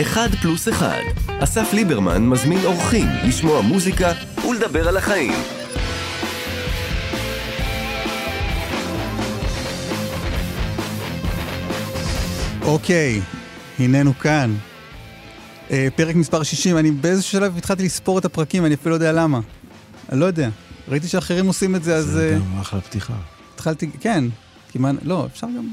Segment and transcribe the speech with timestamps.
[0.00, 1.02] אחד פלוס אחד.
[1.40, 4.12] אסף ליברמן מזמין אורחים לשמוע מוזיקה
[4.48, 5.32] ולדבר על החיים.
[12.62, 13.20] אוקיי,
[13.78, 14.54] הננו כאן.
[15.70, 19.12] אה, פרק מספר 60, אני באיזשהו שלב התחלתי לספור את הפרקים, אני אפילו לא יודע
[19.12, 19.40] למה.
[20.12, 20.48] אני לא יודע.
[20.88, 22.04] ראיתי שאחרים עושים את זה, אז...
[22.04, 23.14] זה אה, גם אחלה פתיחה.
[23.54, 24.24] התחלתי, כן,
[24.72, 25.68] כמעט, לא, אפשר גם...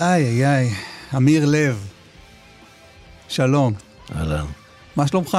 [0.00, 0.74] איי, איי, איי,
[1.16, 1.95] אמיר לב,
[3.28, 3.74] שלום,
[4.14, 4.46] אהלן.
[4.96, 5.38] מה שלומך?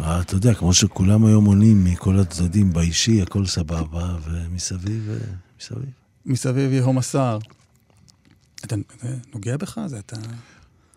[0.00, 5.16] אה, אתה יודע, כמו שכולם היום עונים מכל הצדדים, באישי הכל סבבה, ומסביב, אה,
[5.60, 5.90] מסביב.
[6.26, 7.38] מסביב יהום הסער.
[8.64, 8.76] אתה
[9.34, 9.80] נוגע בך?
[9.86, 10.16] זה אתה...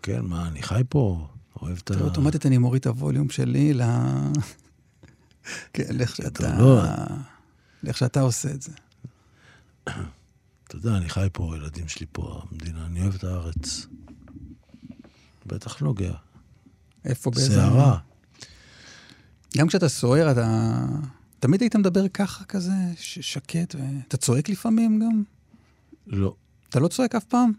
[0.02, 1.26] כן, מה, אני חי פה,
[1.62, 2.00] אוהב את ה...
[2.00, 3.82] אוטומטית אני מוריד את הווליום שלי ל...
[5.72, 6.58] כן, לאיך שאתה...
[6.58, 6.82] לא.
[7.82, 8.72] לאיך שאתה עושה את זה.
[9.84, 13.86] אתה יודע, אני חי פה, הילדים שלי פה, המדינה, אני אוהב את הארץ.
[15.46, 16.12] בטח נוגע.
[17.04, 17.54] איפה, באיזה...
[17.54, 17.98] סערה.
[19.56, 20.76] גם כשאתה סוער, אתה...
[21.38, 23.78] תמיד היית מדבר ככה, כזה, שקט, ו...
[24.08, 25.22] אתה צועק לפעמים גם?
[26.06, 26.34] לא.
[26.68, 27.52] אתה לא צועק אף פעם?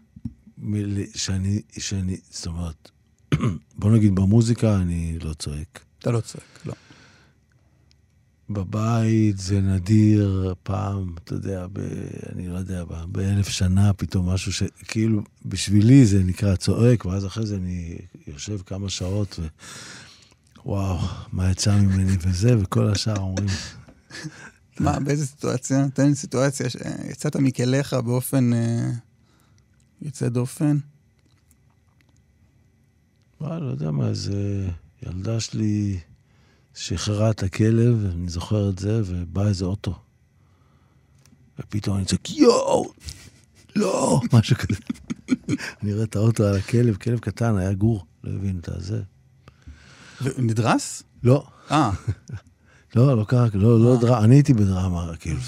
[1.14, 2.90] שאני, שאני, זאת אומרת,
[3.78, 5.84] בוא נגיד במוזיקה אני לא צועק.
[5.98, 6.72] אתה לא צועק, לא.
[8.50, 11.78] בבית זה נדיר, פעם, אתה יודע, ב,
[12.32, 14.62] אני לא יודע, ב- באלף שנה פתאום משהו ש...
[14.88, 19.46] כאילו, בשבילי זה נקרא צועק, ואז אחרי זה אני יושב כמה שעות ו...
[20.64, 20.98] וואו,
[21.32, 23.48] מה יצא ממני וזה, וכל השאר אומרים,
[24.80, 25.86] מה, באיזה סיטואציה?
[25.94, 28.90] תן לי סיטואציה שיצאת מכליך באופן אה,
[30.02, 30.78] יוצא דופן.
[33.40, 34.68] מה, לא יודע מה, איזה
[35.02, 35.98] ילדה שלי
[36.80, 39.94] שחררה את הכלב, אני זוכר את זה, ובא איזה אוטו.
[41.58, 42.92] ופתאום אני צועק, יואו,
[43.76, 44.80] לא, משהו כזה.
[45.82, 49.02] אני רואה את האוטו על הכלב, כלב קטן, היה גור, לא הבין את הזה.
[50.20, 51.02] ונדרס?
[51.22, 51.90] לא, אה,
[52.96, 55.40] לא, לא קרה, לא, לא דרמה, אני הייתי בדרמה, כאילו.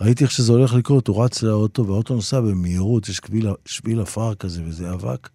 [0.00, 3.20] ראיתי איך שזה הולך לקרות, הוא רץ לאוטו, והאוטו נוסע במהירות, יש
[3.66, 5.28] שביל, עפר כזה, וזה אבק.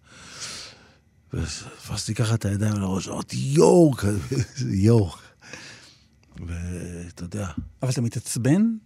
[1.32, 3.92] ותפסתי ככה את הידיים על הראש, אמרתי, יואו,
[4.66, 5.27] יואו.
[6.46, 7.50] ואתה יודע,
[7.82, 8.76] אבל אתה מתעצבן?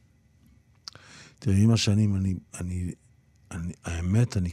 [1.39, 2.93] תראה, עם השנים, אני, אני,
[3.51, 4.51] אני, האמת, אני,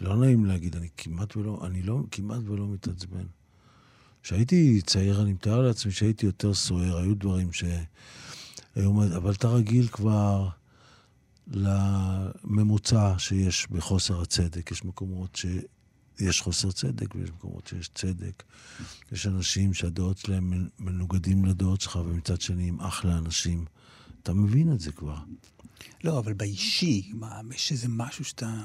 [0.00, 3.26] לא נעים להגיד, אני כמעט ולא, אני לא, כמעט ולא מתעצבן.
[4.22, 7.64] כשהייתי צעיר, אני מתאר לעצמי שהייתי יותר סוער, היו דברים ש...
[8.74, 10.48] היו, אבל אתה רגיל כבר
[11.46, 14.70] לממוצע שיש בחוסר הצדק.
[14.70, 15.36] יש מקומות
[16.18, 18.42] שיש חוסר צדק ויש מקומות שיש צדק.
[19.12, 23.64] יש אנשים שהדעות שלהם מנוגדים לדעות שלך, ומצד שני הם אחלה אנשים.
[24.22, 25.18] אתה מבין את זה כבר.
[26.04, 28.62] לא, אבל באישי, מה, יש איזה משהו שאתה...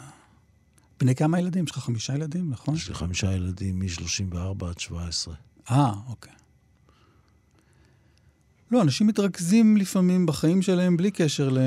[0.99, 1.63] בני כמה ילדים?
[1.63, 2.75] יש לך חמישה ילדים, נכון?
[2.75, 5.35] יש לי חמישה ילדים מ-34 עד 17.
[5.71, 6.33] אה, אוקיי.
[8.71, 11.57] לא, אנשים מתרכזים לפעמים בחיים שלהם בלי קשר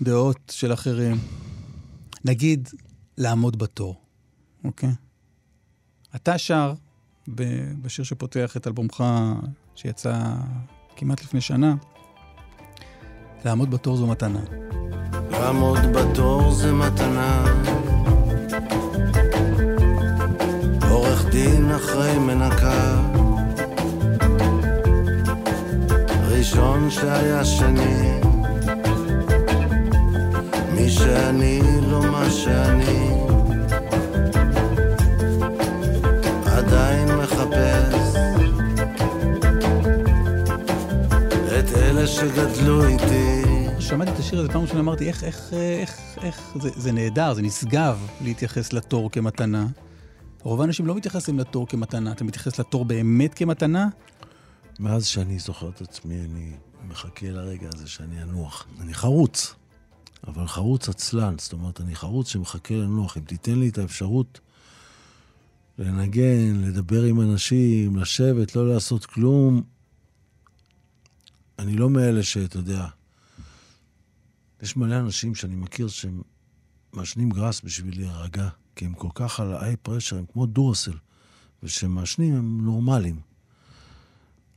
[0.00, 1.16] לדעות של אחרים.
[2.24, 2.68] נגיד,
[3.18, 3.99] לעמוד בתור,
[4.64, 4.90] אוקיי?
[6.16, 6.74] אתה שר
[7.82, 9.04] בשיר שפותח את אלבומך,
[9.74, 10.34] שיצא
[10.96, 11.74] כמעט לפני שנה,
[13.44, 14.40] לעמוד בתור זו מתנה.
[15.30, 17.44] לעמוד בתור זה מתנה.
[20.90, 23.10] עורך דין אחרי מנקה.
[26.28, 28.20] ראשון שהיה שני.
[30.74, 31.60] מי שאני
[31.90, 33.39] לא מה שאני.
[42.00, 43.42] אלה שגדלו איתי.
[43.80, 47.42] שמעתי את השיר הזה פעם ראשונה, אמרתי, איך, איך, איך, איך, זה, זה נהדר, זה
[47.42, 49.66] נשגב להתייחס לתור כמתנה.
[50.42, 53.88] רוב האנשים לא מתייחסים לתור כמתנה, אתה מתייחס לתור באמת כמתנה?
[54.78, 56.52] מאז שאני זוכר את עצמי, אני
[56.88, 58.66] מחכה לרגע הזה שאני אנוח.
[58.80, 59.54] אני חרוץ,
[60.26, 63.16] אבל חרוץ עצלן, זאת אומרת, אני חרוץ שמחכה לנוח.
[63.16, 64.40] אם תיתן לי את האפשרות
[65.78, 69.62] לנגן, לדבר עם אנשים, לשבת, לא לעשות כלום,
[71.60, 72.86] אני לא מאלה שאתה יודע,
[74.62, 76.22] יש מלא אנשים שאני מכיר שהם
[76.92, 80.96] מעשנים גראס בשביל להירגע, כי הם כל כך על ה-high pressure, הם כמו דורסל,
[81.62, 83.20] וכשהם מעשנים הם נורמליים.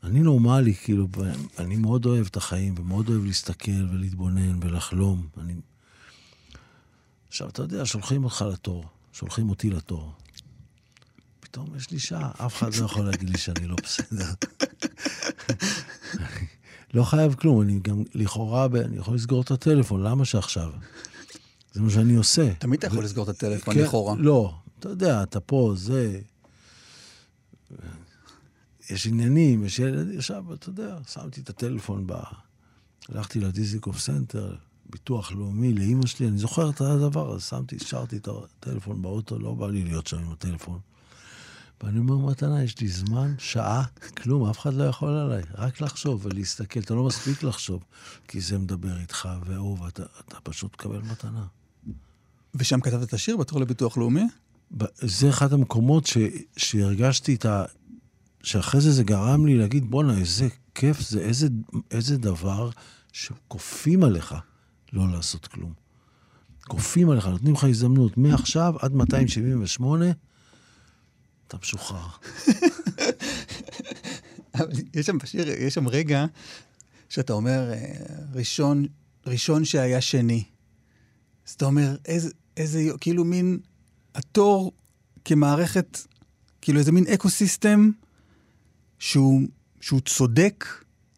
[0.03, 1.07] אני נורמלי, כאילו,
[1.59, 5.27] אני מאוד אוהב את החיים, ומאוד אוהב להסתכל ולהתבונן ולחלום.
[5.37, 5.53] אני...
[7.27, 10.13] עכשיו, אתה יודע, שולחים אותך לתור, שולחים אותי לתור.
[11.39, 14.33] פתאום יש לי שעה, אף אחד לא יכול להגיד לי שאני לא בסדר.
[16.93, 20.71] לא חייב כלום, אני גם לכאורה, אני יכול לסגור את הטלפון, למה שעכשיו?
[21.73, 22.53] זה מה שאני עושה.
[22.53, 24.15] תמיד אתה יכול לסגור את הטלפון כן, לכאורה.
[24.17, 26.19] לא, אתה יודע, אתה פה, זה...
[28.89, 32.13] יש עניינים, יש ילד, עכשיו, אתה יודע, שמתי את הטלפון ב...
[33.09, 34.55] הלכתי לדיזנגוף סנטר,
[34.89, 39.53] ביטוח לאומי, לאימא שלי, אני זוכר את הדבר הזה, שמתי, השארתי את הטלפון באוטו, לא
[39.53, 40.79] בא לי להיות שם עם הטלפון.
[41.83, 43.83] ואני אומר, מתנה, יש לי זמן, שעה,
[44.17, 45.43] כלום, אף אחד לא יכול עליי.
[45.55, 47.83] רק לחשוב ולהסתכל, אתה לא מספיק לחשוב,
[48.27, 51.45] כי זה מדבר איתך, והוא, ואתה אתה פשוט תקבל מתנה.
[52.55, 54.27] ושם כתבת את השיר בתור לביטוח לאומי?
[54.95, 56.17] זה אחד המקומות ש,
[56.57, 57.65] שהרגשתי את ה...
[58.43, 61.47] שאחרי זה זה גרם לי להגיד, בואנה, איזה כיף זה, איזה,
[61.91, 62.69] איזה דבר
[63.11, 64.35] שכופים עליך
[64.93, 65.73] לא לעשות כלום.
[66.67, 70.05] כופים עליך, נותנים לך הזדמנות מעכשיו עד 278,
[71.53, 72.07] אתה משוחרר.
[74.93, 76.25] יש שם בשיר, יש שם רגע
[77.09, 77.93] שאתה אומר, אה,
[78.33, 78.85] ראשון,
[79.25, 80.43] ראשון שהיה שני.
[81.47, 83.59] אז אתה אומר, איזה, איזה, כאילו מין,
[84.15, 84.71] התור
[85.25, 85.99] כמערכת,
[86.61, 87.91] כאילו איזה מין eco-system
[88.99, 89.41] שהוא,
[89.81, 90.65] שהוא צודק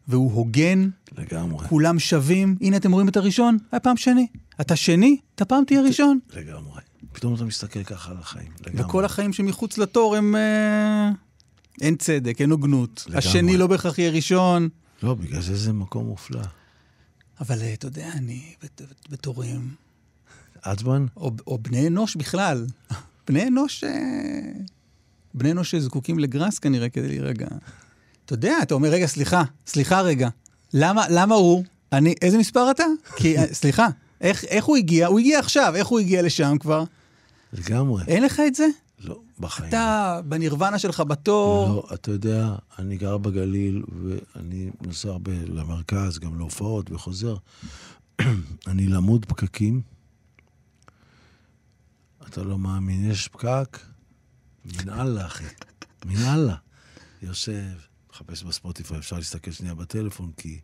[0.08, 0.88] והוא הוגן.
[1.12, 1.68] לגמרי.
[1.68, 2.56] כולם שווים.
[2.60, 3.58] הנה, אתם רואים את הראשון?
[3.72, 4.26] היה פעם שני.
[4.60, 6.18] אתה שני, אתה פעם תהיה ראשון.
[6.32, 6.80] לגמרי.
[7.16, 8.48] פתאום אתה מסתכל ככה על החיים.
[8.66, 8.84] לגמרי.
[8.84, 10.36] וכל החיים שמחוץ לתור הם...
[10.36, 11.10] אה,
[11.80, 13.04] אין צדק, אין הוגנות.
[13.06, 13.18] לגמרי.
[13.18, 14.68] השני לא בהכרח יהיה ראשון.
[15.02, 16.40] לא, בגלל זה זה מקום מופלא.
[17.40, 19.74] אבל אה, אתה יודע, אני בת- בת- בתורים,
[20.62, 21.06] עצבן?
[21.16, 22.66] או, או בני אנוש בכלל.
[23.28, 23.84] בני אנוש...
[23.84, 23.90] אה,
[25.34, 27.46] בני אנוש שזקוקים לגראס כנראה כדי להירגע.
[28.24, 30.28] אתה יודע, אתה אומר, רגע, סליחה, סליחה רגע.
[30.74, 31.64] למה, למה הוא?
[31.92, 32.84] אני, איזה מספר אתה?
[33.16, 33.86] כי, אה, סליחה,
[34.20, 35.06] איך, איך הוא הגיע?
[35.06, 36.84] הוא הגיע עכשיו, איך הוא הגיע לשם כבר?
[37.56, 38.04] לגמרי.
[38.06, 38.66] אין לך את זה?
[38.98, 39.68] לא, בחיים.
[39.68, 41.68] אתה בנירוונה שלך בתור.
[41.68, 47.36] לא, אתה יודע, אני גר בגליל, ואני נוסע הרבה למרכז, גם להופעות, וחוזר.
[48.66, 49.82] אני למוד פקקים.
[52.28, 53.78] אתה לא מאמין, יש פקק?
[54.64, 55.44] מן אללה, אחי.
[56.04, 56.56] מן אללה.
[57.22, 57.76] יושב,
[58.10, 60.60] מחפש בספוטיפיי, אפשר להסתכל שנייה בטלפון, כי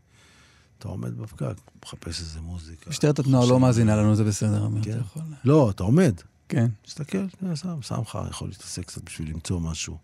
[0.79, 1.55] אתה עומד בפקק,
[1.85, 2.91] מחפש איזה מוזיקה.
[2.91, 4.99] משטרת התנועה לא מאזינה לנו, זה בסדר, אמיר, אתה כן.
[5.01, 5.23] יכול...
[5.45, 6.15] לא, אתה עומד.
[6.53, 6.67] כן.
[6.85, 9.99] שנייה, שם, שם לך, יכול להתעסק קצת בשביל למצוא משהו.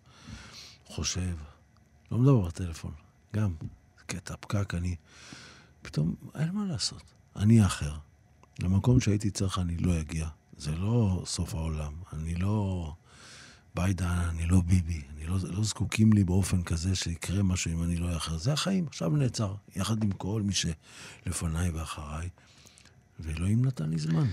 [0.86, 1.36] חושב,
[2.10, 2.92] לא מדבר בטלפון,
[3.34, 3.54] גם.
[4.06, 4.96] קטע פקק, אני...
[5.82, 7.02] פתאום, אין מה לעשות.
[7.36, 7.94] אני אחר.
[8.58, 10.28] למקום שהייתי צריך אני לא אגיע.
[10.58, 11.92] זה לא סוף העולם.
[12.12, 12.92] אני לא
[13.74, 15.02] ביידן, אני לא ביבי.
[15.16, 18.38] אני לא, לא זקוקים לי באופן כזה שיקרה משהו אם אני לא אאחר.
[18.38, 19.54] זה החיים, עכשיו נעצר.
[19.76, 22.28] יחד עם כל מי שלפניי ואחריי.
[23.20, 24.26] ואלוהים נתן לי זמן.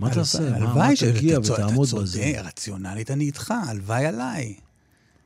[0.00, 0.08] מה?
[0.08, 0.14] מה-
[0.50, 2.20] מה הלוואי תגיע שאתה צודק, ותעמוד אתה בזה?
[2.20, 4.54] צודק, רציונלית אני איתך, הלוואי עליי.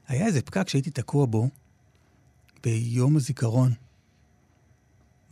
[0.09, 1.49] היה איזה פקק שהייתי תקוע בו
[2.65, 3.73] ביום הזיכרון,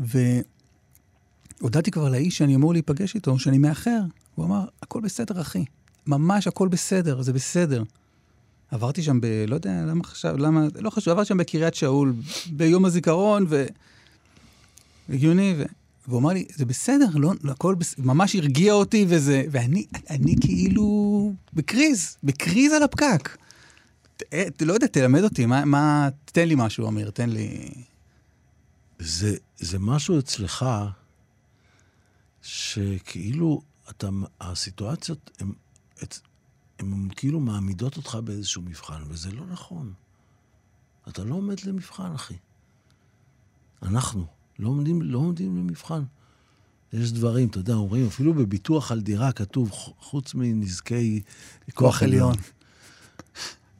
[0.00, 4.00] והודעתי כבר לאיש שאני אמור להיפגש איתו, שאני מאחר.
[4.34, 5.64] הוא אמר, הכל בסדר, אחי.
[6.06, 7.82] ממש הכל בסדר, זה בסדר.
[8.70, 9.26] עברתי שם ב...
[9.48, 10.66] לא יודע למה חשב, למה...
[10.80, 12.14] לא חשוב, עברתי שם בקריית שאול
[12.52, 13.66] ביום הזיכרון, ו...
[15.08, 15.62] הגיוני, ו...
[16.08, 21.32] והוא אמר לי, זה בסדר, לא, הכל בסדר, ממש הרגיע אותי וזה, ואני אני כאילו
[21.52, 23.36] בקריז, בקריז על הפקק.
[24.16, 27.70] ת, אה, לא יודע, תלמד אותי, מה, מה, תן לי משהו, אמיר, תן לי...
[28.98, 30.66] זה, זה משהו אצלך
[32.42, 34.08] שכאילו אתה,
[34.40, 35.52] הסיטואציות הן
[36.78, 39.92] הן כאילו מעמידות אותך באיזשהו מבחן, וזה לא נכון.
[41.08, 42.36] אתה לא עומד למבחן, אחי.
[43.82, 44.26] אנחנו
[44.62, 46.02] לא עומדים, לא עומדים למבחן.
[46.92, 51.22] יש דברים, אתה יודע, אומרים, אפילו בביטוח על דירה כתוב, חוץ מנזקי
[51.74, 52.34] כוח עליון.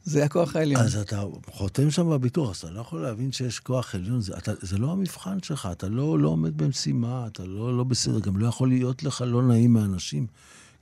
[0.05, 0.81] זה הכוח העליון.
[0.81, 4.51] אז אתה חותם שם בביטוח, אז אתה לא יכול להבין שיש כוח עליון, זה, אתה,
[4.61, 8.47] זה לא המבחן שלך, אתה לא, לא עומד במשימה, אתה לא, לא בסדר, גם לא
[8.47, 10.27] יכול להיות לך לא נעים מאנשים,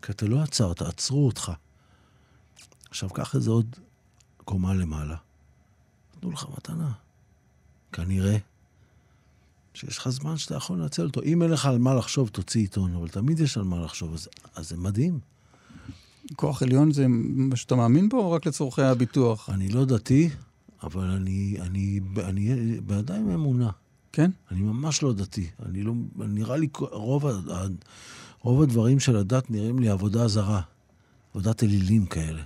[0.02, 1.52] כי אתה לא עצרת, עצרו אותך.
[2.90, 3.76] עכשיו, קח את זה עוד
[4.46, 5.16] קומה למעלה.
[6.18, 6.92] נתנו לך מתנה.
[7.92, 8.38] כנראה
[9.74, 11.24] שיש לך זמן שאתה יכול לנצל אותו.
[11.24, 14.28] אם אין לך על מה לחשוב, תוציא עיתון, אבל תמיד יש על מה לחשוב, אז,
[14.56, 15.20] אז זה מדהים.
[16.36, 19.50] כוח עליון זה מה שאתה מאמין בו, או רק לצורכי הביטוח?
[19.50, 20.30] אני לא דתי,
[20.84, 23.70] אבל אני, אני, אני, בידיים אמונה.
[24.12, 24.32] כן?
[24.52, 25.50] אני ממש לא דתי.
[25.66, 27.26] אני לא, נראה לי, רוב,
[28.42, 30.62] רוב הדברים של הדת נראים לי עבודה זרה.
[31.30, 32.42] עבודת אלילים כאלה.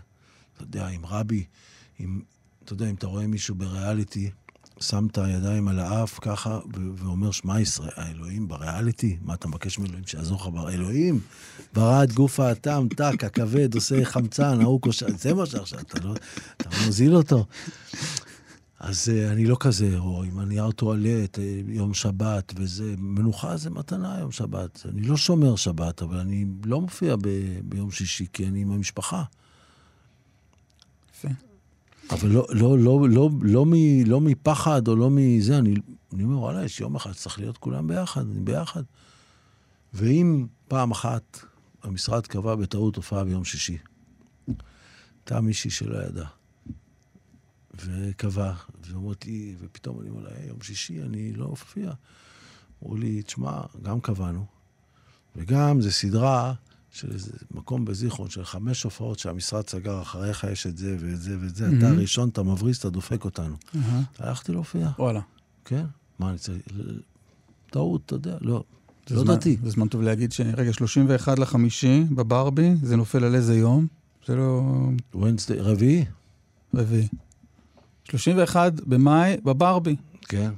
[0.56, 1.46] אתה יודע, עם רבי,
[2.00, 2.22] עם,
[2.64, 4.32] אתה יודע, אם אתה רואה מישהו בריאליטי,
[4.80, 9.18] שם את הידיים על האף ככה, ו- ואומר, שמע ישראל, האלוהים בריאליטי?
[9.22, 10.74] מה אתה מבקש מאלוהים שיעזור לך?
[10.74, 11.20] אלוהים
[11.74, 16.14] ברא את גוף האטם, טק, הכבד, עושה חמצן, ההוא קושר, זה מה שעכשיו, אתה לא,
[16.58, 17.46] אתה מוזיל אותו.
[18.80, 24.18] אז uh, אני לא כזה, עם הנייר טואלט, uh, יום שבת וזה, מנוחה זה מתנה
[24.20, 24.86] יום שבת.
[24.90, 29.24] אני לא שומר שבת, אבל אני לא מופיע ב- ביום שישי, כי אני עם המשפחה.
[32.10, 33.74] אבל לא, לא, לא, לא, לא, מ,
[34.06, 35.76] לא מפחד או לא מזה, אני,
[36.14, 38.84] אני אומר, וואלה, יש יום אחד צריך להיות כולם ביחד, אני ביחד.
[39.94, 41.40] ואם פעם אחת
[41.84, 43.78] המשרד קבע בטעות הופעה ביום שישי,
[44.48, 46.30] הייתה מישהי שלא ידעה,
[47.76, 51.92] וקבע, ואומרת לי, ופתאום אני אומר לה, "היי, יום שישי, אני לא אופיע.
[52.84, 54.46] אמרו לי, תשמע, גם קבענו,
[55.36, 56.54] וגם זו סדרה
[56.96, 61.38] של איזה מקום בזיכרון, של חמש הופעות שהמשרד סגר, אחריך יש את זה ואת זה
[61.42, 61.98] ואת זה, אתה מהמם.
[61.98, 63.56] הראשון, אתה מבריז, אתה דופק אותנו.
[63.76, 64.02] אהה.
[64.20, 65.22] הלכתי להופיע, וואלה.
[65.66, 65.86] כן?
[66.20, 66.62] מה אני צריך...
[67.72, 68.64] טעות, אתה יודע, לא.
[69.12, 69.58] לא דתי.
[69.64, 70.42] זה זמן טוב להגיד ש...
[70.42, 73.88] רגע, 31 לחמישי בברבי, זה נופל על איזה יום?
[74.28, 74.62] זה לא
[75.50, 76.06] רביעי?
[76.74, 77.08] רביעי.
[78.04, 79.96] 31 במאי בברבי.
[80.22, 80.52] כן.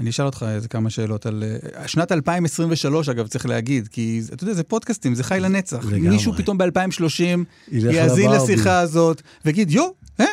[0.00, 1.44] אני אשאל אותך איזה כמה שאלות על...
[1.76, 5.84] אה, שנת 2023, אגב, צריך להגיד, כי אתה יודע, זה פודקאסטים, זה חי לנצח.
[5.84, 6.08] לגמרי.
[6.08, 7.38] מישהו פתאום ב-2030
[7.72, 8.30] ילך יאזין.
[8.30, 9.88] לשיחה הזאת ויגיד, יו,
[10.20, 10.24] אה?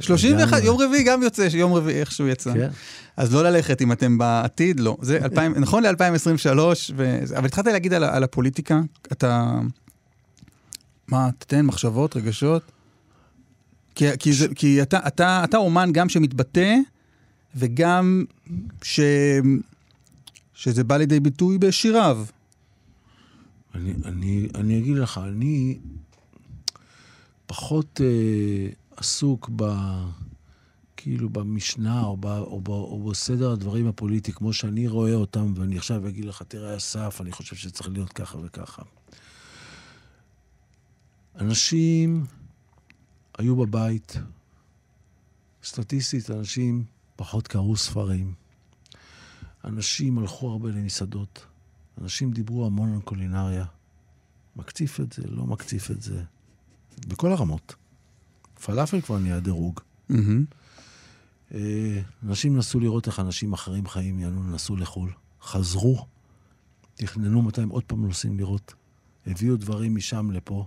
[0.00, 0.64] 31, לגמרי.
[0.64, 2.52] יום רביעי גם יוצא, יום רביעי איכשהו יצא.
[2.54, 2.68] כן.
[3.16, 4.96] אז לא ללכת אם אתם בעתיד, לא.
[5.02, 6.58] זה 2000, נכון ל-2023,
[7.36, 8.80] אבל התחלת להגיד על, על הפוליטיקה,
[9.12, 9.58] אתה...
[11.08, 12.62] מה, תתן מחשבות, רגשות?
[13.94, 16.74] כי, כי, זה, כי אתה, אתה, אתה אומן גם שמתבטא,
[17.56, 18.24] וגם
[18.82, 19.00] ש...
[20.54, 22.24] שזה בא לידי ביטוי בשיריו.
[23.74, 25.78] אני, אני, אני אגיד לך, אני
[27.46, 29.64] פחות אה, עסוק ב...
[31.04, 35.78] כאילו במשנה או, ב, או, ב, או בסדר הדברים הפוליטי, כמו שאני רואה אותם, ואני
[35.78, 38.82] עכשיו אגיד לך, תראה, אסף, אני חושב שצריך להיות ככה וככה.
[41.40, 42.24] אנשים
[43.38, 44.16] היו בבית,
[45.64, 46.84] סטטיסטית, אנשים
[47.16, 48.34] פחות קראו ספרים.
[49.64, 51.46] אנשים הלכו הרבה למסעדות.
[52.00, 53.64] אנשים דיברו המון על קולינריה.
[54.56, 56.22] מקציף את זה, לא מקציף את זה.
[57.08, 57.74] בכל הרמות.
[58.64, 59.80] פלאפל כבר נהיה דירוג.
[61.54, 65.12] אה, אנשים נסו לראות איך אנשים אחרים חיים, יענו, נסעו לחו"ל.
[65.42, 66.06] חזרו,
[66.94, 68.74] תכננו מתי הם עוד פעם נוסעים לראות.
[69.26, 70.66] הביאו דברים משם לפה.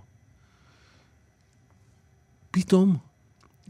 [2.50, 2.96] פתאום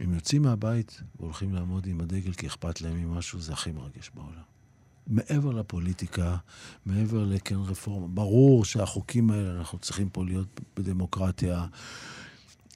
[0.01, 4.49] הם יוצאים מהבית והולכים לעמוד עם הדגל כי אכפת להם ממשהו, זה הכי מרגש בעולם.
[5.07, 6.37] מעבר לפוליטיקה,
[6.87, 11.67] מעבר לכן רפורמה, ברור שהחוקים האלה, אנחנו צריכים פה להיות בדמוקרטיה.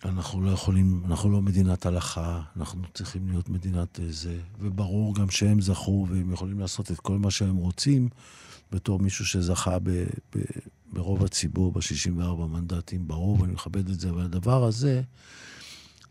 [0.05, 5.31] אנחנו לא יכולים, אנחנו לא מדינת הלכה, אנחנו צריכים להיות מדינת אה, זה, וברור גם
[5.31, 8.09] שהם זכו והם יכולים לעשות את כל מה שהם רוצים
[8.73, 9.91] בתור מישהו שזכה ב,
[10.37, 10.41] ב,
[10.93, 15.03] ברוב הציבור, ב-64 מנדטים, ברור, ואני מכבד את זה, אבל הדבר הזה,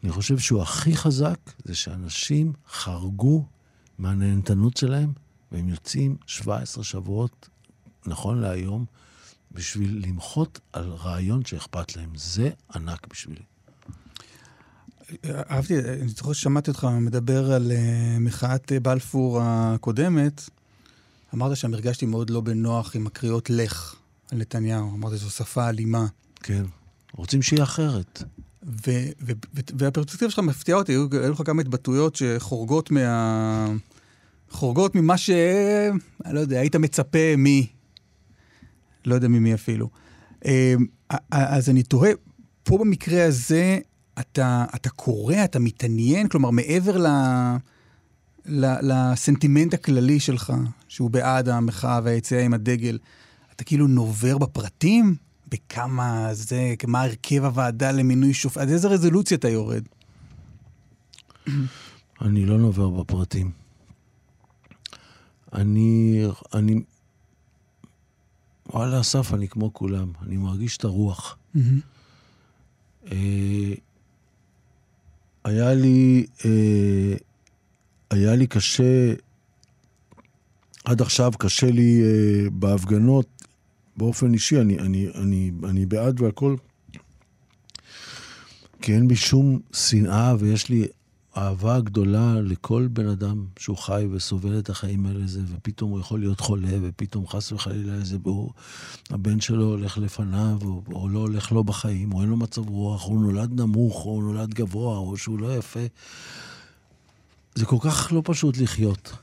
[0.03, 3.46] אני חושב שהוא הכי חזק, זה שאנשים חרגו
[3.98, 5.13] מהנהנתנות שלהם,
[5.51, 7.50] והם יוצאים 17 שבועות,
[8.05, 8.86] נכון להיום,
[9.51, 12.10] בשביל למחות על רעיון שאכפת להם.
[12.15, 13.41] זה ענק בשבילי.
[15.25, 20.50] אהבתי, אני זוכר ששמעתי אותך מדבר על אה, מחאת אה, בלפור הקודמת.
[21.34, 23.96] אמרת שם הרגשתי מאוד לא בנוח עם הקריאות לך
[24.31, 24.96] על נתניהו.
[24.96, 26.05] אמרת זו שפה אלימה.
[26.36, 26.63] כן.
[27.13, 28.24] רוצים שיהיה אחרת.
[28.63, 33.68] והפרספקטיבה שלך מפתיעה אותי, היו היו לך כמה התבטאויות שחורגות מה...
[34.50, 35.30] חורגות ממה ש...
[36.25, 37.46] אני לא יודע, היית מצפה מ...
[39.06, 39.89] לא יודע ממי אפילו.
[40.46, 40.75] אה,
[41.32, 42.12] אז אני תוהה,
[42.63, 43.80] פה במקרה הזה,
[44.20, 47.08] אתה, אתה קורא, אתה מתעניין, כלומר, מעבר ל...
[48.46, 50.53] ל- לסנטימנט הכללי שלך,
[50.88, 52.98] שהוא בעד המחאה והיציאה עם הדגל,
[53.56, 55.15] אתה כאילו נובר בפרטים?
[55.51, 59.84] בכמה זה, מה הרכב הוועדה למינוי שופט, עד איזה רזולוציה אתה יורד?
[62.22, 63.51] אני לא נובר בפרטים.
[65.53, 66.81] אני, אני,
[68.74, 70.12] וואלה, אסף, אני כמו כולם.
[70.22, 71.38] אני מרגיש את הרוח.
[73.12, 73.74] אה,
[75.43, 77.13] היה לי, אה,
[78.12, 79.13] היה לי קשה,
[80.86, 83.40] עד עכשיו קשה לי אה, בהפגנות,
[83.98, 86.55] באופן אישי, אני, אני, אני, אני בעד והכל,
[88.81, 90.88] כי אין בי שום שנאה ויש לי
[91.38, 96.19] אהבה גדולה לכל בן אדם שהוא חי וסובל את החיים האלה, זה, ופתאום הוא יכול
[96.19, 98.53] להיות חולה, ופתאום חס וחלילה איזה בור,
[99.10, 103.05] הבן שלו הולך לפניו, או, או לא הולך לו בחיים, או אין לו מצב רוח,
[103.05, 105.86] או הוא נולד נמוך, או הוא נולד גבוה, או שהוא לא יפה.
[107.55, 109.13] זה כל כך לא פשוט לחיות.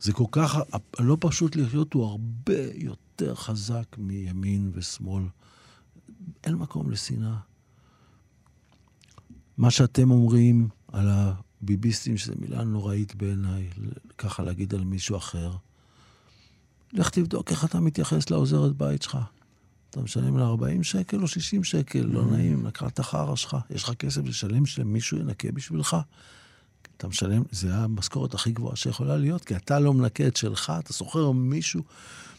[0.00, 0.58] זה כל כך,
[0.98, 5.24] לא פשוט לחיות הוא הרבה יותר חזק מימין ושמאל.
[6.44, 7.36] אין מקום לשנאה.
[9.58, 11.08] מה שאתם אומרים על
[11.60, 13.70] ביביסטים, שזו מילה נוראית בעיניי,
[14.18, 15.52] ככה להגיד על מישהו אחר.
[16.92, 19.18] לך תבדוק איך אתה מתייחס לעוזרת בית שלך.
[19.90, 23.56] אתה משלם לה 40 שקל או 60 שקל, לא נעים, לקחה את החרא שלך.
[23.70, 25.96] יש לך כסף לשלם שמישהו ינקה בשבילך?
[26.96, 30.92] אתה משלם, זה המשכורת הכי גבוהה שיכולה להיות, כי אתה לא מנקה את שלך, אתה
[30.92, 31.82] שוכר מישהו,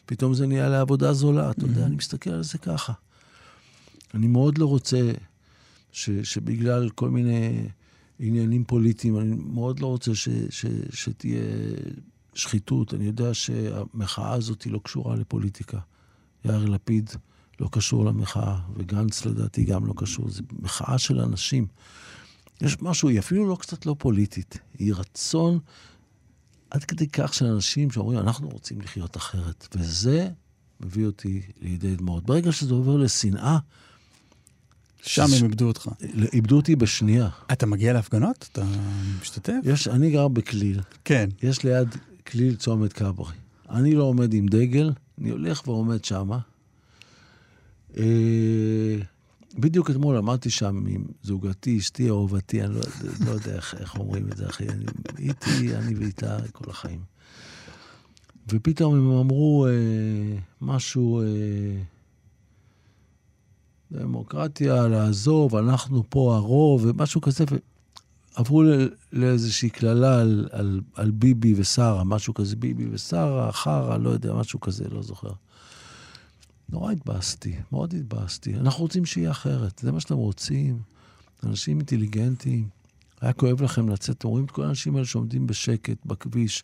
[0.05, 1.51] פתאום זה נהיה לעבודה זולה.
[1.51, 2.93] אתה יודע, אני מסתכל על זה ככה.
[4.13, 5.11] אני מאוד לא רוצה
[5.91, 7.67] ש, שבגלל כל מיני
[8.19, 11.41] עניינים פוליטיים, אני מאוד לא רוצה ש, ש, שתהיה
[12.33, 12.93] שחיתות.
[12.93, 15.79] אני יודע שהמחאה הזאת היא לא קשורה לפוליטיקה.
[16.45, 17.09] יאיר לפיד
[17.59, 20.29] לא קשור למחאה, וגנץ לדעתי גם לא קשור.
[20.29, 21.67] זו מחאה של אנשים.
[22.61, 25.59] יש משהו, היא אפילו לא קצת לא פוליטית, היא רצון
[26.73, 29.67] עד כדי כך של אנשים שאומרים, אנחנו רוצים לחיות אחרת.
[29.75, 30.29] וזה
[30.79, 32.23] מביא אותי לידי דמעות.
[32.23, 33.57] ברגע שזה עובר לשנאה,
[35.01, 35.89] שם הם איבדו אותך.
[36.33, 37.29] איבדו אותי בשנייה.
[37.51, 38.49] אתה מגיע להפגנות?
[38.51, 38.65] אתה
[39.21, 39.53] משתתף?
[39.63, 40.79] יש, אני גר בכליל.
[41.05, 41.29] כן.
[41.43, 41.87] יש ליד
[42.27, 43.33] כליל צומת כברי.
[43.69, 46.39] אני לא עומד עם דגל, אני הולך ועומד שמה.
[47.97, 48.03] אה,
[49.59, 52.81] בדיוק אתמול עמדתי שם עם זוגתי, אשתי, אהובתי, אני לא,
[53.25, 54.69] לא יודע איך, איך אומרים את זה, אחי.
[54.69, 54.85] אני,
[55.19, 56.99] איתי, אני ואיתה כל החיים.
[58.49, 61.25] ופתאום הם אמרו אה, משהו, אה,
[63.91, 67.43] דמוקרטיה, לעזוב, אנחנו פה הרוב, ומשהו כזה,
[68.37, 68.63] ועברו
[69.13, 74.59] לאיזושהי קללה על, על, על ביבי ושרה, משהו כזה, ביבי ושרה, חרא, לא יודע, משהו
[74.59, 75.31] כזה, לא זוכר.
[76.69, 78.55] נורא התבאסתי, מאוד התבאסתי.
[78.55, 80.79] אנחנו רוצים שיהיה אחרת, זה מה שאתם רוצים.
[81.43, 82.67] אנשים אינטליגנטים.
[83.21, 86.63] היה כואב לכם לצאת, אתם רואים את כל האנשים האלה שעומדים בשקט בכביש,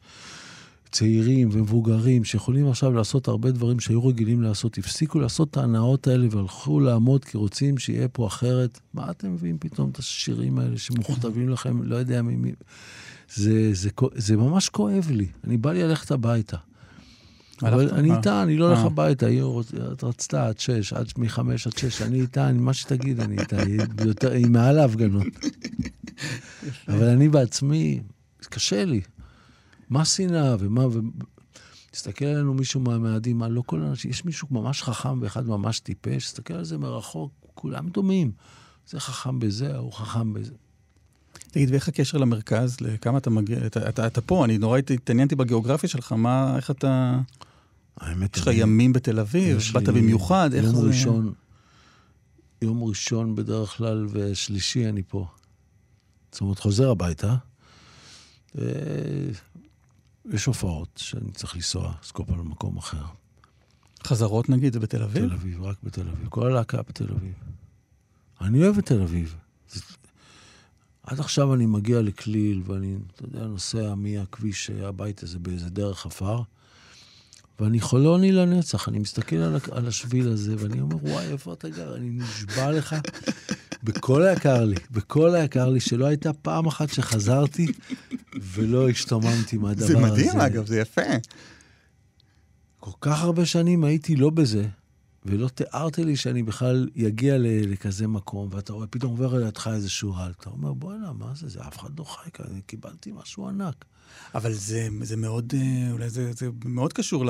[0.92, 6.28] צעירים ומבוגרים, שיכולים עכשיו לעשות הרבה דברים שהיו רגילים לעשות, הפסיקו לעשות את ההנאות האלה
[6.32, 8.80] והלכו לעמוד כי רוצים שיהיה פה אחרת.
[8.94, 12.52] מה אתם מביאים פתאום את השירים האלה שמוכתבים לכם, לא יודע מי...
[13.34, 15.28] זה, זה, זה, זה ממש כואב לי.
[15.44, 16.58] אני בא לי ללכת הביתה.
[17.64, 19.44] אבל אני איתה, אני לא הולך הביתה, היא
[20.04, 24.80] רצתה עד שש, עד מחמש עד שש, אני איתה, מה שתגיד, אני איתה, היא מעל
[24.80, 25.28] ההפגנות.
[26.88, 28.02] אבל אני בעצמי,
[28.50, 29.02] קשה לי.
[29.90, 30.86] מה שנאה ומה...
[31.92, 36.26] תסתכל עלינו מישהו מהמאדים, מה לא כל האנשים, יש מישהו ממש חכם ואחד ממש טיפש,
[36.26, 38.32] תסתכל על זה מרחוק, כולם דומים.
[38.90, 40.54] זה חכם בזה, ההוא חכם בזה.
[41.52, 42.78] תגיד, ואיך הקשר למרכז?
[42.82, 43.66] לכמה אתה מגיע?
[43.66, 47.20] אתה, אתה, אתה פה, אני נורא התעניינתי בגיאוגרפיה שלך, מה, איך אתה...
[48.00, 50.88] האמת, יש לך ימים בתל אביב, באת במיוחד, איך זה...
[50.88, 51.34] ראשון,
[52.62, 55.28] יום ראשון בדרך כלל ושלישי אני פה.
[56.32, 57.36] זאת אומרת, חוזר הביתה.
[60.26, 63.04] יש הופעות שאני צריך לנסוע, אז כל פעם למקום אחר.
[64.04, 65.26] חזרות נגיד, זה בתל אביב?
[65.26, 66.28] בתל אביב, רק בתל אביב.
[66.30, 67.34] כל הלהקה בתל אביב.
[68.42, 69.36] אני אוהב את תל אביב.
[69.70, 69.82] זה...
[71.04, 76.42] עד עכשיו אני מגיע לכליל, ואני, אתה יודע, נוסע מהכביש הביתה הזה באיזה דרך עפר,
[77.60, 78.90] ואני חולוני לנצח.
[78.90, 81.96] אני מסתכל על, על השביל הזה, ואני אומר, וואי, איפה אתה גר?
[81.96, 82.96] אני נשבע לך,
[83.84, 87.68] בכל היקר לי, בכל היקר לי, שלא הייתה פעם אחת שחזרתי
[88.42, 89.94] ולא השתוממתי מהדבר הזה.
[89.94, 90.46] זה מדהים, הזה.
[90.46, 91.02] אגב, זה יפה.
[92.80, 94.68] כל כך הרבה שנים הייתי לא בזה,
[95.26, 100.34] ולא תיארתי לי שאני בכלל אגיע לכזה מקום, ואתה רואה, פתאום עובר לידך איזשהו רעל.
[100.40, 101.50] אתה אומר, בוא'נה, מה זה?
[101.50, 103.86] זה אף אחד לא חי כאן, קיבלתי משהו ענק.
[104.36, 107.30] אבל זה, זה מאוד, אה, אולי זה, זה מאוד קשור ל,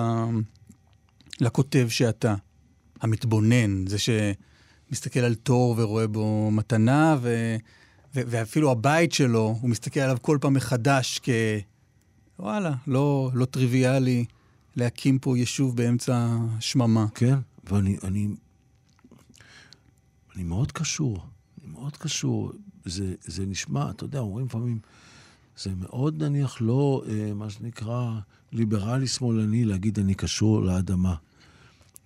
[1.41, 2.35] לכותב שאתה,
[3.01, 7.55] המתבונן, זה שמסתכל על תור ורואה בו מתנה, ו,
[8.15, 11.29] ו, ואפילו הבית שלו, הוא מסתכל עליו כל פעם מחדש כ...
[12.39, 14.25] וואלה, לא, לא טריוויאלי
[14.75, 17.05] להקים פה יישוב באמצע שממה.
[17.15, 18.27] כן, ואני אני,
[20.35, 21.25] אני מאוד קשור,
[21.61, 22.51] אני מאוד קשור.
[22.85, 24.79] זה, זה נשמע, אתה יודע, אומרים לפעמים,
[25.62, 28.19] זה מאוד נניח לא, אה, מה שנקרא,
[28.52, 31.15] ליברלי-שמאלני להגיד אני קשור לאדמה.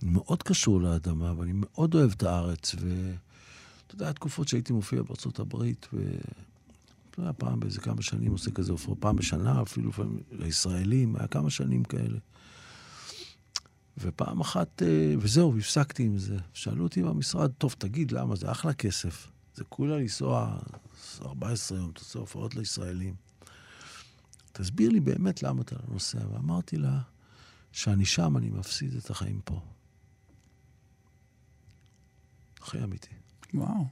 [0.04, 2.76] אני מאוד קשור לאדמה, ואני מאוד אוהב את הארץ.
[2.76, 6.12] ואתה יודע, תקופות שהייתי מופיע בארצות הברית, ו...
[7.10, 11.28] אתה יודע, פעם באיזה כמה שנים עושה כזה הופעה, פעם בשנה אפילו, לפעמים לישראלים, היה
[11.28, 12.20] כמה שנים כאלה.
[13.98, 16.38] ופעם אחת, אה, וזהו, הפסקתי עם זה.
[16.54, 18.36] שאלו אותי במשרד, טוב, תגיד, למה?
[18.36, 19.28] זה אחלה כסף.
[19.56, 20.58] זה כולה לנסוע
[21.22, 23.23] 14 יום, אתה עושה הופעות לישראלים.
[24.54, 26.28] תסביר לי באמת למה אתה לא נוסע.
[26.34, 27.02] ואמרתי לה,
[27.72, 29.62] שאני שם, אני מפסיד את החיים פה.
[32.62, 33.14] הכי אמיתי.
[33.54, 33.86] וואו.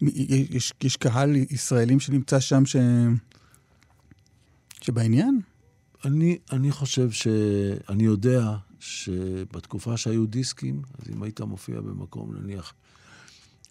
[0.00, 2.76] יש, יש קהל ישראלים שנמצא שם ש...
[4.80, 5.40] שבעניין?
[6.04, 7.26] אני, אני חושב ש...
[7.88, 12.74] אני יודע שבתקופה שהיו דיסקים, אז אם היית מופיע במקום, נניח,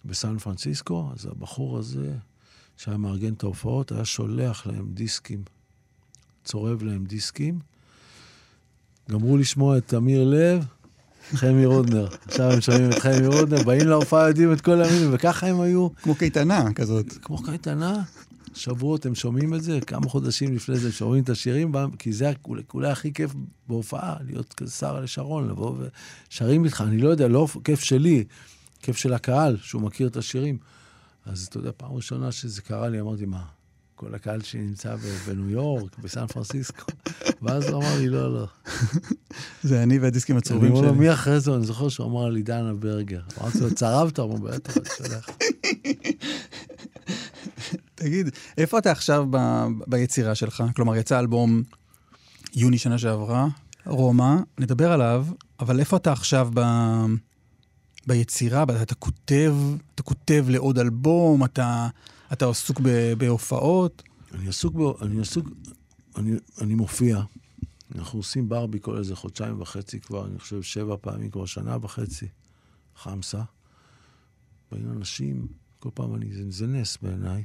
[0.04, 2.16] בסן פרנסיסקו, אז הבחור הזה,
[2.80, 5.42] שהיה מארגן את ההופעות, היה שולח להם דיסקים,
[6.44, 7.58] צורב להם דיסקים.
[9.10, 10.64] גמרו לשמוע את אמיר לב,
[11.30, 12.08] חמי רודנר.
[12.26, 15.88] עכשיו הם שומעים את חמי רודנר, באים להופעה, יודעים את כל המילים, וככה הם היו,
[16.02, 17.12] כמו קייטנה כזאת.
[17.22, 18.02] כמו קייטנה,
[18.54, 22.32] שבועות הם שומעים את זה, כמה חודשים לפני זה שומעים את השירים, כי זה
[22.74, 23.30] אולי, הכי כיף
[23.68, 25.74] בהופעה, להיות שר לשרון, לבוא
[26.30, 28.24] ושרים איתך, אני לא יודע, לא כיף שלי,
[28.82, 30.58] כיף של הקהל, שהוא מכיר את השירים.
[31.26, 33.44] אז אתה יודע, פעם ראשונה שזה קרה לי, אמרתי, מה,
[33.94, 36.92] כל הקהל שנמצא בניו יורק, בסן פרנסיסקו.
[37.42, 38.46] ואז הוא אמר לי, לא, לא.
[39.62, 41.00] זה אני והדיסקים הצהובים אני אומר לו, שלי.
[41.06, 41.54] מי אחרי זה?
[41.54, 43.20] אני זוכר שהוא אמר לי, דנה ברגר.
[43.40, 44.18] אמרתי לו, צרבת?
[44.18, 45.28] הוא אומר, בטח, אני שולח.
[47.94, 48.28] תגיד,
[48.58, 50.64] איפה אתה עכשיו ב- ביצירה שלך?
[50.76, 51.62] כלומר, יצא אלבום
[52.54, 53.48] יוני שנה שעברה,
[53.86, 55.26] רומא, נדבר עליו,
[55.60, 56.60] אבל איפה אתה עכשיו ב...
[58.10, 58.64] ביצירה?
[58.82, 59.54] אתה, כותב,
[59.94, 61.88] אתה כותב לעוד אלבום, אתה,
[62.32, 64.02] אתה עסוק ב, בהופעות?
[64.34, 65.48] אני עסוק בו, אני עסוק,
[66.16, 67.22] אני, אני מופיע.
[67.94, 72.28] אנחנו עושים ברבי כל איזה חודשיים וחצי כבר, אני חושב שבע פעמים, כבר שנה וחצי,
[72.96, 73.42] חמסה.
[74.72, 75.46] באים אנשים,
[75.78, 77.44] כל פעם אני, זה, זה נס בעיניי.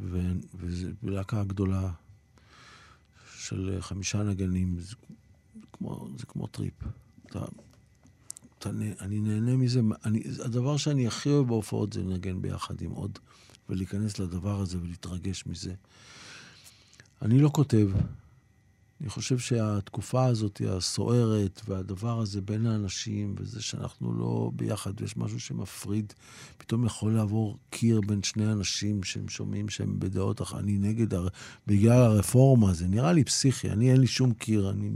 [0.00, 1.90] ו- וזה להקה גדולה
[3.36, 4.94] של חמישה נגנים, זה
[5.72, 6.74] כמו, זה כמו טריפ.
[7.26, 7.44] אתה,
[8.66, 13.18] נה- אני נהנה מזה, אני, הדבר שאני הכי אוהב בהופעות זה לנגן ביחד עם עוד,
[13.68, 15.74] ולהיכנס לדבר הזה ולהתרגש מזה.
[17.22, 17.88] אני לא כותב.
[19.00, 25.40] אני חושב שהתקופה הזאת, הסוערת, והדבר הזה בין האנשים, וזה שאנחנו לא ביחד, ויש משהו
[25.40, 26.12] שמפריד,
[26.58, 30.62] פתאום יכול לעבור קיר בין שני אנשים שהם שומעים שהם בדעות אחרות.
[30.62, 31.28] אני נגד, הר...
[31.66, 33.70] בגלל הרפורמה, זה נראה לי פסיכי.
[33.70, 34.90] אני, אין לי שום קיר, אני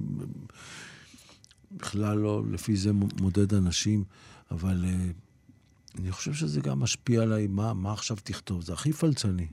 [1.76, 4.04] בכלל לא לפי זה מודד אנשים,
[4.50, 8.62] אבל uh, אני חושב שזה גם משפיע עליי, מה, מה עכשיו תכתוב?
[8.62, 9.46] זה הכי פלצני.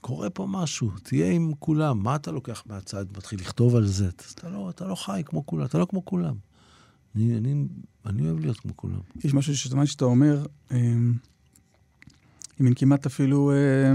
[0.00, 2.02] קורה פה משהו, תהיה עם כולם.
[2.02, 4.08] מה אתה לוקח מהצד, מתחיל לכתוב על זה?
[4.34, 6.34] אתה לא, אתה לא חי כמו כולם, אתה לא כמו כולם.
[7.16, 7.64] אני, אני,
[8.06, 9.00] אני אוהב להיות כמו כולם.
[9.24, 10.76] יש משהו שזמן שאתה אומר, אה,
[12.58, 13.92] היא מין כמעט אפילו אה,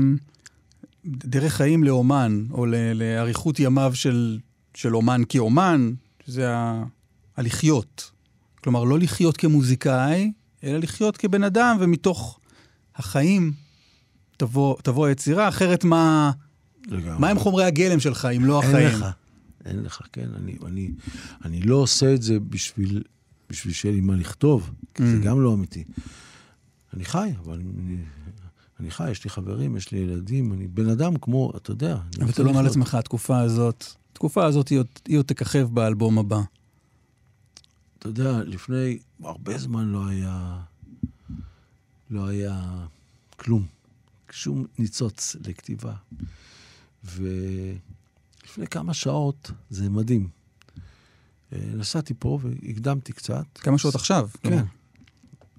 [1.05, 2.65] דרך חיים לאומן, או
[2.95, 4.39] לאריכות ימיו של,
[4.73, 5.93] של אומן כאומן,
[6.25, 6.47] שזה
[7.39, 8.11] הלחיות.
[8.63, 10.31] כלומר, לא לחיות כמוזיקאי,
[10.63, 12.39] אלא לחיות כבן אדם, ומתוך
[12.95, 13.53] החיים
[14.37, 16.31] תבוא, תבוא היצירה, אחרת מה,
[16.87, 17.19] לגמרי.
[17.19, 18.99] מה הם חומרי הגלם שלך אם לא אין החיים?
[18.99, 19.05] לך,
[19.65, 20.29] אין לך, כן.
[20.35, 20.91] אני, אני,
[21.45, 23.03] אני לא עושה את זה בשביל,
[23.49, 25.25] בשביל שיהיה לי מה לכתוב, כי זה Mm.
[25.25, 25.83] גם לא אמיתי.
[26.93, 27.95] אני חי, אבל אני,
[28.79, 31.97] אני חי, יש לי חברים, יש לי ילדים, אני בן אדם כמו, אתה יודע.
[32.21, 32.75] אבל אתה לא אומר לחיות.
[32.77, 34.67] לעצמך, התקופה הזאת, התקופה הזאת
[35.07, 36.41] היא עוד תככב באלבום הבא.
[37.99, 40.61] אתה יודע, לפני הרבה זמן לא היה,
[42.09, 42.85] לא היה
[43.37, 43.65] כלום,
[44.31, 45.95] שום ניצוץ לכתיבה.
[47.03, 50.29] ולפני כמה שעות, זה מדהים.
[51.53, 53.45] אה, נסעתי פה והקדמתי קצת.
[53.57, 54.29] כמה שעות עכשיו?
[54.33, 54.49] כן.
[54.49, 54.63] כלומר.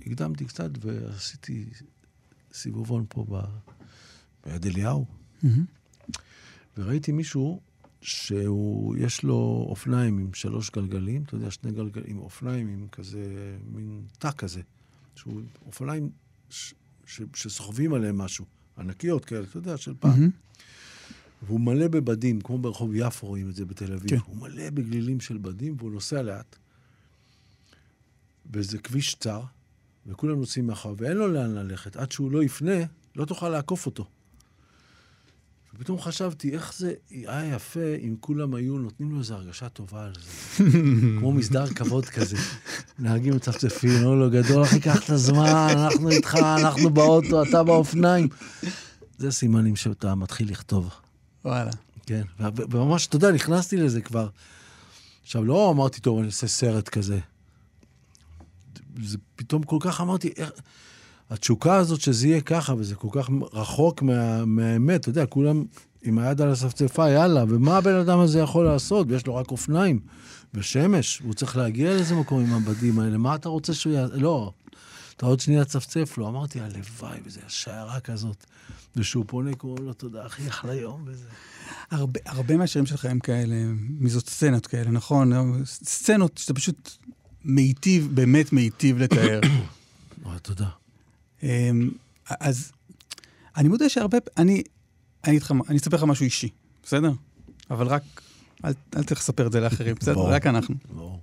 [0.07, 1.70] הקדמתי קצת ועשיתי
[2.53, 3.40] סיבובון פה ב...
[4.46, 5.07] ביד אליהו,
[5.42, 5.64] מהמם.
[6.79, 7.61] וראיתי מישהו
[8.02, 13.56] שהוא, יש לו אופניים עם שלוש גלגלים, אתה יודע, שני גלגלים, עם אופניים עם כזה,
[13.72, 14.60] מין תא כזה,
[15.14, 16.10] שהוא אופניים
[16.50, 16.74] ש,
[17.06, 18.44] ש, שסוחבים עליהם משהו,
[18.78, 20.10] ענקיות כאלה, אתה יודע, של פעם.
[20.10, 20.30] מהמם.
[21.42, 24.10] והוא מלא בבדים, כמו ברחוב יפו רואים את זה בתל אביב.
[24.10, 24.18] כן.
[24.26, 26.56] הוא מלא בגלילים של בדים, והוא נוסע לאט.
[28.52, 29.42] וזה כביש צר,
[30.06, 31.96] וכולם נוסעים מאחור, ואין לו לאן ללכת.
[31.96, 32.78] עד שהוא לא יפנה,
[33.16, 34.06] לא תוכל לעקוף אותו.
[35.80, 40.12] ופתאום חשבתי, איך זה היה יפה אם כולם היו נותנים לו איזו הרגשה טובה על
[40.14, 40.64] זה.
[41.18, 42.36] כמו מסדר כבוד כזה.
[42.98, 48.28] נהגים מצפצפים, אומרים לו, גדול, אחי, קח את הזמן, אנחנו איתך, אנחנו באוטו, אתה באופניים.
[49.18, 50.90] זה סימנים שאתה מתחיל לכתוב.
[51.44, 51.70] וואלה.
[52.06, 52.22] כן,
[52.70, 54.28] וממש, אתה יודע, נכנסתי לזה כבר.
[55.22, 57.18] עכשיו, לא אמרתי, טוב, אני אעשה סרט כזה.
[59.02, 60.50] זה פתאום כל כך אמרתי, איך...
[61.30, 65.64] התשוקה הזאת שזה יהיה ככה, וזה כל כך רחוק מה, מהאמת, אתה יודע, כולם
[66.02, 69.06] עם היד על הספצפה, יאללה, ומה הבן אדם הזה יכול לעשות?
[69.10, 70.00] ויש לו רק אופניים
[70.54, 74.16] ושמש, הוא צריך להגיע לאיזה מקום עם הבדים האלה, מה אתה רוצה שהוא יעשה?
[74.16, 74.52] לא,
[75.16, 76.28] אתה עוד שנייה צפצף לו.
[76.28, 78.46] אמרתי, הלוואי, וזו שיירה כזאת.
[78.96, 81.24] ושהוא פונה, קוראים לו, תודה, אחי, אחלה יום, וזה.
[81.90, 83.56] הרבה, הרבה מהשירים שלך הם כאלה,
[84.00, 85.32] מזאת סצנות כאלה, נכון?
[85.64, 86.96] סצנות שאתה פשוט
[87.44, 89.40] מיטיב, באמת מיטיב לתאר.
[90.42, 90.79] תודה.
[91.42, 91.90] אמ,
[92.40, 92.72] אז
[93.57, 94.62] אני מודה שהרבה, אני,
[95.24, 96.48] אני מה- אני אספר לך משהו אישי,
[96.83, 97.12] בסדר?
[97.70, 98.03] אבל רק,
[98.64, 100.14] אל, אל תלך לספר את זה לאחרים, בסדר?
[100.14, 100.33] ברור.
[100.35, 100.74] רק אנחנו.
[100.88, 101.20] ברור.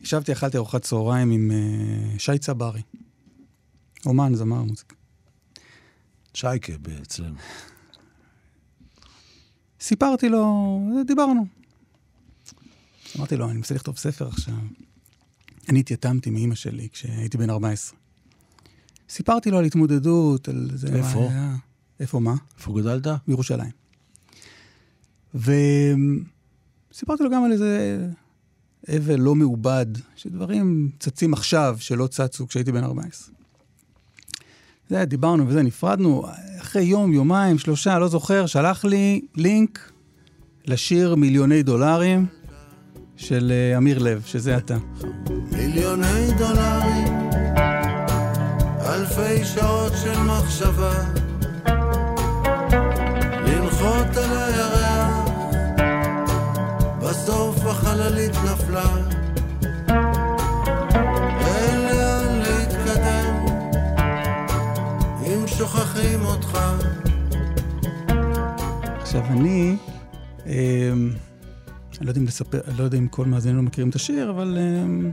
[0.00, 2.82] ישבתי, אכלתי ארוחת צהריים עם uh, שי צברי,
[4.06, 4.94] אומן, זמר מוזיקה.
[6.34, 7.36] שייקה אצלנו.
[9.80, 11.46] סיפרתי לו, דיברנו.
[13.16, 14.54] אמרתי לו, אני מנסה לכתוב ספר עכשיו.
[15.68, 17.98] אני התייתמתי מאימא שלי כשהייתי בן 14.
[19.08, 20.88] סיפרתי לו על התמודדות, על זה...
[20.96, 21.20] איפה?
[21.20, 21.56] מה היה.
[22.00, 22.34] איפה מה?
[22.58, 23.06] איפה גדלת?
[23.28, 23.70] בירושלים.
[25.34, 27.98] וסיפרתי לו גם על איזה
[28.88, 29.86] אבל לא מעובד,
[30.16, 33.34] שדברים צצים עכשיו שלא צצו כשהייתי בן 14.
[34.88, 36.24] זה, דיברנו וזה, נפרדנו.
[36.60, 39.92] אחרי יום, יומיים, שלושה, לא זוכר, שלח לי לינק
[40.66, 42.26] לשיר מיליוני דולרים
[43.16, 44.78] של אה, אמיר לב, שזה אתה.
[45.52, 47.23] מיליוני דולרים,
[48.94, 50.92] אלפי שעות של מחשבה,
[53.46, 55.28] לנחות על הירח,
[57.02, 58.96] בסוף החללית נפלה.
[61.46, 63.46] אין לאן להתקדם,
[65.26, 66.58] אם שוכחים אותך.
[69.00, 69.76] עכשיו, אני,
[70.46, 70.52] אה,
[71.98, 75.10] אני לא יודע אם לספר, לא יודע אם כל מאזיננו מכירים את השיר, אבל אה,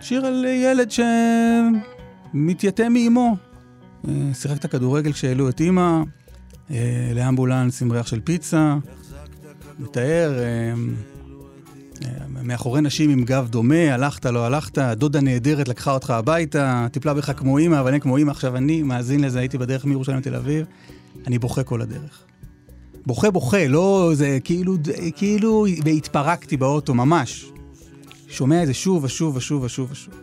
[0.00, 0.90] שיר על ילד
[2.32, 3.36] שמתייתם מאימו.
[4.08, 6.02] אה, שיחק את הכדורגל כשהעלו את אימא,
[6.70, 8.76] אה, לאמבולנס עם ריח של פיצה,
[9.78, 10.74] מתאר, אה,
[12.42, 17.32] מאחורי נשים עם גב דומה, הלכת, לא הלכת, דודה נהדרת לקחה אותך הביתה, טיפלה בך
[17.36, 18.30] כמו אימא, אבל אין כמו אימא.
[18.30, 20.66] עכשיו אני מאזין לזה, הייתי בדרך מירושלים לתל אביב,
[21.26, 22.22] אני בוכה כל הדרך.
[23.06, 24.76] בוכה בוכה, לא, זה כאילו,
[25.16, 27.52] כאילו התפרקתי באוטו, ממש.
[28.28, 30.14] שומע את זה שוב ושוב ושוב ושוב ושוב.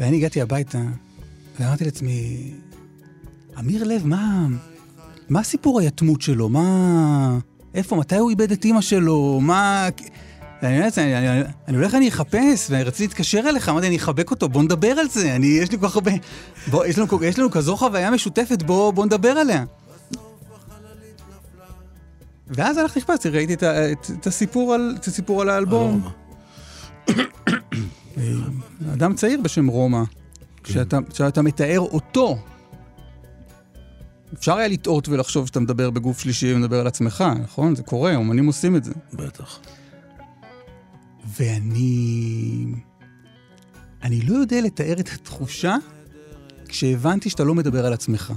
[0.00, 0.78] ואני הגעתי הביתה,
[1.60, 2.50] ואמרתי לעצמי,
[3.58, 4.46] אמיר לב, מה,
[5.28, 6.48] מה סיפור היתמות שלו?
[6.48, 7.38] מה...
[7.74, 9.38] איפה, מתי הוא איבד את אימא שלו?
[9.42, 9.88] מה...
[10.62, 14.62] אני, אני, אני, אני הולך, אני אחפש, ורציתי להתקשר אליך, אמרתי, אני אחבק אותו, בוא
[14.62, 16.12] נדבר על זה, אני, יש לי כל כך הרבה...
[16.70, 19.64] בוא, יש לנו, יש לנו כזו חוויה משותפת, בוא, בוא נדבר עליה.
[22.48, 26.08] ואז הלכתי לחפש, ראיתי את, את, את, הסיפור על, את הסיפור על האלבום.
[28.92, 30.02] אדם צעיר בשם רומא,
[30.62, 32.38] כשאתה, כשאתה מתאר אותו,
[34.34, 37.76] אפשר היה לטעות ולחשוב שאתה מדבר בגוף שלישי ומדבר על עצמך, נכון?
[37.76, 38.92] זה קורה, אומנים עושים את זה.
[39.12, 39.60] בטח.
[41.36, 42.66] ואני...
[44.02, 45.76] אני לא יודע לתאר את התחושה
[46.68, 48.32] כשהבנתי שאתה לא מדבר על עצמך.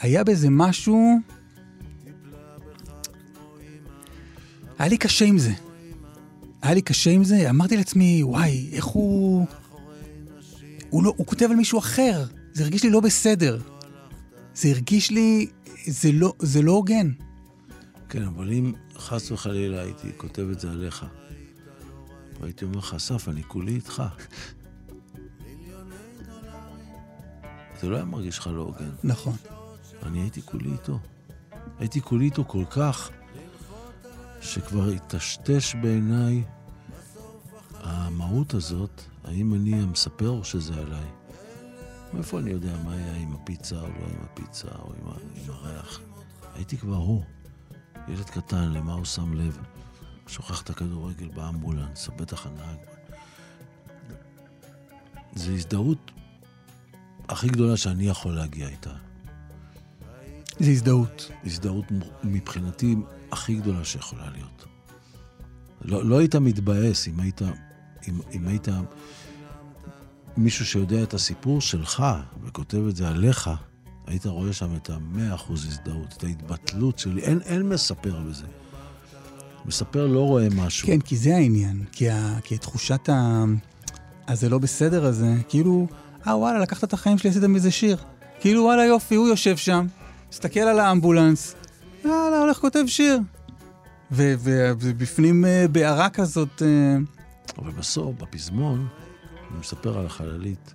[0.00, 1.18] היה בזה משהו...
[4.78, 5.52] היה לי קשה עם זה.
[6.64, 9.46] היה לי קשה עם זה, אמרתי לעצמי, וואי, איך הוא...
[10.90, 13.58] הוא, לא, הוא כותב על מישהו אחר, זה הרגיש לי לא בסדר.
[14.54, 15.46] זה הרגיש לי,
[15.86, 17.12] זה לא, זה לא הוגן.
[18.08, 21.06] כן, אבל אם חס וחלילה הייתי כותב את זה עליך,
[22.40, 24.02] והייתי אומר לך, אסף, אני כולי איתך.
[27.80, 28.90] זה לא היה מרגיש לך לא הוגן.
[29.04, 29.36] נכון.
[30.02, 30.98] אני הייתי כולי איתו.
[31.78, 33.10] הייתי כולי איתו כל כך,
[34.40, 36.42] שכבר היטשטש בעיניי
[37.84, 41.06] המהות הזאת, האם אני המספר או שזה עליי.
[42.14, 46.00] מאיפה אני יודע מה היה עם הפיצה או לא עם הפיצה או עם, עם הריח?
[46.54, 47.22] הייתי כבר הוא.
[48.08, 49.58] ילד קטן, למה הוא שם לב?
[50.26, 52.78] שוכח את הכדורגל באמבולנס, בטח הנהג.
[55.34, 56.10] זו הזדהות
[57.28, 58.94] הכי גדולה שאני יכול להגיע איתה.
[60.60, 61.30] זו הזדהות.
[61.44, 61.84] הזדהות
[62.24, 62.96] מבחינתי
[63.32, 64.66] הכי גדולה שיכולה להיות.
[65.82, 67.42] לא, לא היית מתבאס אם היית,
[68.08, 68.68] אם, אם היית
[70.36, 72.04] מישהו שיודע את הסיפור שלך
[72.44, 73.50] וכותב את זה עליך,
[74.06, 77.22] היית רואה שם את המאה אחוז הזדהות, את ההתבטלות שלי.
[77.22, 78.44] אין, אין מספר בזה.
[79.66, 80.86] מספר לא רואה משהו.
[80.86, 81.84] כן, כי זה העניין.
[81.92, 83.44] כי, ה, כי תחושת ה...
[84.28, 85.86] הזה לא בסדר הזה, כאילו,
[86.26, 87.96] אה וואלה, לקחת את החיים שלי, עשית מזה שיר.
[88.40, 89.86] כאילו, וואלה יופי, הוא יושב שם,
[90.32, 91.54] מסתכל על האמבולנס,
[92.04, 93.18] יאללה, הולך כותב שיר.
[94.10, 96.62] ובפנים uh, בערה כזאת...
[97.58, 98.88] אבל בסוף, בפזמון,
[99.50, 100.74] הוא מספר על החללית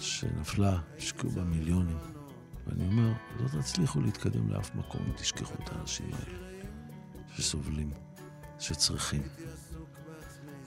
[0.00, 1.98] שנפלה, השקיעו בה מיליונים.
[2.66, 6.38] ואני אומר, לא תצליחו להתקדם לאף מקום אם תשכחו את האנשים האלה
[7.36, 7.90] שסובלים,
[8.58, 9.22] שצריכים.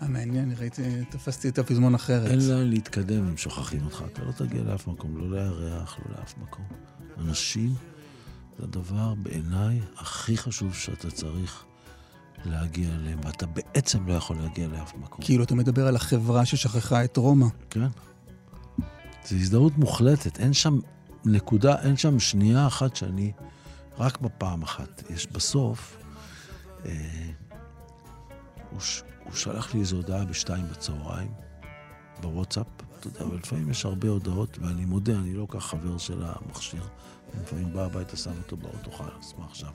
[0.02, 2.32] מעניין, אני ראיתי, תפסתי את הפזמון אחרת.
[2.32, 4.04] אין לאן להתקדם אם שוכחים אותך.
[4.12, 6.66] אתה לא תגיע לאף מקום, לא לירח, לא לאף מקום.
[7.18, 7.76] אנשים
[8.58, 11.66] זה הדבר בעיניי הכי חשוב שאתה צריך
[12.46, 15.26] להגיע אליהם, ואתה בעצם לא יכול להגיע לאף מקום.
[15.26, 17.46] כאילו אתה מדבר על החברה ששכחה את רומא.
[17.70, 17.88] כן.
[19.26, 20.80] זו הזדהות מוחלטת, אין שם
[21.26, 23.32] נקודה, אין שם שנייה אחת שאני...
[23.98, 25.04] רק בפעם אחת.
[25.10, 25.98] יש בסוף...
[26.86, 27.30] אה,
[28.72, 29.04] הוא, ש...
[29.24, 31.32] הוא שלח לי איזו הודעה בשתיים בצהריים,
[32.22, 32.68] בוואטסאפ,
[33.00, 36.88] אתה יודע, אבל לפעמים יש הרבה הודעות, ואני מודה, אני לא כך חבר של המכשיר.
[37.42, 39.70] לפעמים בא הביתה, שם אותו באוטו, חלאס, מה עכשיו?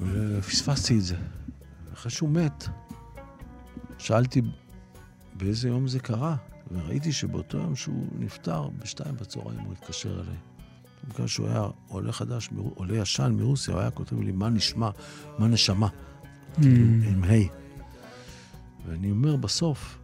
[0.00, 1.16] ופספסתי את זה.
[1.92, 2.68] אחרי שהוא מת,
[3.98, 4.42] שאלתי
[5.34, 6.36] באיזה יום זה קרה,
[6.72, 10.36] וראיתי שבאותו יום שהוא נפטר, בשתיים בצהריים הוא התקשר אליי.
[11.08, 14.90] בגלל שהוא היה עולה חדש, עולה ישן מרוסיה, הוא היה כותב לי, מה נשמע,
[15.38, 15.88] מה נשמה,
[16.54, 17.66] כאילו, עם ה'.
[18.86, 19.98] ואני אומר, בסוף,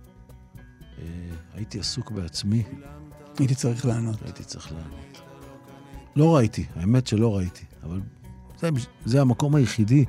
[0.99, 1.05] אה,
[1.55, 2.63] הייתי עסוק בעצמי,
[3.39, 4.23] הייתי צריך לענות.
[4.23, 5.23] הייתי צריך לענות.
[6.17, 8.01] לא ראיתי, האמת שלא ראיתי, אבל
[8.63, 8.69] זה,
[9.05, 10.05] זה המקום היחידי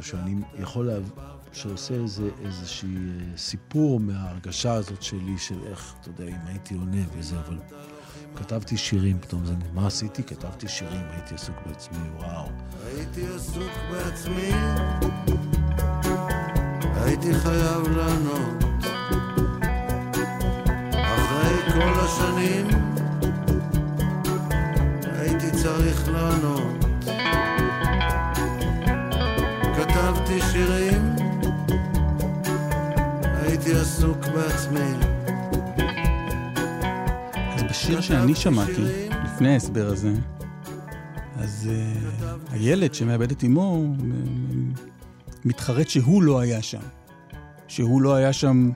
[0.00, 1.10] שאני יכול להב...
[1.52, 7.02] שעושה איזה, איזושהי אה, סיפור מההרגשה הזאת שלי, של איך, אתה יודע, אם הייתי עונה
[7.18, 7.58] וזה, אבל
[8.36, 10.22] כתבתי שירים פתאום, זה, מה עשיתי?
[10.22, 12.48] כתבתי שירים, הייתי עסוק בעצמי, וואו.
[12.86, 14.50] הייתי עסוק בעצמי,
[16.96, 18.64] הייתי חייב לענות.
[20.92, 22.66] אחרי כל השנים,
[25.62, 26.84] צריך לענות.
[29.76, 31.16] כתבתי שירים,
[33.42, 34.90] הייתי עסוק בעצמי.
[37.54, 40.12] אז בשיר שאני שמעתי, לפני ההסבר הזה,
[41.36, 43.94] אז uh, הילד שמאבד את אמו
[45.44, 46.82] מתחרט שהוא לא היה שם.
[47.68, 48.70] שהוא לא היה שם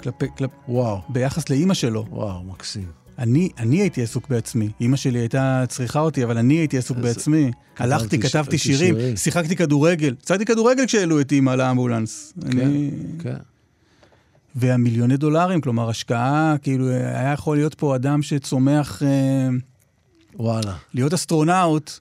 [0.00, 0.50] כלפי, כלפ...
[0.68, 2.04] וואו, ביחס לאימא שלו.
[2.10, 3.01] וואו, מקסים.
[3.18, 4.68] אני, אני הייתי עסוק בעצמי.
[4.80, 7.50] אימא שלי הייתה צריכה אותי, אבל אני הייתי עסוק בעצמי.
[7.78, 9.16] הלכתי, ש- כתבתי שירים, שירים.
[9.16, 10.14] שיחקתי כדורגל.
[10.22, 12.32] צעדתי כדורגל כשהעלו את אימא לאמבולנס.
[12.44, 12.90] אני...
[13.18, 13.36] כן.
[14.54, 19.48] והמיליוני דולרים, כלומר, השקעה, כאילו, היה יכול להיות פה אדם שצומח אה,
[20.34, 20.74] וואלה.
[20.94, 21.98] להיות אסטרונאוט,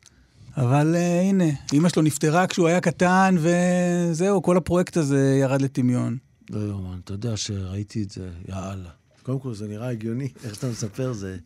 [0.58, 1.44] אבל אה, הנה,
[1.74, 6.18] אימא שלו נפטרה כשהוא היה קטן, וזהו, כל הפרויקט הזה ירד לטמיון.
[6.50, 8.90] לא יאומן, אתה יודע שראיתי את זה, יאללה.
[9.24, 11.38] קודם כל, זה נראה הגיוני, איך שאתה מספר זה...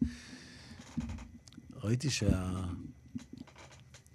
[1.76, 2.64] ראיתי שה...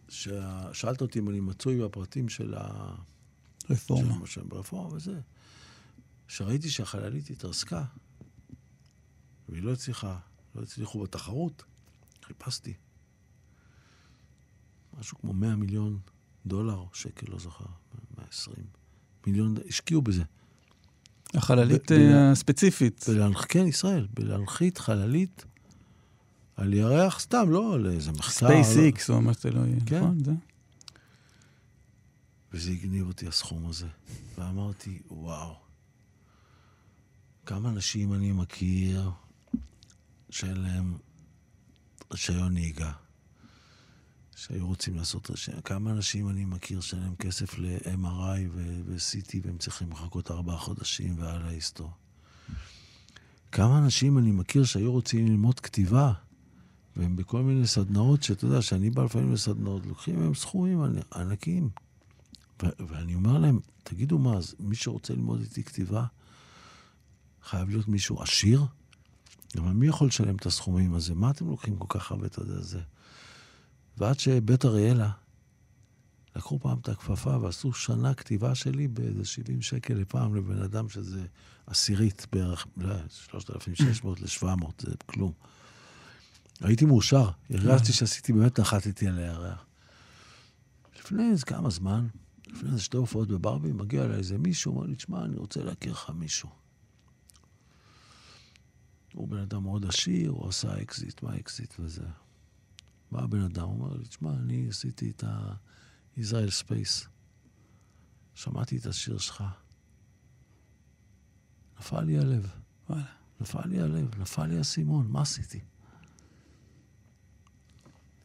[0.08, 0.68] שה...
[0.74, 2.94] שאלת אותי אם אני מצוי בפרטים של ה...
[3.70, 4.14] רפורמה.
[4.18, 5.20] של- של ברפורמה וזה.
[6.28, 7.84] שראיתי שהחללית התרסקה,
[9.48, 10.18] והיא לא הצליחה,
[10.54, 11.62] לא הצליחו בתחרות,
[12.24, 12.74] חיפשתי.
[14.98, 15.98] משהו כמו 100 מיליון
[16.46, 17.64] דולר, שקל, לא זוכר,
[18.18, 18.66] 120
[19.26, 20.22] מיליון, השקיעו בזה.
[21.34, 23.04] החללית ב- אה, הספציפית.
[23.08, 23.44] בלהנח...
[23.48, 25.44] כן, ישראל, בלהנחית חללית
[26.56, 28.30] על ירח, סתם, לא על איזה מחקר.
[28.30, 29.80] ספייס איקס או מה שזה לא יהיה.
[29.86, 29.98] כן.
[29.98, 30.32] נכון, זה.
[32.52, 33.86] וזה הגניב אותי הסכום הזה.
[34.38, 35.54] ואמרתי, וואו,
[37.46, 39.10] כמה אנשים אני מכיר
[40.30, 40.94] שאין להם
[42.12, 42.92] רישיון נהיגה,
[44.40, 45.60] שהיו רוצים לעשות רישיון.
[45.60, 51.42] כמה אנשים אני מכיר שאין להם כסף ל-MRI ו-CT והם צריכים לחכות ארבעה חודשים ועל
[51.42, 51.90] ההיסטור.
[53.52, 56.12] כמה אנשים אני מכיר שהיו רוצים ללמוד כתיבה,
[56.96, 61.68] והם בכל מיני סדנאות, שאתה יודע, שאני בא לפעמים לסדנאות, לוקחים מהם סכומים ענ- ענקיים.
[62.62, 66.04] ו- ואני אומר להם, תגידו מה, אז מי שרוצה ללמוד איתי כתיבה,
[67.42, 68.64] חייב להיות מישהו עשיר?
[69.58, 71.14] אבל מי יכול לשלם את הסכומים הזה?
[71.14, 72.80] מה אתם לוקחים כל כך הרבה, אתה יודע, זה?
[74.00, 75.10] ועד שבית אריאלה
[76.36, 81.26] לקחו פעם את הכפפה ועשו שנה כתיבה שלי באיזה 70 שקל לפעם לבן אדם שזה
[81.66, 85.32] עשירית בערך, לא, 3,600 ל-700, זה כלום.
[86.60, 89.64] הייתי מאושר, הרגשתי שעשיתי, באמת נחתתי על הירח.
[90.98, 92.06] לפני איזה כמה זמן,
[92.46, 95.92] לפני איזה שתי הופעות בברבי, מגיע אליי איזה מישהו, אומר לי, תשמע, אני רוצה להכיר
[95.92, 96.48] לך מישהו.
[99.14, 102.04] הוא בן אדם מאוד עשיר, הוא עשה אקזיט, מה אקזיט וזה.
[103.12, 107.08] בא הבן אדם, הוא אומר לי, תשמע, אני עשיתי את ה-Israel Space.
[108.34, 109.44] שמעתי את השיר שלך.
[111.78, 112.50] נפל לי הלב.
[112.88, 113.04] וואלה.
[113.40, 115.60] נפל לי הלב, נפל לי האסימון, מה עשיתי?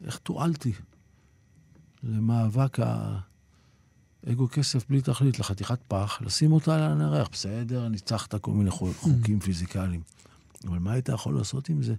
[0.04, 0.72] איך תועלתי
[2.02, 2.78] למאבק
[4.26, 7.28] האגו כסף בלי תכלית, לחתיכת פח, לשים אותה על הירח.
[7.32, 10.02] בסדר, ניצחת כל מיני חו- חוקים פיזיקליים.
[10.64, 11.94] אבל מה היית יכול לעשות עם זה?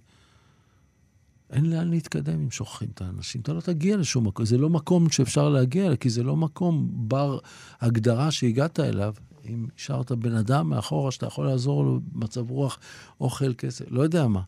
[1.51, 3.41] אין לאן להתקדם אם שוכחים את האנשים.
[3.41, 4.45] אתה לא תגיע לשום מקום.
[4.45, 7.39] זה לא מקום שאפשר להגיע, כי זה לא מקום בר
[7.81, 9.13] הגדרה שהגעת אליו.
[9.45, 12.79] אם השארת בן אדם מאחורה שאתה יכול לעזור לו במצב רוח,
[13.21, 14.41] אוכל, כסף, לא יודע מה.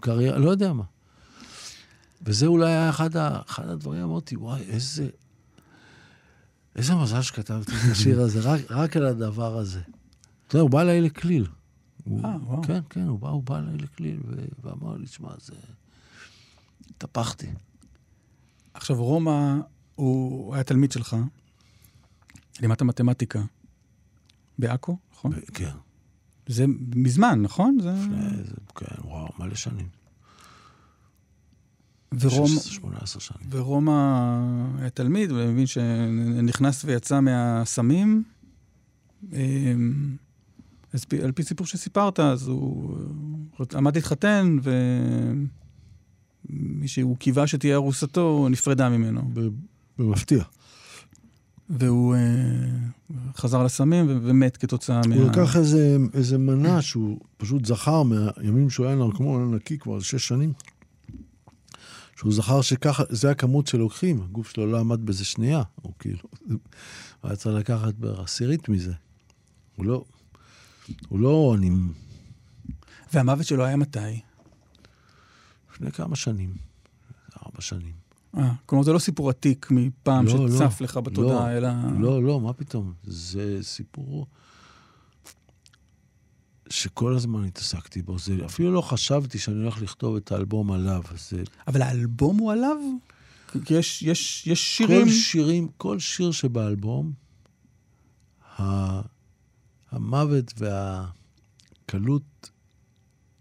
[0.00, 0.84] קריירה, לא יודע מה.
[2.22, 5.08] וזה אולי היה אחד, ה, אחד הדברים, אמרתי, וואי, איזה...
[6.76, 9.80] איזה מזל שכתבתי את השיר הזה, רק, רק על הדבר הזה.
[10.48, 11.46] אתה יודע, הוא בא אליי לכליל.
[12.04, 12.62] הוא- אה, וואו.
[12.62, 14.20] כן, כן, הוא בא, הוא בא אליי לכליל,
[14.62, 15.52] ואמר לי, תשמע, זה...
[17.04, 17.46] התהפכתי.
[18.74, 19.56] עכשיו, רומא,
[19.94, 21.16] הוא היה תלמיד שלך,
[22.60, 23.42] לימדת מתמטיקה,
[24.58, 25.32] בעכו, נכון?
[25.54, 25.70] כן.
[26.46, 26.64] זה
[26.96, 27.78] מזמן, נכון?
[27.82, 27.92] זה...
[27.92, 29.88] לפני, זה- כן, וואו, מלא שנים.
[32.20, 32.46] ורום...
[32.60, 33.48] 18 שנים.
[33.50, 33.92] ורומא
[34.78, 38.22] היה תלמיד, ואני מבין שנכנס ויצא מהסמים.
[39.32, 40.16] אמ,
[40.92, 42.96] אז על פי סיפור שסיפרת, אז הוא
[43.74, 44.56] עמד להתחתן,
[46.50, 49.30] ומי שהוא קיווה שתהיה ארוסתו, נפרדה ממנו.
[49.98, 50.44] במפתיע.
[51.70, 52.20] והוא אה,
[53.36, 55.14] חזר לסמים ו- ומת כתוצאה מה...
[55.14, 60.28] הוא לקח איזה, איזה מנה שהוא פשוט זכר מהימים שהוא היה נרקומן נקי כבר שש
[60.28, 60.52] שנים.
[62.16, 66.18] שהוא זכר שככה, זה הכמות שלוקחים, הגוף שלו לא עמד בזה שנייה, הוא כאילו,
[66.48, 66.58] הוא
[67.22, 68.92] היה צריך לקחת בעשירית מזה.
[69.76, 70.04] הוא לא,
[71.08, 71.70] הוא לא, אני,
[73.12, 74.20] והמוות שלו היה מתי?
[75.82, 76.54] לפני כמה שנים,
[77.46, 77.94] ארבע שנים.
[78.36, 81.68] אה, כלומר, זה לא סיפור עתיק מפעם לא, שצף לא, לך בתודעה, לא, אלא...
[82.00, 82.92] לא, לא, מה פתאום?
[83.04, 84.26] זה סיפור
[86.68, 88.18] שכל הזמן התעסקתי בו.
[88.18, 91.02] זה, אפילו לא חשבתי שאני הולך לכתוב את האלבום עליו.
[91.16, 92.76] זה אבל האלבום הוא עליו?
[93.64, 95.04] כי יש, יש, יש שירים...
[95.04, 97.12] כל שירים, כל שיר שבאלבום,
[98.58, 98.62] ה,
[99.90, 102.50] המוות והקלות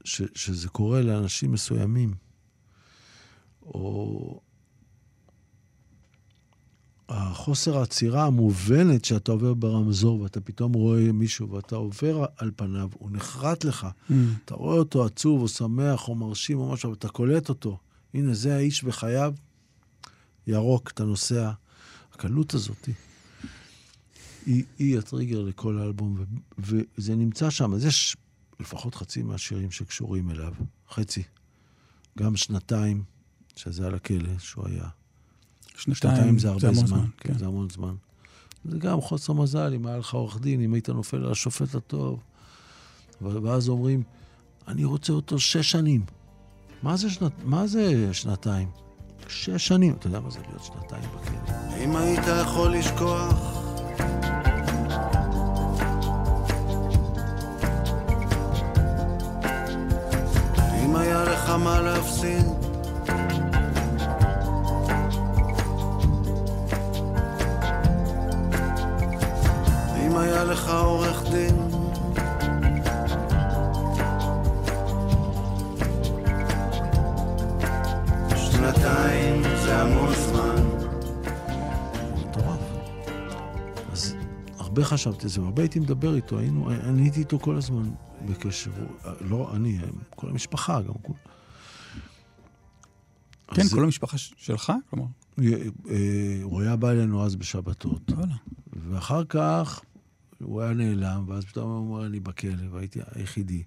[0.03, 2.13] ש, שזה קורה לאנשים מסוימים,
[3.65, 4.39] או
[7.09, 13.11] החוסר העצירה המובנת שאתה עובר ברמזור ואתה פתאום רואה מישהו ואתה עובר על פניו, הוא
[13.11, 13.87] נחרט לך.
[14.09, 14.13] Mm.
[14.45, 17.77] אתה רואה אותו עצוב או שמח או מרשים או משהו, אבל אתה קולט אותו.
[18.13, 19.33] הנה, זה האיש בחייו,
[20.47, 21.51] ירוק, אתה נוסע.
[22.13, 22.89] הקלות הזאת
[24.45, 26.25] היא, היא הטריגר לכל האלבום,
[26.59, 27.73] ו, וזה נמצא שם.
[27.73, 28.17] אז יש
[28.59, 30.53] לפחות חצי מהשירים שקשורים אליו,
[30.89, 31.23] חצי.
[32.17, 33.03] גם שנתיים,
[33.61, 34.87] שזה על הכלא, שהוא היה.
[35.77, 37.05] שנתיים זה הרבה המון זמן.
[37.17, 37.33] כן.
[37.33, 37.93] כן, זה המון זמן.
[38.65, 42.19] זה גם חוסר מזל, אם היה לך עורך דין, אם היית נופל על השופט הטוב.
[43.21, 44.03] ואז אומרים,
[44.67, 46.05] אני רוצה אותו שש שנים.
[46.83, 48.69] מה זה, שנת, מה זה שנתיים?
[49.27, 49.93] שש שנים.
[49.93, 51.83] אתה יודע מה זה להיות שנתיים בכלא?
[51.83, 53.61] אם היית יכול לשכוח
[60.85, 62.70] אם היה לך מה להפסיד
[70.41, 71.55] היה לך עורך דין
[78.35, 80.55] שנתיים זה המון זמן
[82.15, 82.59] מטורף.
[83.91, 84.15] אז
[84.57, 87.91] הרבה חשבתי על זה, והרבה הייתי מדבר איתו, היינו, אני הייתי איתו כל הזמן
[88.25, 88.71] בקשר.
[89.21, 89.79] לא אני,
[90.09, 91.13] כל המשפחה, גם כל...
[93.53, 94.73] כן, כל המשפחה שלך?
[94.89, 95.05] כלומר,
[95.39, 98.11] אה, הוא היה בא אלינו אז בשבתות.
[98.73, 99.81] ואחר כך
[100.41, 103.63] הוא היה נעלם, ואז פתאום הוא אומר, אני בכלא, והייתי היחידי.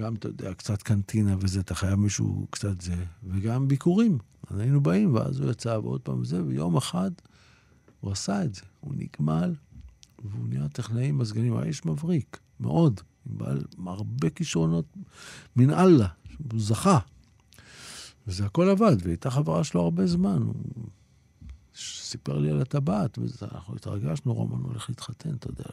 [0.00, 4.18] גם, אתה יודע, קצת קנטינה וזה, אתה חייב מישהו קצת זה, וגם ביקורים.
[4.50, 7.10] אז היינו באים, ואז הוא יצא, ועוד פעם זה, ויום אחד
[8.00, 8.62] הוא עשה את זה.
[8.80, 9.54] הוא נגמל,
[10.24, 13.00] והוא נהיה טכנאי מזגנים, היה איש מבריק, מאוד,
[13.30, 14.84] עם בעל הרבה כישרונות
[15.56, 16.08] מן אללה,
[16.52, 16.98] הוא זכה.
[18.26, 20.42] וזה הכל עבד, והייתה חברה שלו הרבה זמן.
[20.42, 20.54] הוא
[21.76, 25.64] סיפר לי על הטבעת, ואנחנו התרגשנו, רומן הולך להתחתן, אתה יודע.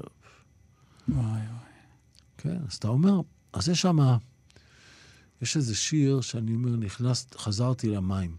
[1.09, 1.41] וואי וואי.
[2.37, 3.21] כן, אז אתה אומר,
[3.53, 3.97] אז יש שם,
[5.41, 8.35] יש איזה שיר שאני אומר, נכנס, חזרתי למים.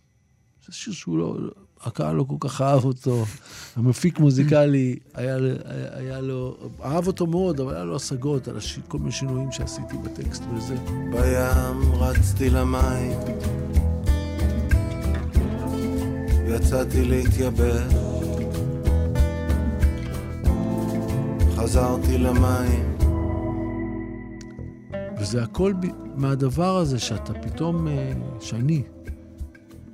[0.66, 1.38] זה שיר שהוא לא,
[1.80, 3.24] הקהל לא כל כך אהב אותו.
[3.76, 8.78] המפיק מוזיקלי, היה, היה, היה לו, אהב אותו מאוד, אבל היה לו השגות על הש,
[8.88, 10.76] כל מיני שינויים שעשיתי בטקסט וזה.
[11.10, 13.18] בים רצתי למים
[16.48, 17.94] יצאתי להתייבש
[21.56, 22.96] חזרתי למים
[25.20, 28.82] וזה הכל ב, מהדבר הזה שאתה פתאום, אה, שאני,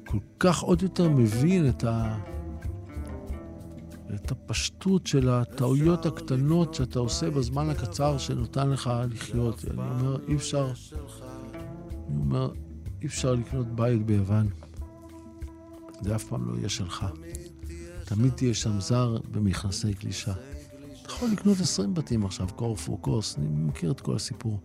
[0.07, 2.19] כל כך עוד יותר מבין את ה...
[4.15, 9.65] את הפשטות של הטעויות הקטנות שאתה עושה בזמן הקצר שנותן לך לחיות.
[9.71, 10.73] אני אומר, אי אפשר,
[12.09, 12.51] אני אומר,
[13.03, 14.49] אי אפשר לקנות בית ביוון.
[16.05, 17.07] זה אף פעם לא יהיה שלך.
[18.05, 20.33] תמיד תהיה שם זר במכנסי קלישה.
[21.03, 24.61] אתה יכול לקנות 20 בתים עכשיו, קורפו, קורס, אני מכיר את כל הסיפור.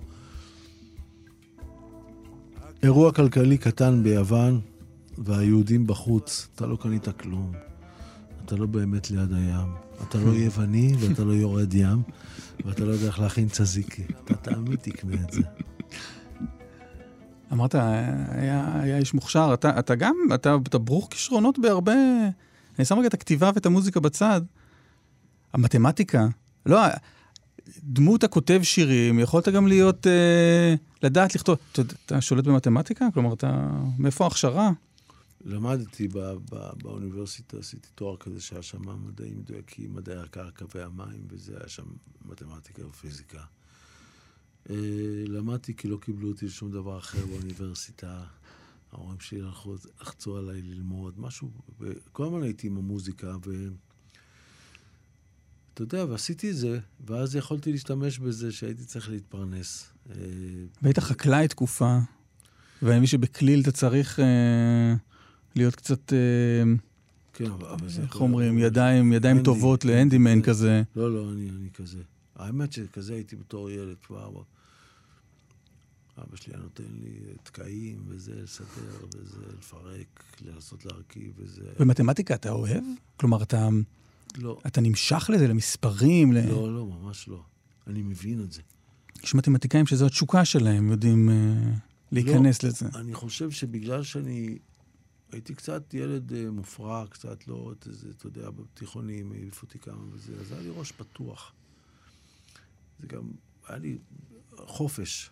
[2.83, 4.59] אירוע כלכלי קטן ביוון,
[5.17, 6.47] והיהודים בחוץ.
[6.55, 7.51] אתה לא קנית כלום.
[8.45, 9.67] אתה לא באמת ליד הים.
[10.09, 12.01] אתה לא יווני ואתה לא יורד ים,
[12.65, 14.03] ואתה לא יודע איך להכין צזיקי.
[14.25, 15.41] אתה תמיד תקנה את זה.
[17.51, 21.93] אמרת, היה, היה איש מוכשר, אתה, אתה גם, אתה, אתה ברוך כישרונות בהרבה...
[22.79, 24.41] אני שם רגע את הכתיבה ואת המוזיקה בצד.
[25.53, 26.27] המתמטיקה,
[26.65, 26.79] לא,
[27.83, 31.57] דמות הכותב שירים, יכולת גם להיות, אה, לדעת לכתוב.
[31.71, 33.07] אתה, אתה שולט במתמטיקה?
[33.13, 33.69] כלומר, אתה...
[33.97, 34.71] מאיפה ההכשרה?
[35.45, 36.17] למדתי ב,
[36.51, 41.85] ב, באוניברסיטה, עשיתי תואר כזה שהיה שם מדעים מדויקים, מדעי הקרקע והמים, וזה היה שם
[42.25, 43.39] מתמטיקה ופיזיקה.
[44.69, 44.75] אה,
[45.27, 48.23] למדתי כי לא קיבלו אותי לשום דבר אחר באוניברסיטה.
[48.91, 53.67] ההורים שלי הלכו, לחצו עליי ללמוד, משהו, וכל הזמן הייתי עם המוזיקה, ו...
[55.73, 59.89] אתה יודע, ועשיתי את זה, ואז יכולתי להשתמש בזה שהייתי צריך להתפרנס.
[60.09, 60.15] אה,
[60.81, 61.97] והיית חקלאי תקופה,
[62.81, 64.95] ואני מבין שבכליל אתה צריך אה,
[65.55, 66.73] להיות קצת, אה,
[67.33, 68.01] כן, אבל זה...
[68.01, 69.43] איך אומרים, ידיים, ידיים.
[69.43, 70.83] טובות להנדימן כזה.
[70.95, 71.99] לא, לא, אני, אני כזה.
[72.39, 74.41] האמת שכזה הייתי בתור ילד כבר.
[76.17, 81.69] אבא שלי היה נותן לי תקעים, וזה לסדר, וזה לפרק, לנסות להרכיב, וזה...
[81.79, 82.83] ומתמטיקה אתה אוהב?
[83.17, 83.69] כלומר, אתה,
[84.37, 86.33] לא, אתה נמשך לזה, למספרים?
[86.33, 86.49] ל...
[86.49, 87.43] לא, לא, ממש לא.
[87.87, 88.61] אני מבין את זה.
[89.23, 91.35] יש מתמטיקאים שזו התשוקה שלהם, יודעים אה,
[92.11, 92.85] להיכנס לזה.
[92.95, 94.57] אני חושב שבגלל שאני
[95.31, 97.73] הייתי קצת ילד אה, מופרע, קצת לא,
[98.17, 101.53] אתה יודע, בתיכונים העיפו אותי כמה וזה, אז היה לי ראש פתוח.
[102.99, 103.31] זה גם,
[103.67, 103.97] היה לי
[104.55, 105.31] חופש.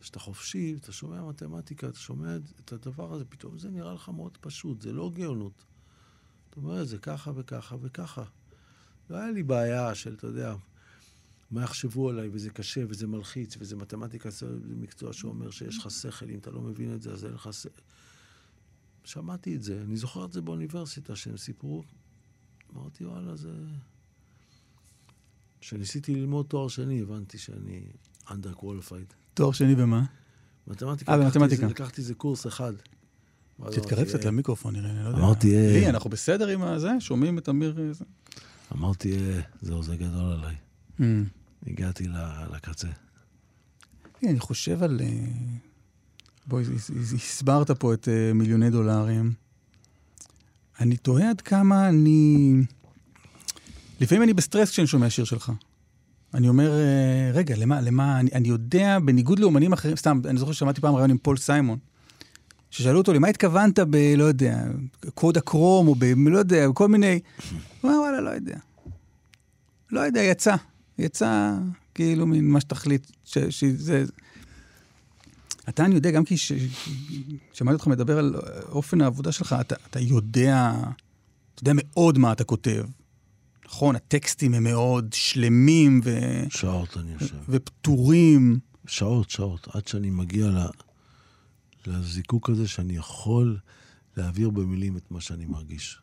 [0.00, 4.38] כשאתה חופשי, אתה שומע מתמטיקה, אתה שומע את הדבר הזה, פתאום זה נראה לך מאוד
[4.40, 5.64] פשוט, זה לא גאונות.
[6.48, 8.24] זאת אומרת, זה ככה וככה וככה.
[9.10, 10.54] לא היה לי בעיה של, אתה יודע,
[11.50, 16.30] מה יחשבו עליי, וזה קשה, וזה מלחיץ, וזה מתמטיקה, זה מקצוע שאומר שיש לך שכל,
[16.30, 17.82] אם אתה לא מבין את זה, אז אין לך שכל.
[19.04, 21.82] שמעתי את זה, אני זוכר את זה באוניברסיטה, שהם סיפרו,
[22.74, 23.52] אמרתי, וואלה, זה...
[25.60, 27.80] כשניסיתי ללמוד תואר שני, הבנתי שאני
[28.28, 29.14] under qualified.
[29.34, 30.04] תואר שני במה?
[30.66, 31.66] מתמטיקה, אה, במתמטיקה.
[31.66, 32.72] לקחתי איזה קורס אחד.
[33.70, 35.18] תתקרב קצת אה, למיקרופון, נראה לי, לא יודע.
[35.18, 36.90] אמרתי, אה, לי, אנחנו בסדר עם הזה?
[37.00, 37.78] שומעים את עמיר?
[37.78, 38.04] אה?
[38.74, 40.54] אמרתי, אה, זהו, זה גדול עליי.
[40.98, 41.02] Hmm.
[41.66, 42.08] הגעתי
[42.52, 42.88] לקצה.
[44.22, 45.00] אני חושב על...
[45.00, 45.26] אה,
[46.46, 49.32] בואי, הס- הס- הסברת פה את אה, מיליוני דולרים.
[50.80, 52.52] אני תוהה עד כמה אני...
[54.00, 55.52] לפעמים אני בסטרס כשאני שומע שיר שלך.
[56.34, 60.52] אני אומר, אה, רגע, למה, למה, אני, אני יודע, בניגוד לאומנים אחרים, סתם, אני זוכר
[60.52, 61.78] ששמעתי פעם ריאיון עם פול סיימון,
[62.70, 64.64] ששאלו אותו, למה התכוונת ב, לא יודע,
[65.14, 67.20] קוד הקרום, או ב, לא יודע, כל מיני...
[67.80, 68.56] הוא אמר, וואלה, לא יודע.
[69.90, 70.56] לא יודע, יצא.
[70.98, 71.54] יצא
[71.94, 74.04] כאילו מן מה שתחליט, ש- שזה...
[75.68, 76.34] אתה, אני יודע, גם כי
[77.52, 78.34] שמעתי אותך מדבר על
[78.68, 80.72] אופן העבודה שלך, אתה, אתה יודע,
[81.54, 82.84] אתה יודע מאוד מה אתה כותב.
[83.66, 86.18] נכון, הטקסטים הם מאוד שלמים ו...
[86.50, 87.36] שעות אני יושב.
[87.48, 88.58] ופתורים.
[88.86, 90.66] שעות, שעות, עד שאני מגיע ל...
[91.86, 93.58] לזיקוק הזה שאני יכול
[94.16, 95.98] להעביר במילים את מה שאני מרגיש.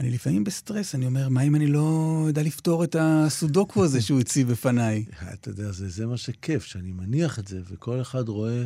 [0.00, 4.20] אני לפעמים בסטרס, אני אומר, מה אם אני לא יודע לפתור את הסודוקו הזה שהוא
[4.20, 5.04] הציב בפניי?
[5.34, 8.64] אתה יודע, זה, זה מה שכיף, שאני מניח את זה, וכל אחד רואה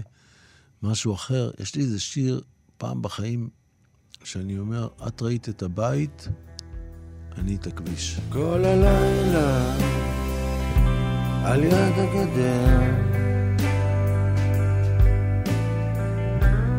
[0.82, 1.50] משהו אחר.
[1.60, 2.40] יש לי איזה שיר
[2.78, 3.48] פעם בחיים,
[4.24, 6.28] שאני אומר, את ראית את הבית,
[7.38, 8.20] אני את הכביש.
[8.32, 9.74] כל הלילה
[11.44, 12.80] על יד הגדר.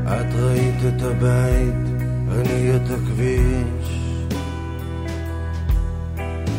[0.05, 1.75] את ראית את הבית,
[2.31, 4.01] אני את הכביש.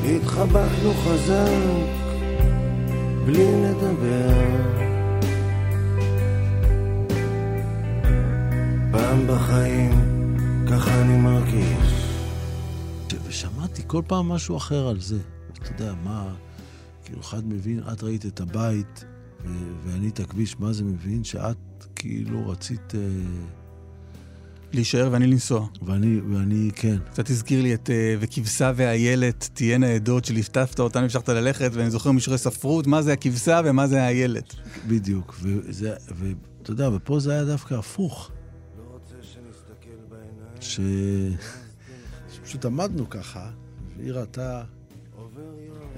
[0.07, 2.03] התחבקנו חזק
[3.27, 4.83] בלי לדבר.
[8.93, 9.93] פעם בחיים
[10.71, 11.92] ככה אני מרגיש
[13.93, 15.19] כל פעם משהו אחר על זה.
[15.53, 16.35] אתה יודע, מה,
[17.05, 19.05] כאילו, אחד מבין, את ראית את הבית,
[19.45, 21.25] ו- ואני את הכביש, מה זה מבין?
[21.25, 21.57] שאת
[21.95, 22.95] כאילו רצית...
[22.95, 23.01] אה,
[24.73, 25.67] להישאר ואני לנסוע.
[25.83, 26.97] ואני, ואני, כן.
[27.11, 32.13] קצת הזכיר לי את אה, וכבשה והאיילת תהיינה עדות שליטפת אותן והמשכת ללכת, ואני זוכר
[32.13, 34.55] משרי ספרות, מה זה הכבשה ומה זה האיילת.
[34.89, 35.35] בדיוק.
[35.43, 38.31] וזה, ואתה יודע, ופה זה היה דווקא הפוך.
[38.79, 40.81] לא רוצה שנסתכל בעיניים ש...
[42.35, 43.51] שפשוט עמדנו ככה,
[43.97, 44.65] והיא ראתה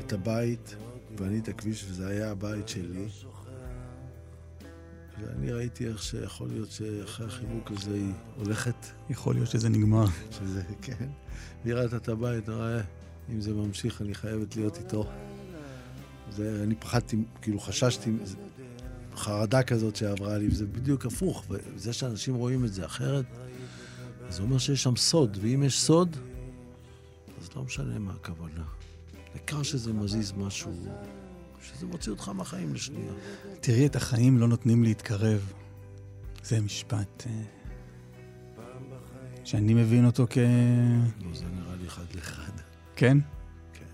[0.01, 0.76] את הבית,
[1.18, 3.07] ואני את הכביש, וזה היה הבית שלי.
[5.20, 8.74] ואני ראיתי איך שיכול להיות שאחרי החיבוק הזה היא הולכת,
[9.11, 10.05] יכול להיות שזה נגמר.
[10.30, 11.09] שזה, כן.
[11.64, 12.80] והיא ראתה את הבית, אמרה, "אה,
[13.32, 15.07] אם זה ממשיך, אני חייבת להיות איתו.
[16.30, 18.36] זה, אני פחדתי, כאילו חששתי, זה-
[19.16, 21.45] חרדה כזאת שעברה לי, וזה בדיוק הפוך.
[21.49, 23.24] וזה שאנשים רואים את זה אחרת,
[24.28, 26.16] זה אומר שיש שם סוד, ואם יש סוד,
[27.57, 28.64] לא משנה מה הכוונה.
[29.34, 30.72] העיקר שזה מזיז משהו,
[31.62, 33.12] שזה מוציא אותך מהחיים לשנייה.
[33.61, 35.52] תראי, את החיים לא נותנים להתקרב.
[36.44, 37.32] זה משפט אה,
[39.44, 40.36] שאני מבין אותו כ...
[40.38, 42.52] לא, זה נראה לי אחד לאחד.
[42.96, 43.18] כן?
[43.74, 43.84] כן,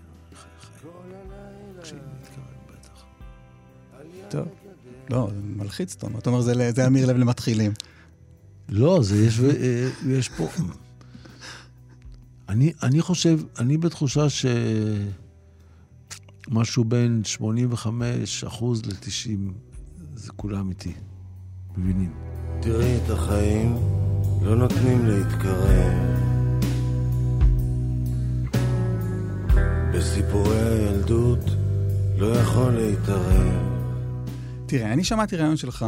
[4.29, 4.47] טוב.
[5.09, 6.41] לא, זה מלחיץ, אתה אומר.
[6.41, 7.71] זה- אמיר לב למתחילים.
[8.69, 10.47] לא, זה יש, אה, יש פה...
[12.51, 14.25] אני, אני חושב, אני בתחושה
[16.49, 19.51] שמשהו בין 85 אחוז ל-90,
[20.15, 20.93] זה כולם איתי,
[21.77, 22.13] מבינים.
[22.61, 23.75] תראי את החיים,
[24.41, 25.93] לא נותנים להתקרב.
[29.93, 31.45] בסיפורי הילדות,
[32.17, 33.53] לא יכול להתערב.
[34.65, 35.85] תראה, אני שמעתי ראיון שלך,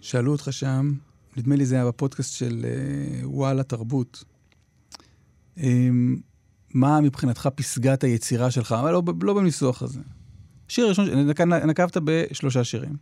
[0.00, 0.94] שאלו אותך שם,
[1.36, 4.24] נדמה לי זה היה בפודקאסט של אה, וואלה תרבות.
[5.58, 5.88] אה,
[6.74, 10.00] מה מבחינתך פסגת היצירה שלך, אבל לא, לא בניסוח הזה.
[10.68, 12.96] שיר ראשון, נק- נקבת בשלושה שירים.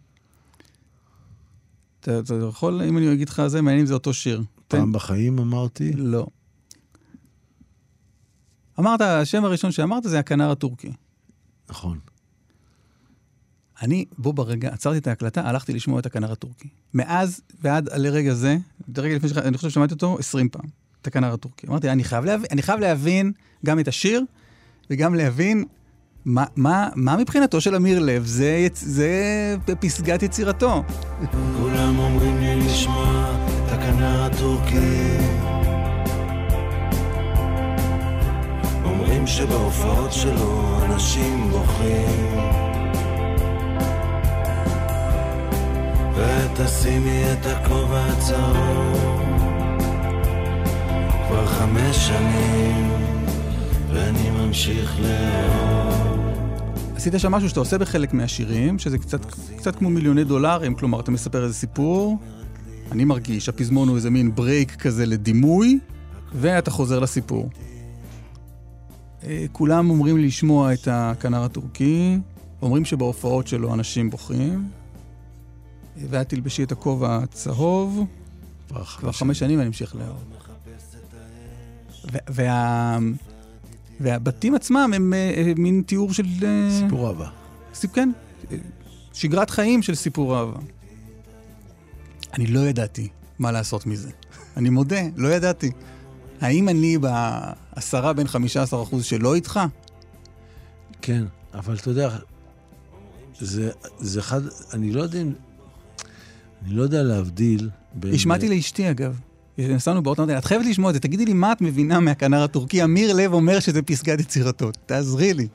[2.01, 4.39] אתה, אתה יכול, אם אני אגיד לך זה, מעניין אם זה אותו שיר.
[4.69, 6.27] תן- פעם בחיים אמרתי, לא.
[8.79, 10.93] אמרת, השם הראשון שאמרת זה הכנר הטורקי.
[11.71, 11.99] נכון.
[13.83, 16.69] אני, בו ברגע, עצרתי את ההקלטה, הלכתי לשמוע את הכנר הטורקי.
[16.95, 18.57] מאז ועד לרגע זה,
[18.97, 19.33] רגע לפני ש...
[19.33, 20.67] אני חושב ששמעתי אותו 20 פעם,
[21.03, 21.67] את הכנר הטורקי.
[21.67, 23.33] אמרתי, אני חייב להבין, אני חייב להבין
[23.67, 24.23] גם את השיר,
[24.91, 25.65] וגם להבין
[26.25, 28.67] מה, מה, מה מבחינתו של אמיר לב, זה.
[28.73, 30.83] זה פסגת יצירתו.
[31.61, 35.19] כולם אומרים לי לשמוע את הכנר הטורקי
[38.85, 42.42] אומרים שבהופעות שלו אנשים בוכים
[46.17, 49.23] ותשימי את הכובע הצהוב.
[51.29, 52.91] כבר חמש שנים
[53.93, 56.13] ואני ממשיך לאהוב.
[56.97, 59.25] עשית שם משהו שאתה עושה בחלק מהשירים, שזה קצת,
[59.57, 62.19] קצת כמו מיליוני דולרים, כלומר, אתה מספר איזה סיפור,
[62.93, 65.79] אני מרגיש, הפזמון הוא איזה מין ברייק כזה לדימוי,
[66.35, 67.51] ואתה חוזר לסיפור.
[69.25, 72.19] אה, כולם אומרים לשמוע את הכנר הטורקי,
[72.63, 74.69] אומרים שבהופעות שלו אנשים בוכים,
[76.11, 78.07] ואת תלבשי את הכובע הצהוב,
[78.69, 80.25] כבר כבר חמש שנים אני אמשיך לאהוב.
[82.29, 82.99] וה...
[84.01, 86.25] והבתים עצמם הם אה, אה, מין תיאור של...
[86.43, 87.29] אה, סיפור אהבה.
[87.93, 88.11] כן,
[89.13, 90.61] שגרת חיים של סיפור אהבה.
[92.35, 94.11] אני לא ידעתי מה לעשות מזה.
[94.57, 95.71] אני מודה, לא ידעתי.
[96.41, 99.61] האם אני בעשרה בין 15 אחוז שלא איתך?
[101.03, 101.25] כן,
[101.55, 102.17] אבל אתה יודע,
[103.41, 104.41] זה, זה אחד,
[104.73, 105.33] אני לא יודע אם...
[106.65, 108.15] אני לא יודע להבדיל בין...
[108.15, 109.21] השמעתי לאשתי, אגב.
[109.59, 112.43] נסענו באוטו, אמרתי לה, את חייבת לשמוע את זה, תגידי לי מה את מבינה מהכנר
[112.43, 112.85] הטורקי.
[112.85, 115.49] אמיר לב אומר שזה פסגת יצירתו, תעזרי לי.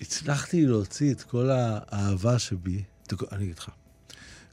[0.00, 2.82] הצלחתי להוציא את כל האהבה שבי.
[3.32, 3.70] אני אגיד לך,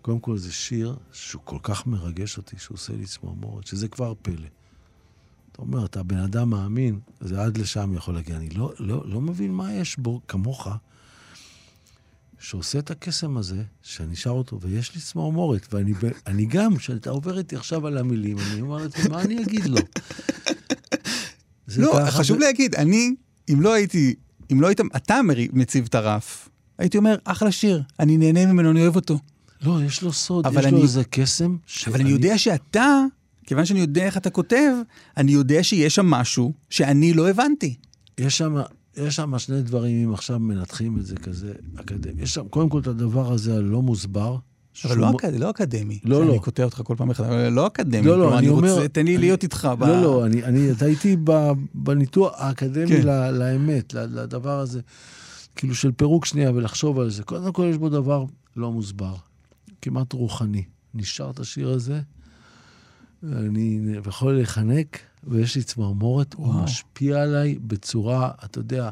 [0.01, 4.13] קודם כל זה שיר שהוא כל כך מרגש אותי, שהוא עושה לי צמרמורת, שזה כבר
[4.21, 4.47] פלא.
[5.51, 8.36] אתה אומר, אתה בן אדם מאמין, זה עד לשם יכול להגיע.
[8.36, 10.67] אני לא, לא, לא מבין מה יש בו, כמוך,
[12.41, 17.09] שעושה את הקסם הזה, שאני שר אותו, ויש לי צמרמורת, ואני ב- אני גם, כשאתה
[17.09, 19.77] עובר איתי עכשיו על המילים, אני אומר לעצמי, מה אני אגיד לו?
[21.77, 23.15] לא, חשוב זה- להגיד, אני,
[23.53, 24.15] אם לא הייתי,
[24.51, 25.19] אם לא היית, אתה
[25.53, 29.19] מציב את הרף, הייתי אומר, אחלה שיר, אני נהנה ממנו, אני אוהב אותו.
[29.61, 31.57] לא, יש לו סוד, יש אני- לו איזה קסם.
[31.87, 33.01] אבל אני יודע שאתה,
[33.45, 34.71] כיוון שאני יודע איך אתה כותב,
[35.17, 37.75] אני יודע שיש שם משהו שאני לא הבנתי.
[38.17, 38.55] יש שם,
[38.97, 42.21] יש שם שני דברים, אם עכשיו מנתחים את זה כזה אקדמי.
[42.21, 44.37] יש שם קודם כל את הדבר הזה הלא מוסבר.
[44.85, 45.35] אבל לא, מ- אקד...
[45.35, 45.99] לא אקדמי.
[46.03, 46.39] לא, שאני לא.
[46.41, 48.07] קוטע אותך כל פעם מחדש, לא אקדמי.
[48.07, 48.73] לא, לא, כלומר, אני אומר...
[48.75, 49.69] רוצה, תן לי אני- להיות איתך.
[49.79, 49.83] ב...
[49.83, 51.17] לא, לא, אני, אני, אתה איתי
[51.73, 53.07] בניתוח האקדמי כן.
[53.07, 54.81] ל- לאמת, לדבר הזה,
[55.55, 57.23] כאילו של פירוק שנייה ולחשוב על זה.
[57.23, 58.25] קודם כל יש בו דבר
[58.55, 59.15] לא מוסבר,
[59.81, 60.63] כמעט רוחני.
[60.93, 62.01] נשאר את השיר הזה,
[63.23, 66.63] ואני יכול להיחנק, ויש לי צמרמורת, הוא וואו.
[66.63, 68.89] משפיע עליי בצורה, אתה יודע,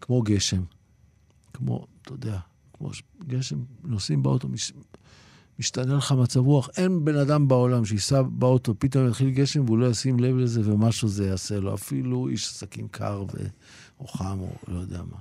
[0.00, 0.62] כמו גשם.
[1.52, 2.38] כמו, אתה יודע,
[2.72, 2.90] כמו
[3.26, 4.72] גשם, נוסעים באוטו, מש,
[5.58, 6.68] משתנה לך מצב רוח.
[6.76, 11.08] אין בן אדם בעולם שייסע באוטו, פתאום יתחיל גשם והוא לא ישים לב לזה ומשהו
[11.08, 11.74] זה יעשה לו.
[11.74, 13.46] אפילו איש עסקים קר ו...
[14.00, 15.18] או חם או לא יודע מה.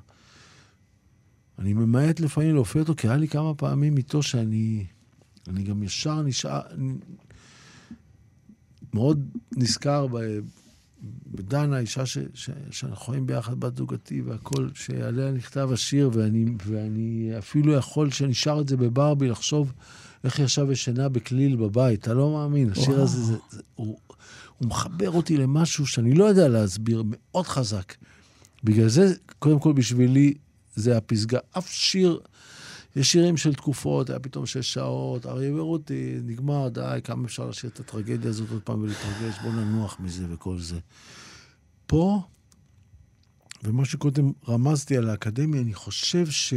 [1.59, 4.85] אני ממעט לפעמים להופיע אותו, כי היה לי כמה פעמים איתו שאני...
[5.47, 6.61] אני גם ישר נשאר...
[8.93, 9.25] מאוד
[9.57, 10.39] נזכר ב...
[11.31, 17.31] בדנה, אישה ש, ש, שאנחנו חיים ביחד, בת זוגתי והכל, שעליה נכתב השיר, ואני, ואני
[17.37, 19.73] אפילו יכול שנשאר את זה בברבי, לחשוב
[20.23, 21.99] איך ישב ושינה בכליל בבית.
[21.99, 23.03] אתה לא מאמין, השיר וואו.
[23.03, 23.97] הזה, זה, זה, הוא,
[24.57, 27.93] הוא מחבר אותי למשהו שאני לא יודע להסביר, מאוד חזק.
[28.63, 30.33] בגלל זה, קודם כל בשבילי,
[30.75, 31.39] זה הפסגה.
[31.57, 32.19] אף שיר,
[32.95, 37.71] יש שירים של תקופות, היה פתאום שש שעות, אריה ורותי, נגמר, די, כמה אפשר להשאיר
[37.71, 40.79] את הטרגדיה הזאת עוד פעם ולהתרגש, בוא ננוח מזה וכל זה.
[41.87, 42.21] פה,
[43.63, 46.53] ומה שקודם רמזתי על האקדמיה, אני חושב ש...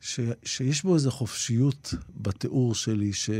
[0.00, 0.20] ש...
[0.44, 3.30] שיש בו איזו חופשיות בתיאור שלי, ש...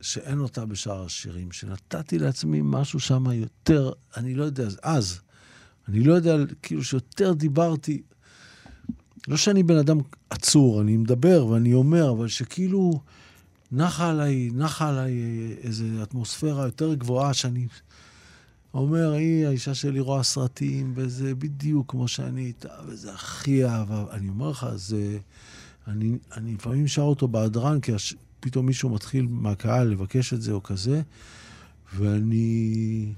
[0.00, 5.20] שאין אותה בשאר השירים, שנתתי לעצמי משהו שם יותר, אני לא יודע, אז,
[5.88, 8.02] אני לא יודע, כאילו שיותר דיברתי,
[9.28, 9.98] לא שאני בן אדם
[10.30, 13.00] עצור, אני מדבר ואני אומר, אבל שכאילו
[13.72, 15.12] נחה עליי, נחה עליי
[15.62, 17.66] איזו אטמוספירה יותר גבוהה, שאני
[18.74, 24.04] אומר, היא, האישה שלי רואה סרטים, וזה בדיוק כמו שאני איתה, וזה הכי אהבה.
[24.10, 25.18] אני אומר לך, זה...
[25.88, 28.14] אני, אני לפעמים שר אותו בהדרן, כי הש...
[28.40, 31.02] פתאום מישהו מתחיל מהקהל לבקש את זה או כזה,
[31.96, 33.12] ואני...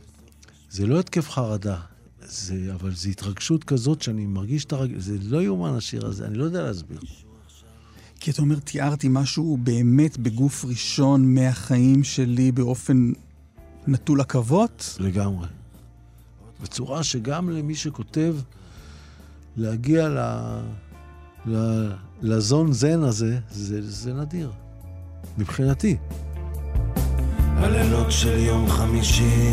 [0.71, 1.81] זה לא התקף חרדה,
[2.29, 6.39] זה, אבל זו התרגשות כזאת שאני מרגיש את הרגש, זה לא יאומן השיר הזה, אני
[6.39, 6.99] לא יודע להסביר.
[8.21, 13.13] כי אתה אומר, תיארתי משהו באמת בגוף ראשון מהחיים שלי באופן
[13.87, 14.97] נטול עכבות?
[15.01, 15.47] לגמרי.
[16.63, 18.37] בצורה שגם למי שכותב,
[19.57, 20.19] להגיע ל...
[21.47, 21.87] ל...
[22.23, 24.53] לזון זן הזה, זה, זה נדיר.
[25.39, 25.97] מבחינתי.
[27.57, 29.51] הלילות של יום חמישי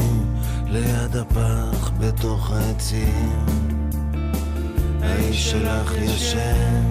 [0.68, 3.46] ליד הפח בתוך העצים.
[5.02, 6.84] האיש שלך ישן,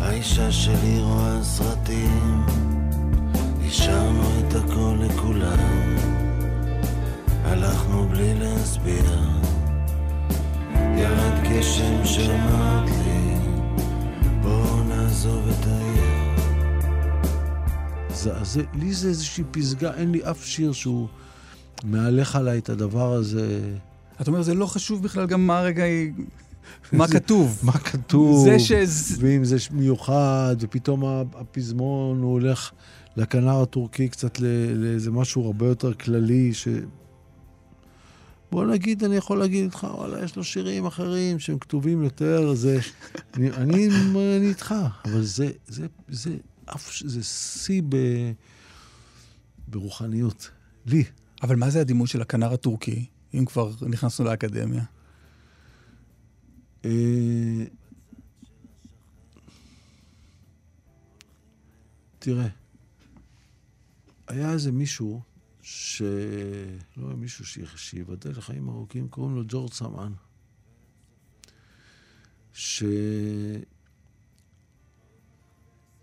[0.00, 2.46] האישה שלי רואה סרטים.
[3.66, 5.96] השארנו את הכל לכולם
[7.44, 9.20] הלכנו בלי להסביר.
[10.74, 13.34] ירד גשם שאמרת לי
[14.42, 15.97] בואו נעזוב את העיר
[18.18, 21.08] זה, זה, לי זה איזושהי פסגה, אין לי אף שיר שהוא
[21.84, 23.60] מהלך עליי את הדבר הזה.
[24.20, 26.12] אתה אומר, זה לא חשוב בכלל גם מה הרגע היא...
[26.92, 27.60] מה כתוב.
[27.62, 28.72] מה כתוב, זה ש...
[29.18, 31.04] ואם זה מיוחד, ופתאום
[31.34, 32.70] הפזמון הוא הולך
[33.16, 34.40] לכנר הטורקי קצת
[34.74, 36.68] לאיזה משהו הרבה יותר כללי, ש...
[38.50, 42.78] בוא נגיד, אני יכול להגיד לך, וואלה, יש לו שירים אחרים שהם כתובים יותר, זה...
[43.34, 46.30] אני, אני, אני איתך, אבל זה, זה, זה,
[46.74, 47.96] אף, זה שיא ב...
[49.68, 50.50] ברוחניות.
[50.86, 51.04] לי.
[51.42, 54.84] אבל מה זה הדימוי של הכנר הטורקי, אם כבר נכנסנו לאקדמיה?
[56.84, 57.64] אה,
[62.18, 62.48] תראה,
[64.28, 65.20] היה איזה מישהו,
[65.62, 66.02] ש...
[66.96, 67.44] לא מישהו
[67.76, 70.12] שיבדל לחיים ארוכים, קוראים לו ג'ורג' סמאן.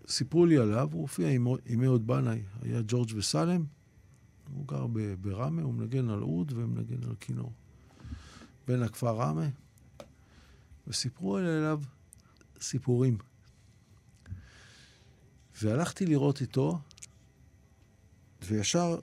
[0.06, 3.64] שסיפרו לי עליו, הוא הופיע עם, עם אהוד בנאי, היה ג'ורג' וסלם,
[4.52, 4.86] הוא גר
[5.20, 7.52] בראמה, הוא מנגן על אוד ומנגן על כינור.
[8.68, 9.48] בן הכפר ראמה,
[10.86, 11.82] וסיפרו עליו
[12.60, 13.18] סיפורים.
[15.62, 16.78] והלכתי לראות איתו,
[18.42, 18.98] וישר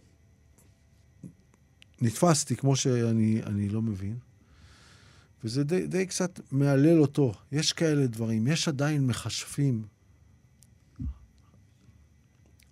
[2.02, 4.18] נתפסתי כמו שאני לא מבין,
[5.44, 7.34] וזה די, די קצת מהלל אותו.
[7.52, 9.93] יש כאלה דברים, יש עדיין מכשפים.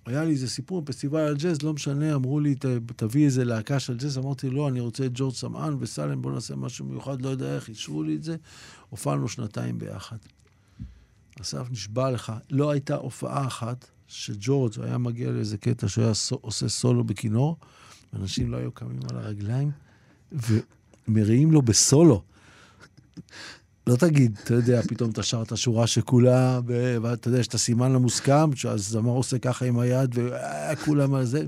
[0.06, 2.56] היה לי איזה סיפור בפסטיבל הג'אז, לא משנה, אמרו לי,
[2.96, 6.56] תביא איזה להקה של ג'אז, אמרתי, לא, אני רוצה את ג'ורג' סמאן וסלם, בוא נעשה
[6.56, 8.36] משהו מיוחד, לא יודע איך, אישרו לי את זה.
[8.90, 10.18] הופענו שנתיים ביחד.
[11.42, 16.70] אסף, נשבע לך, לא הייתה הופעה אחת שג'ורג' היה מגיע לאיזה קטע שהוא היה עושה
[16.70, 17.58] סולו בכינור,
[18.14, 19.72] אנשים לא היו קמים על הרגליים
[20.32, 22.24] ומריעים לו בסולו.
[23.88, 26.60] לא תגיד, אתה יודע, פתאום אתה שר את השורה שכולה,
[27.02, 30.16] ואתה יודע, יש את הסימן המוסכם, שהזמר עושה ככה עם היד,
[30.74, 31.46] וכולם על זה.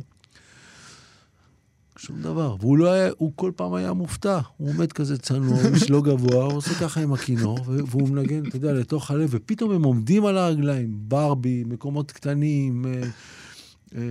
[1.97, 2.55] שום דבר.
[2.59, 4.39] והוא לא היה, הוא כל פעם היה מופתע.
[4.57, 8.55] הוא עומד כזה צנוע, איש לא גבוה, הוא עושה ככה עם הכינור, והוא מנגן, אתה
[8.55, 13.01] יודע, לתוך הלב, ופתאום הם עומדים על הרגליים, ברבי, מקומות קטנים, אה,
[13.95, 14.01] אה,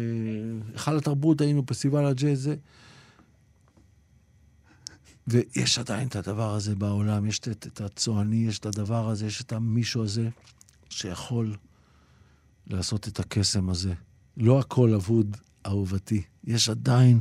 [0.72, 2.54] היכל התרבות, היינו פסטיבל הג'אז, זה.
[5.26, 9.40] ויש עדיין את הדבר הזה בעולם, יש את, את הצועני, יש את הדבר הזה, יש
[9.40, 10.28] את המישהו הזה
[10.90, 11.56] שיכול
[12.66, 13.94] לעשות את הקסם הזה.
[14.36, 16.22] לא הכל אבוד, אהובתי.
[16.44, 17.20] יש עדיין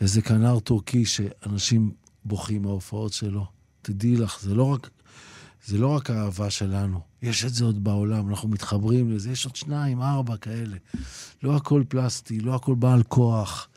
[0.00, 1.92] איזה כנר טורקי שאנשים
[2.24, 3.46] בוכים מההופעות שלו.
[3.82, 4.90] תדעי לך, זה לא רק,
[5.66, 9.56] זה לא רק האהבה שלנו, יש את זה עוד בעולם, אנחנו מתחברים לזה, יש עוד
[9.56, 10.76] שניים, ארבע כאלה.
[11.42, 13.68] לא הכל פלסטי, לא הכל בעל כוח.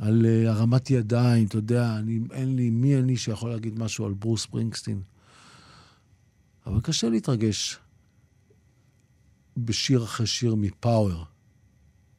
[0.00, 4.12] על uh, הרמת ידיים, אתה יודע, אני, אין לי, מי אני שיכול להגיד משהו על
[4.12, 5.02] ברוס פרינגסטין?
[6.66, 7.78] אבל קשה להתרגש
[9.56, 11.24] בשיר אחרי שיר מפאוור,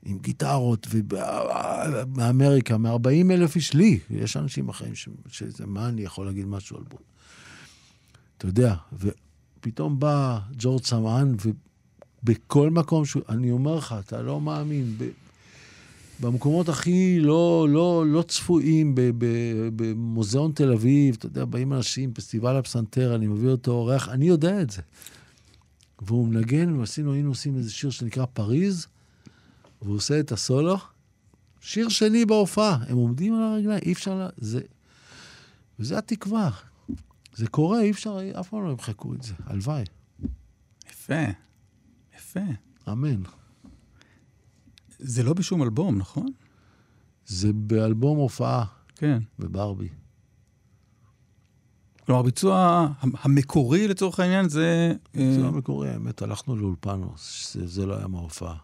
[0.03, 5.09] עם גיטרות, ומאמריקה, מ-40 אלף איש לי, יש אנשים אחרים ש...
[5.27, 7.01] שזה, מה אני יכול להגיד משהו על ברוס?
[8.37, 11.35] אתה יודע, ופתאום בא ג'ורג' סמאן,
[12.23, 13.17] ובכל מקום, ש...
[13.29, 15.09] אני אומר לך, אתה לא מאמין, ב...
[16.21, 18.95] במקומות הכי לא, לא, לא צפויים,
[19.75, 24.61] במוזיאון תל אביב, אתה יודע, באים אנשים, פסטיבל הפסנתר, אני מביא אותו אורח, אני יודע
[24.61, 24.81] את זה.
[26.01, 28.87] והוא מנגן, ועשינו, היינו עושים איזה שיר שנקרא פריז,
[29.81, 30.77] והוא עושה את הסולו.
[31.61, 34.29] שיר שני בהופעה, הם עומדים על הרגליים, אי אפשר ל...
[34.37, 34.61] זה...
[35.79, 36.51] וזה התקווה.
[37.35, 39.33] זה קורה, אי אפשר, אף פעם לא ימחקו את זה.
[39.45, 39.83] הלוואי.
[40.89, 41.23] יפה,
[42.17, 42.39] יפה.
[42.91, 43.23] אמן.
[45.01, 46.27] זה לא בשום אלבום, נכון?
[47.25, 49.19] זה באלבום הופעה כן.
[49.39, 49.89] בברבי.
[52.05, 54.93] כלומר, הביצוע המקורי לצורך העניין זה...
[55.15, 57.01] אה, לא המקורי, האמת, הלכנו לאולפן,
[57.51, 58.55] זה, זה לא היה מההופעה.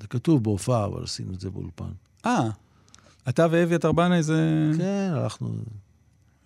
[0.00, 1.90] זה כתוב בהופעה, אבל עשינו את זה באולפן.
[2.26, 2.48] אה,
[3.28, 4.70] אתה ואביתר בנאי זה...
[4.78, 5.54] כן, הלכנו...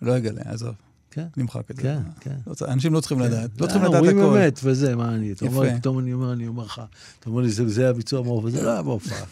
[0.01, 0.75] לא אגלה, עזוב,
[1.11, 1.81] כן, נמחק את זה.
[1.81, 2.35] כן, כן.
[2.47, 4.37] לא אנשים לא צריכים לדעת, לא צריכים אה, לדעת אומרים הכל.
[4.37, 5.31] אמת, וזה, מה אני...
[5.31, 5.77] אתה אומר.
[5.79, 6.81] פתאום אני אומר, אני אומר לך,
[7.19, 9.23] אתה אומר לי, זה זה הביצוע מההופעה, זה לא היה בהופעה.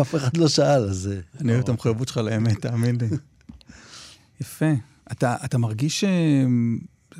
[0.00, 1.20] אף אחד לא שאל, אז זה...
[1.40, 3.08] אני אוהב את המחויבות שלך לאמת, תאמין לי.
[4.40, 4.72] יפה.
[5.12, 6.04] אתה, אתה מרגיש ש...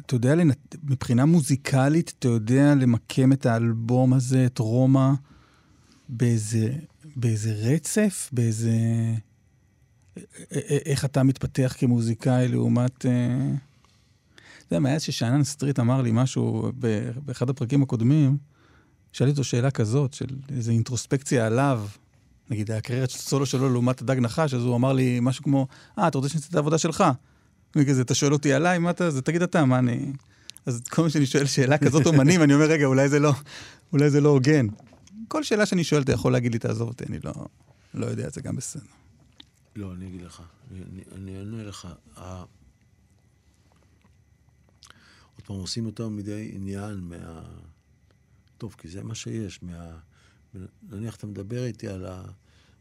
[0.07, 0.51] אתה יודע, לנ-
[0.85, 5.11] מבחינה מוזיקלית, אתה יודע למקם את האלבום הזה, את רומא,
[6.09, 6.73] באיזה,
[7.17, 8.71] באיזה רצף, באיזה...
[10.85, 13.07] איך אתה מתפתח כמוזיקאי לעומת...
[13.07, 13.11] אה,
[14.71, 16.73] אתה יודע, מאז ששאנן סטריט אמר לי משהו
[17.25, 18.37] באחד הפרקים הקודמים,
[19.13, 21.87] שאלתי אותו שאלה כזאת, של איזו אינטרוספקציה עליו,
[22.51, 25.67] נגיד הקריירת סולו שלו לעומת הדג נחש, אז הוא אמר לי משהו כמו,
[25.99, 27.05] אה, אתה רוצה שאני אעשה את העבודה שלך?
[27.77, 30.13] אני כזה, אתה שואל אותי עליי, מה אתה, אז תגיד אתה, מה אני...
[30.67, 33.33] אז כל פעם שאני שואל שאלה כזאת אומנים, אני אומר, רגע, אולי זה לא,
[33.93, 34.67] אולי זה לא הוגן.
[35.29, 37.33] כל שאלה שאני שואל, אתה יכול להגיד לי, תעזוב אותי, אני לא,
[37.95, 39.00] לא יודע, זה גם בסדר.
[39.77, 40.43] לא, אני אגיד לך,
[41.15, 41.89] אני- אענה לך.
[42.17, 42.45] ה-
[45.35, 47.43] עוד פעם, עושים יותר מדי עניין מה...
[48.59, 49.99] טוב, כי זה מה שיש, מה...
[50.91, 52.23] נניח אתה מדבר איתי על, ה...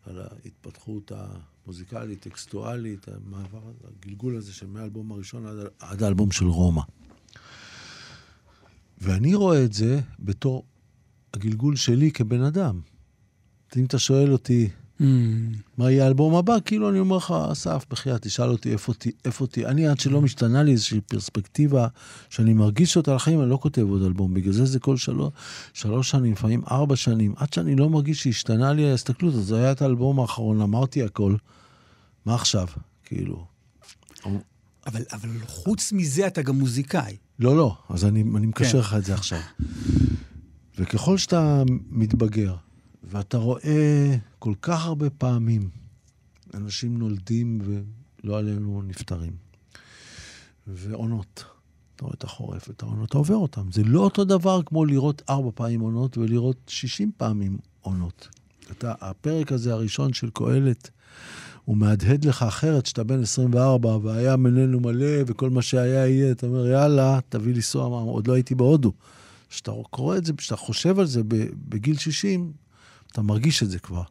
[0.06, 6.82] על ההתפתחות המוזיקלית, טקסטואלית, המעבר, הגלגול הזה של מהאלבום הראשון עד, עד האלבום של רומא.
[8.98, 10.66] ואני רואה את זה בתור
[11.34, 12.82] הגלגול שלי כבן אדם.
[13.78, 14.70] אם אתה שואל אותי,
[15.00, 16.56] מה יהיה האלבום הבא?
[16.66, 18.93] כאילו אני אומר לך, אסף, בחייאת, תשאל אותי איפה
[19.26, 19.66] איפה אותי.
[19.66, 21.88] אני, עד שלא משתנה לי איזושהי פרספקטיבה
[22.30, 24.34] שאני מרגיש אותה לחיים, אני לא כותב עוד אלבום.
[24.34, 25.34] בגלל זה זה כל שלוש,
[25.74, 27.34] שלוש שנים, לפעמים ארבע שנים.
[27.38, 31.36] עד שאני לא מרגיש שהשתנה לי ההסתכלות, אז זה היה את האלבום האחרון, אמרתי הכל.
[32.26, 32.68] מה עכשיו?
[33.04, 33.45] כאילו...
[34.88, 37.18] אבל, אבל חוץ מזה אתה גם מוזיקאי.
[37.39, 38.78] לא, לא, אז אני, אני מקשר כן.
[38.78, 39.39] לך את זה עכשיו.
[40.78, 42.56] וככל שאתה מתבגר,
[43.04, 45.70] ואתה רואה כל כך הרבה פעמים
[46.54, 49.34] אנשים נולדים ולא עלינו נפטרים,
[50.68, 51.43] ועונות.
[51.95, 53.72] אתה רואה את החורף ואת העונות, אתה עובר אותם.
[53.72, 58.28] זה לא אותו דבר כמו לראות ארבע פעמים עונות ולראות שישים פעמים עונות.
[58.72, 60.89] אתה, הפרק הזה הראשון של קהלת,
[61.66, 66.47] הוא מהדהד לך אחרת, שאתה בן 24 והיה מננו מלא וכל מה שהיה יהיה, אתה
[66.47, 68.93] אומר, יאללה, תביא לי סוהר, עוד לא הייתי בהודו.
[69.50, 71.22] כשאתה קורא את זה, כשאתה חושב על זה
[71.70, 72.52] בגיל 60,
[73.12, 74.03] אתה מרגיש את זה כבר.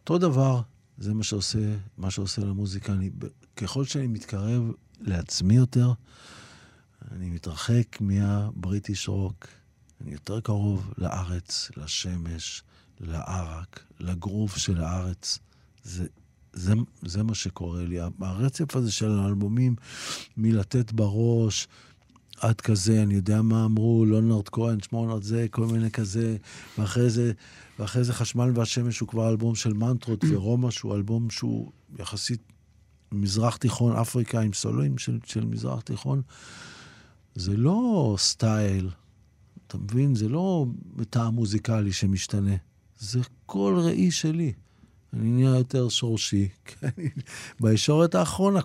[0.00, 0.60] אותו דבר,
[0.98, 2.92] זה מה שעושה, מה שעושה למוזיקה.
[2.92, 3.10] אני,
[3.56, 4.62] ככל שאני מתקרב
[5.00, 5.92] לעצמי יותר,
[7.12, 9.46] אני מתרחק מהבריטיש רוק.
[10.00, 12.62] אני יותר קרוב לארץ, לשמש,
[13.00, 15.38] לערק, לגרוף של הארץ.
[15.82, 16.06] זה,
[16.52, 17.98] זה, זה מה שקורה לי.
[18.20, 19.76] הרצף הזה של האלבומים,
[20.36, 21.68] מלתת בראש,
[22.40, 26.36] עד כזה, אני יודע מה אמרו, לונרד כהן, שמונרד זה, כל מיני כזה,
[26.78, 27.32] ואחרי זה,
[27.78, 32.40] ואחרי זה חשמל והשמש הוא כבר אלבום של מנטרות, ורומא שהוא אלבום שהוא יחסית
[33.12, 36.22] מזרח תיכון, אפריקה עם סולואים של, של מזרח תיכון.
[37.34, 38.90] זה לא סטייל,
[39.66, 40.14] אתה מבין?
[40.14, 40.66] זה לא
[41.10, 42.54] טעם מוזיקלי שמשתנה.
[42.98, 44.52] זה כל ראי שלי.
[45.14, 46.48] אני נהיה יותר שורשי.
[47.60, 48.60] בישורת האחרונה,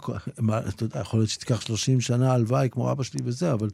[0.70, 3.70] אתה יודע, יכול להיות שתיקח 30 שנה הלוואי כמו אבא שלי וזה, אבל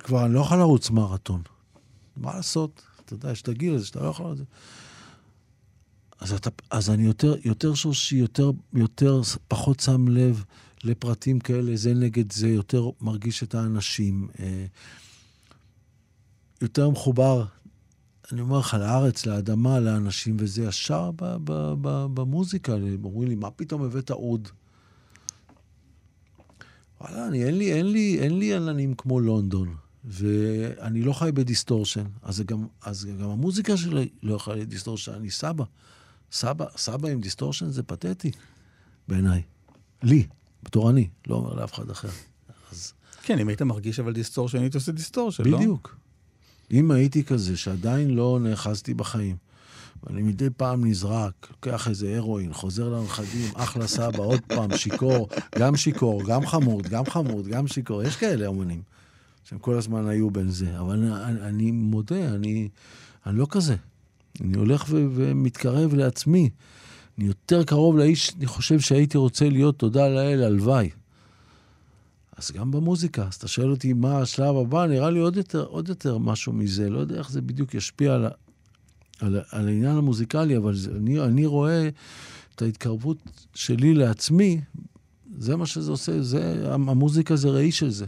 [0.00, 1.42] כבר אני לא יכול לרוץ מרתון.
[2.16, 2.82] מה לעשות?
[3.04, 4.36] אתה יודע, יש את הגיל הזה שאתה לא יכול.
[6.20, 10.44] אז, אתה, אז אני יותר, יותר שורשי, יותר, יותר, פחות שם לב
[10.84, 14.66] לפרטים כאלה, זה נגד זה, יותר מרגיש את האנשים, אה,
[16.62, 17.44] יותר מחובר
[18.32, 22.72] אני אומר לך, לארץ, לאדמה, לאנשים, וזה ישר ב- ב- ב- במוזיקה.
[23.04, 24.48] אומרים לי, מה פתאום הבאת עוד?
[27.00, 31.40] וואלה, אני, אין לי, אין לי, אין לי עננים כמו לונדון, ואני לא חי ב
[31.40, 32.04] distortion.
[32.22, 35.12] אז, גם, אז גם המוזיקה שלי לא יכולה להיות distortion.
[35.12, 35.64] אני סבא.
[36.32, 38.30] סבא, סבא עם distortion זה פתטי,
[39.08, 39.42] בעיניי.
[40.02, 40.26] לי,
[40.62, 42.08] בתור אני, לא אומר לאף אחד אחר.
[42.72, 42.92] אז...
[43.22, 45.58] כן, אם היית מרגיש אבל distortion, היית עושה distortion, לא?
[45.58, 45.96] בדיוק.
[46.74, 49.36] אם הייתי כזה, שעדיין לא נאחזתי בחיים,
[50.02, 55.76] ואני מדי פעם נזרק, לוקח איזה הרואין, חוזר לנכדים, אחלה סבא, עוד פעם, שיכור, גם
[55.76, 58.02] שיכור, גם חמוד, גם חמוד, גם שיכור.
[58.02, 58.82] יש כאלה אומנים
[59.44, 60.80] שהם כל הזמן היו בין זה.
[60.80, 62.68] אבל אני, אני מודה, אני,
[63.26, 63.76] אני לא כזה.
[64.40, 66.50] אני הולך ו- ומתקרב לעצמי.
[67.18, 70.90] אני יותר קרוב לאיש, אני חושב שהייתי רוצה להיות, תודה לאל, הלוואי.
[72.36, 75.88] אז גם במוזיקה, אז אתה שואל אותי מה השלב הבא, נראה לי עוד יותר, עוד
[75.88, 76.90] יותר משהו מזה.
[76.90, 78.26] לא יודע איך זה בדיוק ישפיע על,
[79.20, 81.88] על, על העניין המוזיקלי, אבל זה, אני, אני רואה
[82.54, 83.18] את ההתקרבות
[83.54, 84.60] שלי לעצמי,
[85.38, 88.06] זה מה שזה עושה, זה, המוזיקה זה ראי של זה.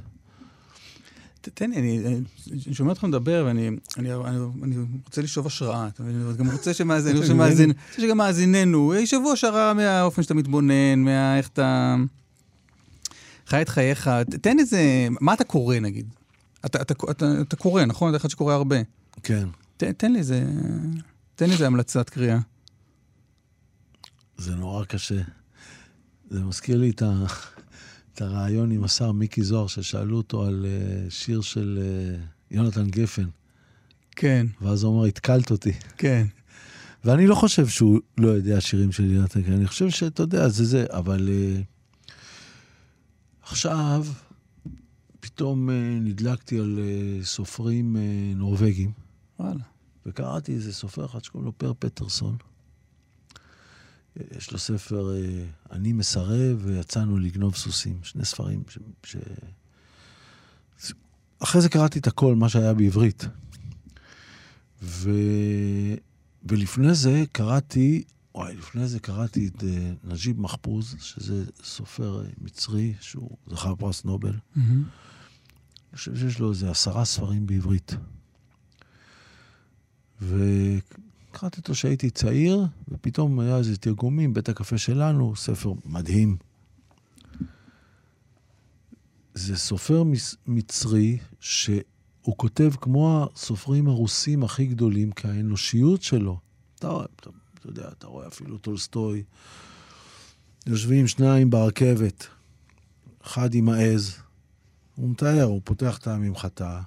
[1.54, 2.20] תן לי, אני
[2.66, 5.88] אני שומע אותך מדבר, ואני אני, אני, אני רוצה לשאוב השראה.
[5.88, 6.26] אתה מבין?
[6.28, 11.38] אני גם רוצה שמאזין, רוצה שגם מאזיננו ישאבו השראה מהאופן שאתה מתבונן, מה...
[11.38, 11.96] איך אתה
[13.46, 14.10] חי את חייך.
[14.42, 16.06] תן איזה, מה אתה קורא נגיד?
[16.66, 18.08] אתה, אתה, אתה, אתה קורא, נכון?
[18.08, 18.76] אתה אחד שקורא הרבה.
[19.22, 19.48] כן.
[19.76, 20.44] ת, תן לי איזה,
[21.34, 22.38] תן לי איזה המלצת קריאה.
[24.36, 25.22] זה נורא קשה.
[26.30, 27.24] זה מזכיר לי את, ה...
[28.14, 33.28] את הרעיון עם השר מיקי זוהר, ששאלו אותו על uh, שיר של uh, יונתן גפן,
[34.10, 35.72] כן, ואז הוא אמר, התקלת אותי.
[35.98, 36.26] כן.
[37.04, 40.64] ואני לא חושב שהוא לא יודע שירים של יונתן גפן, אני חושב שאתה יודע, זה
[40.64, 41.75] זה, אבל uh,
[43.48, 44.06] עכשיו
[45.20, 48.92] פתאום uh, נדלקתי על uh, סופרים uh, נורבגים,
[49.38, 49.64] וואלה.
[50.06, 52.36] וקראתי איזה סופר אחד שקוראים לו פר פטרסון.
[54.36, 57.98] יש לו ספר אה, "אני מסרב" ויצאנו לגנוב סוסים.
[58.02, 58.78] שני ספרים ש...
[60.78, 60.92] ש...
[61.38, 63.24] אחרי זה קראתי את הכל, מה שהיה בעברית.
[64.82, 65.10] ו...
[66.44, 68.04] ולפני זה קראתי,
[68.36, 74.04] וואי, לפני זה קראתי את אה, נג'יב מחפוז, שזה סופר אה, מצרי, שהוא זכה בפרס
[74.04, 74.34] נובל.
[74.56, 74.74] אני
[75.98, 77.94] חושב שיש לו איזה עשרה ספרים בעברית.
[80.22, 86.36] וקראתי אותו כשהייתי צעיר, ופתאום היה איזה תרגומים, בית הקפה שלנו, ספר מדהים.
[89.34, 90.02] זה סופר
[90.46, 91.82] מצרי שהוא
[92.36, 96.38] כותב כמו הסופרים הרוסים הכי גדולים, כי האנושיות שלו,
[96.78, 97.30] אתה, רואה- אתה,
[97.70, 99.22] אתה יודע, אתה רואה אפילו טולסטוי,
[100.66, 102.26] יושבים שניים ברכבת,
[103.22, 104.16] אחד עם העז,
[104.94, 106.82] הוא מתאר, הוא פותח את הממחטה,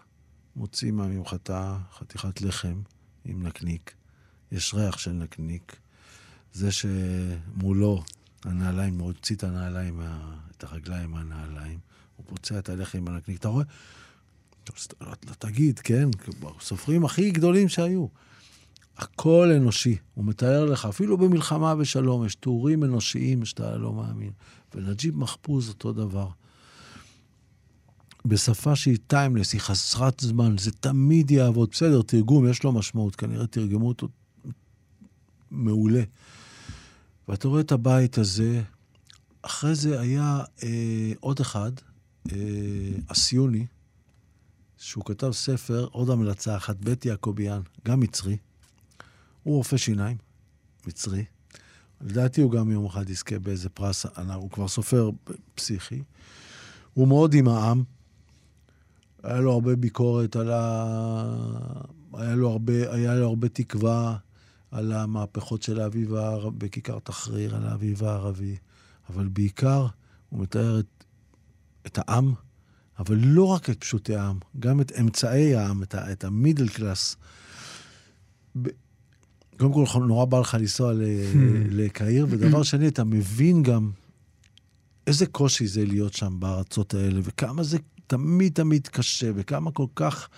[0.56, 2.82] מוציא מהממחטה חתיכת לחם
[3.26, 3.94] עם נקניק,
[4.52, 5.76] יש ריח של נקניק.
[6.54, 8.04] זה שמולו
[8.44, 10.02] הנעליים, מוציא את הנעליים,
[10.58, 11.80] את הרגליים מהנעליים,
[12.16, 13.40] הוא פוצע את הלחם עם הנקניק.
[13.40, 13.66] אתה רואה?
[15.02, 16.10] לא, לא תגיד, כן,
[16.60, 18.08] הסופרים הכי גדולים שהיו.
[19.00, 19.98] הכל אנושי.
[20.14, 24.32] הוא מתאר לך, אפילו במלחמה ושלום, יש תיאורים אנושיים שאתה לא מאמין.
[24.76, 26.28] ונג'יב מחפוז אותו דבר.
[28.26, 31.70] בשפה שהיא טיימלס, היא חסרת זמן, זה תמיד יעבוד.
[31.72, 34.08] בסדר, תרגום, יש לו משמעות, כנראה תרגמו אותו
[35.52, 36.04] מעולה.
[37.28, 38.62] ואתה רואה את הבית הזה,
[39.42, 41.72] אחרי זה היה אה, עוד אחד,
[42.32, 42.36] אה,
[43.08, 43.66] אסיוני,
[44.78, 48.38] שהוא כתב ספר, עוד המלצה אחת, בית יעקביאן, גם מצרי.
[49.50, 50.18] הוא רופא שיניים,
[50.88, 51.26] מצרי.
[52.02, 55.10] לדעתי הוא גם יום אחד יזכה באיזה פרס, הוא כבר סופר
[55.56, 56.04] פסיכי.
[56.94, 57.84] הוא מאוד עם העם.
[59.24, 60.64] היה לו הרבה ביקורת על ה...
[62.14, 64.18] היה לו הרבה, היה לו הרבה תקווה
[64.72, 68.58] על המהפכות של האביב הערבי, בכיכר תחריר, על האביב הערבי.
[69.10, 69.88] אבל בעיקר
[70.30, 71.04] הוא מתאר את,
[71.86, 72.34] את העם,
[73.00, 77.16] אבל לא רק את פשוטי העם, גם את אמצעי העם, את, את המידל קלאס.
[79.60, 81.02] קודם כל, נורא בא לך לנסוע ל...
[81.70, 83.92] לקהיר, ודבר שני, אתה מבין גם
[85.08, 90.30] איזה קושי זה להיות שם בארצות האלה, וכמה זה תמיד תמיד קשה, וכמה כל כך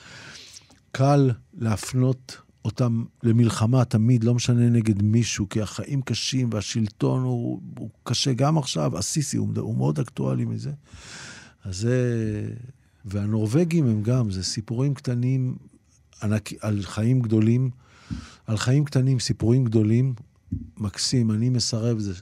[0.91, 7.89] קל להפנות אותם למלחמה, תמיד, לא משנה נגד מישהו, כי החיים קשים והשלטון הוא, הוא
[8.03, 10.71] קשה גם עכשיו, הסיסי הוא, הוא מאוד אקטואלי מזה.
[11.63, 12.53] אז זה...
[13.05, 15.55] והנורבגים הם גם, זה סיפורים קטנים
[16.23, 17.69] ענק, על חיים גדולים,
[18.47, 20.13] על חיים קטנים, סיפורים גדולים,
[20.77, 22.13] מקסים, אני מסרב, זה,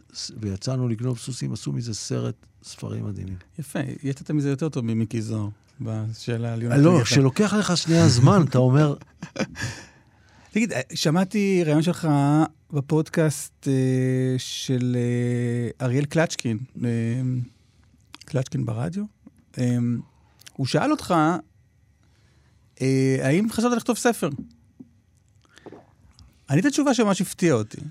[0.42, 3.36] ויצאנו לגנוב סוסים, עשו מזה סרט ספרים מדהימים.
[3.60, 5.50] יפה, יצאת מזה יותר טוב ממיקי זוהר,
[5.82, 7.00] בשאלה על יונתן לא.
[7.04, 8.96] כשלוקח לך שנייה זמן, אתה אומר,
[10.52, 12.08] תגיד, שמעתי ראיון שלך
[12.74, 16.90] בפודקאסט אה, של אה, אריאל קלצ'קין, אה,
[18.26, 19.04] קלצ'קין ברדיו.
[19.58, 19.78] אה,
[20.54, 21.14] הוא שאל אותך,
[22.82, 24.30] אה, האם חשבת לכתוב ספר?
[26.50, 27.82] ענית תשובה שממש הפתיעה אותי.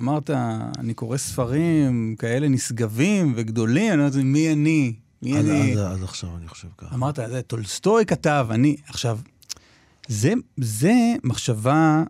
[0.00, 0.30] אמרת,
[0.78, 4.94] אני קורא ספרים כאלה נשגבים וגדולים, אני אומרת, מי אני?
[5.22, 5.72] מי עד, אני?
[5.72, 6.94] עד, עד עכשיו אני חושב ככה.
[6.94, 8.76] אמרת, זה טולסטוי כתב, אני...
[8.86, 9.18] עכשיו,
[10.08, 10.94] זה, זה
[11.24, 12.02] מחשבה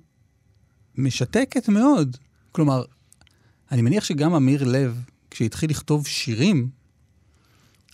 [0.97, 2.17] משתקת מאוד.
[2.53, 2.85] כלומר,
[3.73, 6.69] אני מניח שגם עמיר לב, כשהתחיל לכתוב שירים,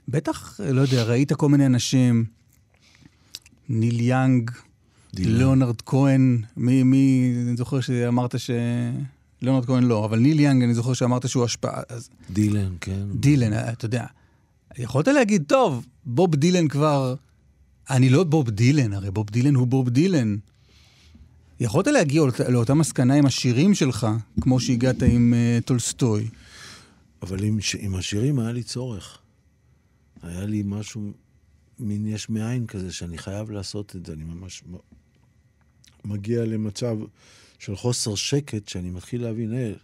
[0.08, 2.24] בטח, לא יודע, ראית כל מיני אנשים,
[3.68, 4.50] ניל יאנג.
[5.14, 8.50] ליאונרד כהן, מי, מי, אני זוכר שאמרת ש...
[9.42, 13.06] ליאונרד כהן לא, אבל ניל יאנג, אני זוכר שאמרת שהוא השפעה, אז דילן, כן.
[13.14, 14.06] דילן, אתה יודע,
[14.78, 17.14] יכולת להגיד, טוב, בוב דילן כבר...
[17.90, 20.36] אני לא בוב דילן, הרי בוב דילן הוא בוב דילן.
[21.60, 24.06] יכולת להגיע לאות- לאותה מסקנה עם השירים שלך,
[24.40, 26.28] כמו שהגעת עם uh, טולסטוי.
[27.22, 29.18] אבל עם, ש- עם השירים היה לי צורך.
[30.22, 31.10] היה לי משהו,
[31.78, 34.12] מין יש מאין כזה, שאני חייב לעשות את זה.
[34.12, 34.62] אני ממש
[36.04, 36.96] מגיע למצב
[37.58, 39.74] של חוסר שקט, שאני מתחיל להבין, היי,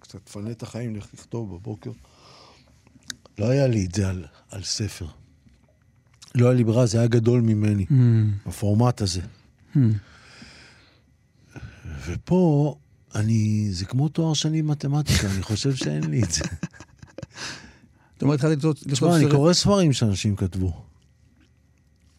[0.00, 1.90] קצת תפנה את החיים, לך לכתוב בבוקר.
[3.38, 5.06] לא היה לי את זה על, על ספר.
[6.34, 8.48] לא היה לי ברירה, זה היה גדול ממני, Hmm.
[8.48, 9.20] הפורמט הזה.
[12.06, 12.74] ופה,
[13.14, 16.44] אני, זה כמו תואר שני במתמטיקה, אני חושב שאין לי את זה.
[18.12, 20.82] זאת אומרת, התחלתי לכתוב לכתוב תשמע, אני קורא ספרים שאנשים כתבו.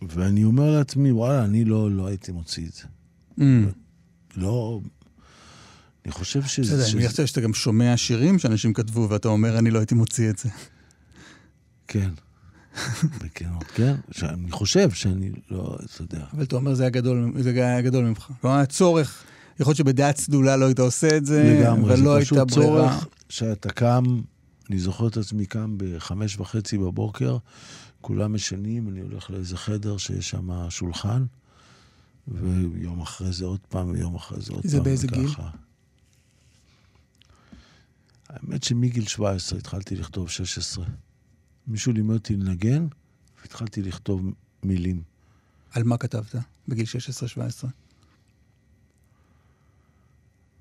[0.02, 2.84] ואני אומר לעצמי, וואלה, אני לא, לא הייתי מוציא את זה.
[3.40, 3.44] Hmm.
[4.38, 4.82] לא...
[6.06, 6.76] אני חושב שזה...
[6.76, 10.30] בסדר, אני מניח שאתה גם שומע שירים שאנשים כתבו, ואתה אומר, אני לא הייתי מוציא
[10.30, 10.50] את זה.
[11.88, 12.10] כן.
[13.20, 13.96] בכנות, כן.
[14.12, 16.26] שאני חושב שאני לא, אתה יודע.
[16.34, 18.32] אבל אתה אומר, זה היה גדול, זה היה גדול ממך.
[18.42, 19.24] כלומר, הצורך,
[19.60, 22.64] יכול להיות שבדעה צלולה לא היית עושה את זה, לגמרי, זה הייתה פשוט.
[22.64, 24.04] צורך שאתה קם,
[24.70, 27.38] אני זוכר את עצמי קם בחמש וחצי בבוקר,
[28.02, 31.26] כולם ישנים, אני הולך לאיזה חדר שיש שם שולחן,
[32.28, 34.84] ויום אחרי זה עוד פעם, ויום אחרי זה עוד זה פעם.
[34.86, 35.26] באיזה גיל?
[35.26, 35.50] וככה.
[38.30, 40.86] האמת שמגיל 17 התחלתי לכתוב 16.
[41.68, 42.88] מישהו לימד אותי לנגן,
[43.42, 44.22] והתחלתי לכתוב
[44.64, 45.04] מילים.
[45.72, 46.36] על מה כתבת
[46.68, 46.86] בגיל
[47.66, 47.68] 16-17?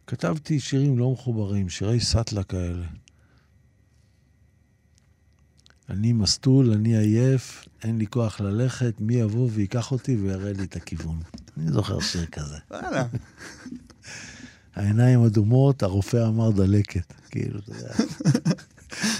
[0.07, 2.87] כתבתי שירים לא מחוברים, שירי סאטלה כאלה.
[5.93, 10.77] אני מסטול, אני עייף, אין לי כוח ללכת, מי יבוא ויקח אותי ויראה לי את
[10.77, 11.21] הכיוון.
[11.57, 12.57] אני זוכר שיר כזה.
[12.71, 13.05] וואלה.
[14.77, 17.13] העיניים אדומות, הרופא אמר דלקת.
[17.31, 17.95] כאילו, אתה יודע.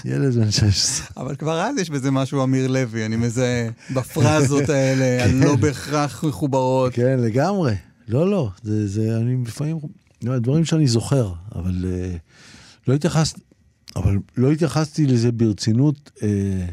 [0.15, 1.07] ילד בן 16.
[1.17, 6.93] אבל כבר אז יש בזה משהו אמיר לוי, אני מזהה, בפרזות האלה, הלא בהכרח מחוברות.
[6.93, 7.75] כן, לגמרי.
[8.07, 9.79] לא, לא, זה, זה, אני לפעמים,
[10.23, 12.15] לא, דברים שאני זוכר, אבל אה,
[12.87, 13.41] לא התייחסתי,
[13.95, 16.65] אבל לא התייחסתי לזה ברצינות, אה,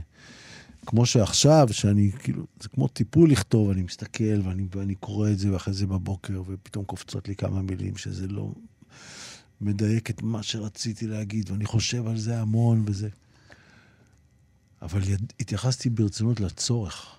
[0.87, 5.53] כמו שעכשיו, שאני, כאילו, זה כמו טיפול לכתוב, אני מסתכל ואני, ואני קורא את זה,
[5.53, 8.53] ואחרי זה בבוקר, ופתאום קופצות לי כמה מילים שזה לא
[9.61, 13.09] מדייק את מה שרציתי להגיד, ואני חושב על זה המון וזה.
[14.83, 17.17] אבל יד, התייחסתי ברצינות לצורך.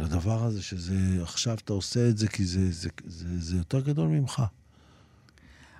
[0.00, 4.08] לדבר הזה, שזה עכשיו אתה עושה את זה כי זה, זה, זה, זה יותר גדול
[4.08, 4.42] ממך.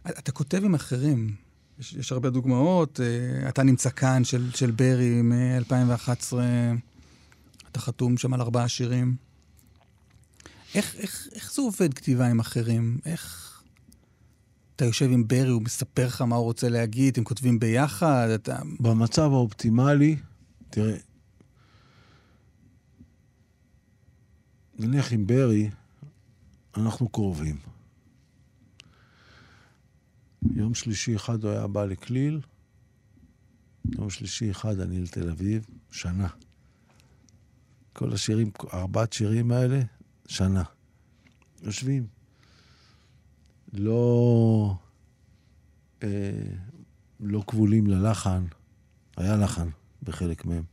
[0.09, 1.35] אתה כותב עם אחרים,
[1.79, 6.37] יש, יש הרבה דוגמאות, אה, אתה נמצא כאן של, של ברי מ-2011,
[7.71, 9.17] אתה חתום שם על ארבעה שירים.
[10.75, 12.99] איך, איך, איך זה עובד כתיבה עם אחרים?
[13.05, 13.49] איך...
[14.77, 18.59] אתה יושב עם ברי, הוא מספר לך מה הוא רוצה להגיד, אתם כותבים ביחד, אתה...
[18.81, 20.17] במצב האופטימלי,
[20.71, 20.97] תראה,
[24.79, 25.71] נניח עם ברי,
[26.77, 27.72] אנחנו קרובים.
[30.51, 32.41] יום שלישי אחד הוא היה בא לכליל,
[33.99, 36.29] יום שלישי אחד אני לתל אביב, שנה.
[37.93, 39.81] כל השירים, ארבעת שירים האלה,
[40.29, 40.63] שנה.
[41.63, 42.07] יושבים.
[43.73, 44.75] לא,
[46.03, 46.09] אה,
[47.21, 48.45] לא כבולים ללחן,
[49.17, 49.69] היה לחן
[50.03, 50.65] בחלק מהם.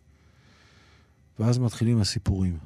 [1.40, 2.58] ואז מתחילים הסיפורים.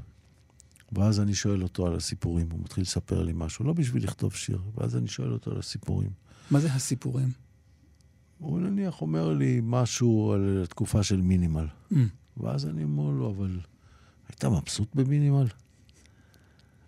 [0.92, 4.62] ואז אני שואל אותו על הסיפורים, הוא מתחיל לספר לי משהו, לא בשביל לכתוב שיר,
[4.76, 6.10] ואז אני שואל אותו על הסיפורים.
[6.52, 7.32] מה זה הסיפורים?
[8.38, 11.66] הוא נניח אומר לי משהו על התקופה של מינימל.
[11.92, 11.96] Mm.
[12.38, 13.60] ואז אני אומר לו, אבל
[14.30, 15.48] היית מבסוט במינימל?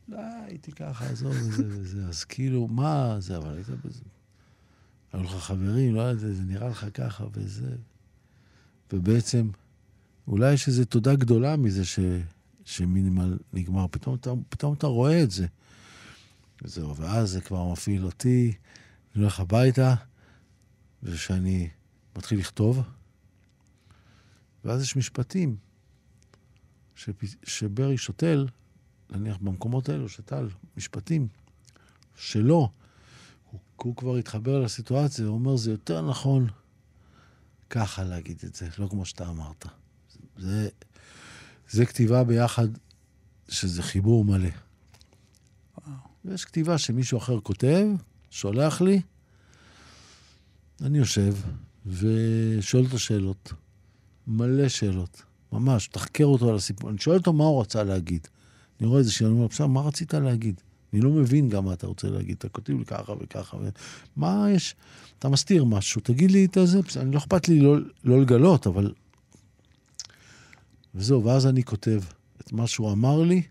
[0.08, 2.08] לא, הייתי ככה, עזוב וזה וזה.
[2.08, 4.04] אז כאילו, מה זה, אבל היית בזה.
[5.14, 7.76] היו לך חברים, לא יודע, זה נראה לך ככה וזה.
[8.94, 9.50] ובעצם,
[10.28, 12.00] אולי יש איזו תודה גדולה מזה ש,
[12.66, 13.86] שמינימל נגמר.
[13.92, 15.48] פתאום אתה, פתאום אתה רואה את זה.
[16.62, 18.54] וזהו, ואז זה כבר מפעיל אותי,
[19.16, 19.96] אני הולך הביתה,
[21.04, 21.70] ושאני
[22.18, 22.82] מתחיל לכתוב,
[24.66, 25.58] ואז יש משפטים
[26.96, 27.24] שפ...
[27.44, 28.48] שברי שותל,
[29.10, 30.48] נניח במקומות האלו, שתל
[30.78, 31.28] משפטים
[32.16, 32.70] שלו,
[33.52, 36.48] הוא, הוא כבר התחבר לסיטואציה, הוא אומר, זה יותר נכון
[37.70, 39.66] ככה להגיד את זה, לא כמו שאתה אמרת.
[40.38, 40.70] זה,
[41.70, 42.68] זה כתיבה ביחד,
[43.50, 44.50] שזה חיבור מלא.
[46.26, 47.88] ויש כתיבה שמישהו אחר כותב,
[48.30, 49.02] שולח לי,
[50.82, 51.36] אני יושב
[51.86, 53.54] ושואל אותו שאלות.
[54.28, 55.22] מלא שאלות.
[55.52, 56.90] ממש, תחקר אותו על הסיפור.
[56.90, 58.28] אני שואל אותו מה הוא רצה להגיד.
[58.80, 60.62] אני רואה איזה שיר, אני אומר, בסדר, מה רצית להגיד?
[60.94, 62.36] אני לא מבין גם מה אתה רוצה להגיד.
[62.40, 63.58] אתה כותב לי ככה וככה.
[63.58, 63.70] ו...
[64.16, 64.76] מה יש?
[65.20, 66.80] אתה מסתיר משהו, תגיד לי את זה.
[66.96, 68.94] אני לא אכפת לי לא, לא לגלות, אבל...
[70.96, 72.02] וזהו, ואז אני כותב
[72.42, 73.42] את מה שהוא אמר לי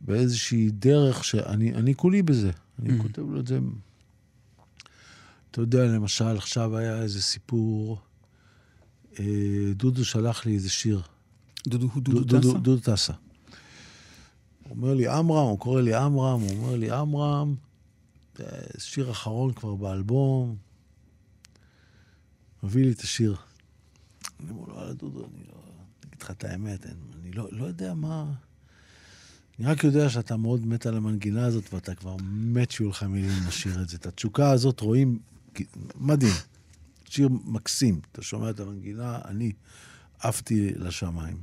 [0.00, 2.50] באיזושהי דרך שאני אני כולי בזה.
[2.78, 3.02] אני mm.
[3.02, 3.58] כותב לו את זה.
[5.50, 8.00] אתה יודע, למשל, עכשיו היה איזה סיפור,
[9.18, 9.24] אה,
[9.74, 11.02] דודו שלח לי איזה שיר.
[11.68, 12.58] דודו הוא דודו טסה?
[12.58, 13.12] דודו טסה.
[14.62, 17.54] הוא אומר לי עמרם, הוא קורא לי עמרם, הוא אומר לי עמרם,
[18.78, 20.56] שיר אחרון כבר באלבום,
[22.62, 23.36] מביא לי את השיר.
[24.40, 25.54] אני אומר לו, דודו, אני לא...
[26.08, 28.32] אגיד לך את האמת, אני לא, לא יודע מה...
[29.58, 33.46] אני רק יודע שאתה מאוד מת על המנגינה הזאת, ואתה כבר מת שיהיו לך מילים
[33.48, 33.96] לשיר את זה.
[33.96, 35.18] את התשוקה הזאת רואים,
[35.96, 36.34] מדהים.
[37.04, 38.00] שיר מקסים.
[38.12, 39.52] אתה שומע את המנגינה, אני
[40.18, 41.42] עפתי לשמיים.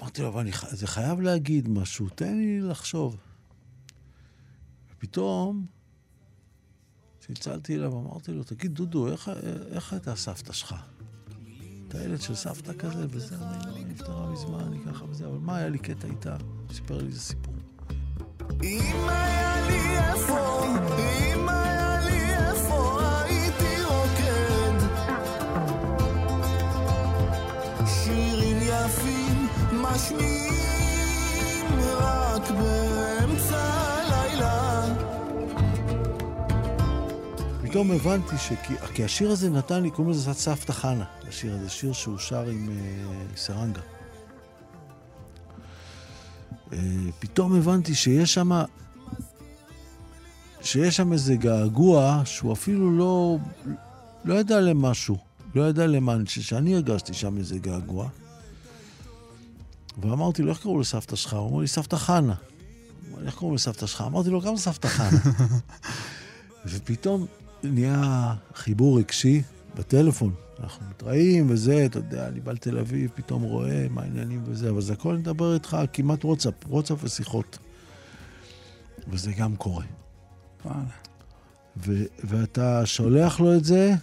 [0.00, 3.16] אמרתי לו, אבל אני, זה חייב להגיד משהו, תן לי לחשוב.
[4.92, 5.66] ופתאום,
[7.20, 9.30] כשצלצלתי אליו, אמרתי לו, תגיד, דודו, איך,
[9.70, 10.74] איך הייתה הסבתא שלך?
[11.88, 15.56] את הילד של סבתא כזה, וזה, אני לא, נפטרה מזמן, אני ככה וזה, אבל מה
[15.56, 16.36] היה לי קטע איתה?
[16.72, 17.54] סיפר לי איזה סיפור.
[18.62, 20.51] אם היה לי איפה,
[37.72, 38.52] פתאום הבנתי ש...
[38.94, 41.04] כי השיר הזה נתן לי, קוראים לזה סבתא חנה.
[41.28, 43.80] השיר הזה, שיר שהוא שר עם uh, סרנגה.
[46.70, 46.74] Uh,
[47.18, 48.50] פתאום הבנתי שיש שם,
[50.62, 53.38] שיש שם איזה געגוע שהוא אפילו לא,
[54.24, 55.16] לא ידע למשהו,
[55.54, 58.08] לא ידע למה, שאני הרגשתי שם איזה געגוע.
[60.00, 61.34] ואמרתי לו, איך קראו לסבתא שלך?
[61.34, 62.34] הוא אמר לי, סבתא חנה.
[63.26, 64.04] איך קוראים לסבתא שלך?
[64.06, 65.18] אמרתי לו, גם סבתא חנה.
[66.70, 67.26] ופתאום
[67.62, 69.42] נהיה חיבור רגשי
[69.74, 70.32] בטלפון.
[70.60, 74.80] אנחנו מתראים וזה, אתה יודע, אני בא לתל אביב, פתאום רואה מה העניינים וזה, אבל
[74.80, 77.58] זה הכל נדבר איתך כמעט וואטסאפ, וואטסאפ ושיחות.
[79.08, 79.84] וזה גם קורה.
[81.76, 83.94] ו- ואתה שולח לו את זה,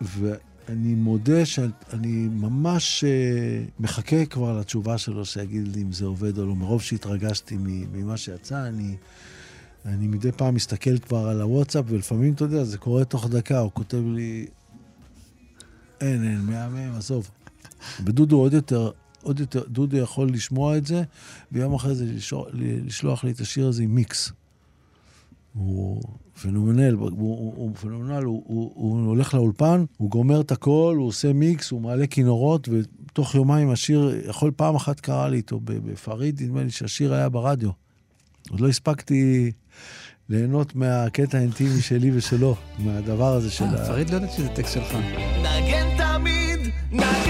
[0.00, 6.46] ואני מודה שאני ממש uh, מחכה כבר לתשובה שלו, שיגיד לי אם זה עובד או
[6.46, 6.54] לא.
[6.54, 7.56] מרוב שהתרגשתי
[7.92, 8.96] ממה שיצא, אני...
[9.86, 13.70] אני מדי פעם מסתכל כבר על הוואטסאפ, ולפעמים, אתה יודע, זה קורה תוך דקה, הוא
[13.74, 14.46] כותב לי,
[16.00, 17.30] אין, אין, מהמם, עזוב.
[18.04, 18.90] ודודו עוד יותר,
[19.22, 21.02] עוד יותר, דודו יכול לשמוע את זה,
[21.52, 22.46] ויום אחרי זה לשלוח,
[22.86, 24.32] לשלוח לי את השיר הזה עם מיקס.
[25.54, 26.02] הוא
[26.42, 31.06] פנומנל, הוא, הוא, הוא פנומנל, הוא, הוא, הוא הולך לאולפן, הוא גומר את הכל, הוא
[31.08, 36.42] עושה מיקס, הוא מעלה כינורות, ותוך יומיים השיר, יכול פעם אחת קרה לי איתו בפריד,
[36.42, 37.70] נדמה לי שהשיר היה ברדיו.
[38.50, 39.52] עוד לא הספקתי
[40.28, 43.86] ליהנות מהקטע האינטימי שלי ושלו, מהדבר הזה של ה...
[43.86, 44.94] פריד לא יודעת שזה טקסט שלך.
[45.40, 46.60] נגן תמיד,
[46.92, 47.23] נגן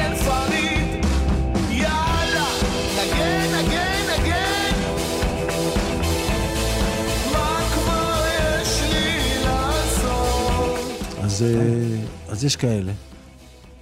[11.34, 11.44] אז,
[12.28, 12.92] אז יש כאלה,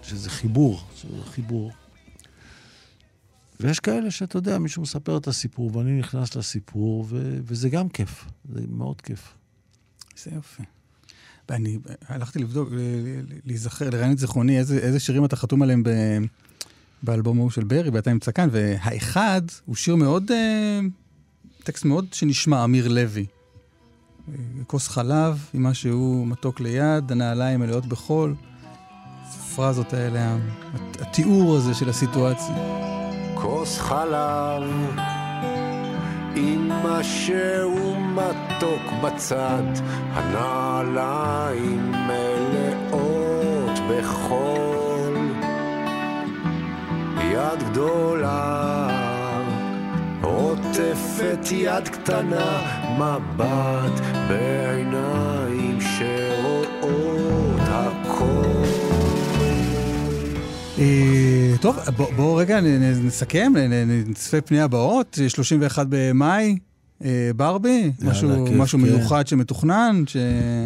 [0.03, 1.73] שזה חיבור, שזה חיבור.
[3.61, 8.25] ויש כאלה שאתה יודע, מישהו מספר את הסיפור, ואני נכנס לסיפור, ו- וזה גם כיף,
[8.53, 9.35] זה מאוד כיף.
[10.17, 10.63] זה יופי.
[11.49, 12.69] ואני הלכתי לבדוק,
[13.45, 15.91] להיזכר, לרעיין את זיכרוני, איזה, איזה שירים אתה חתום עליהם ב,
[17.03, 20.81] באלבום ההוא של ברי, ואתה עם צקן, והאחד הוא שיר מאוד, אה,
[21.65, 23.27] טקסט מאוד שנשמע, אמיר לוי.
[24.67, 28.35] כוס חלב עם משהו מתוק ליד, הנעליים מלאות בחול.
[29.53, 30.37] הפרזות האלה,
[31.01, 32.55] התיאור הזה של הסיטואציה.
[33.35, 34.63] כוס חלב
[36.37, 39.63] עם משהו מתוק בצד,
[40.13, 45.17] הנעליים מלאות בחול.
[47.33, 48.92] יד גדולה
[50.73, 52.63] עוטפת יד קטנה,
[52.99, 58.65] מבט בעיניים שרואות הכל.
[60.79, 61.77] אה, טוב,
[62.17, 62.61] בואו רגע
[63.05, 63.53] נסכם,
[64.07, 66.59] נצפה פני הבאות, 31 במאי,
[67.05, 67.93] אה, ברבי,
[68.57, 70.05] משהו מיוחד שמתוכנן.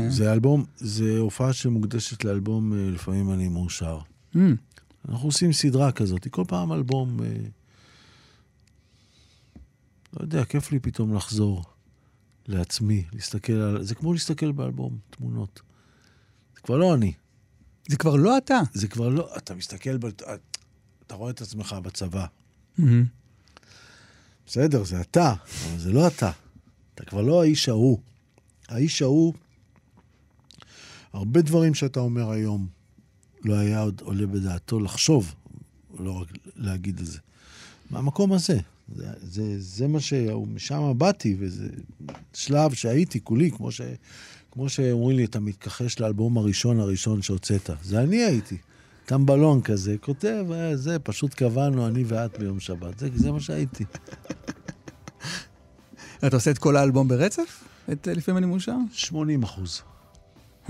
[0.08, 3.98] זה אלבום, זה הופעה שמוקדשת לאלבום, אה, לפעמים אני מאושר.
[4.34, 4.38] Mm.
[5.08, 7.16] אנחנו עושים סדרה כזאת, כל פעם אלבום,
[10.16, 11.64] לא יודע, כיף לי פתאום לחזור.
[12.48, 13.82] לעצמי, להסתכל על...
[13.82, 15.60] זה כמו להסתכל באלבום, תמונות.
[16.55, 17.12] זה כבר לא אני.
[17.88, 18.60] זה כבר לא אתה.
[18.72, 19.36] זה כבר לא...
[19.36, 20.06] אתה מסתכל, ב...
[21.06, 22.26] אתה רואה את עצמך בצבא.
[24.47, 25.34] בסדר, זה אתה,
[25.68, 26.30] אבל זה לא אתה.
[26.94, 27.98] אתה כבר לא האיש ההוא.
[28.68, 29.34] האיש ההוא,
[31.12, 32.66] הרבה דברים שאתה אומר היום,
[33.44, 35.34] לא היה עוד עולה בדעתו לחשוב,
[35.98, 37.18] לא רק להגיד את זה.
[37.90, 38.60] מהמקום הזה.
[38.94, 39.98] זה, זה, זה מה
[40.46, 41.68] משם באתי, וזה
[42.34, 43.80] שלב שהייתי כולי, כמו, ש,
[44.50, 47.70] כמו שאומרים לי, אתה מתכחש לאלבום הראשון הראשון שהוצאת.
[47.82, 48.56] זה אני הייתי.
[49.06, 52.98] טמבלון כזה, כותב, אה, זה, פשוט קבענו, אני ואת ביום שבת.
[52.98, 53.84] זה, זה מה שהייתי.
[56.26, 57.64] אתה עושה את כל האלבום ברצף?
[57.92, 58.76] את לפעמים אני מאושר?
[58.92, 59.82] 80 אחוז.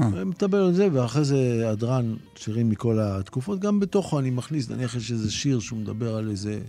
[0.01, 0.25] אה.
[0.25, 3.61] מטבל על זה, ואחרי זה הדרן, שירים מכל התקופות.
[3.61, 6.61] גם בתוכו אני מכניס, נניח יש איזה שיר שהוא מדבר על איזה...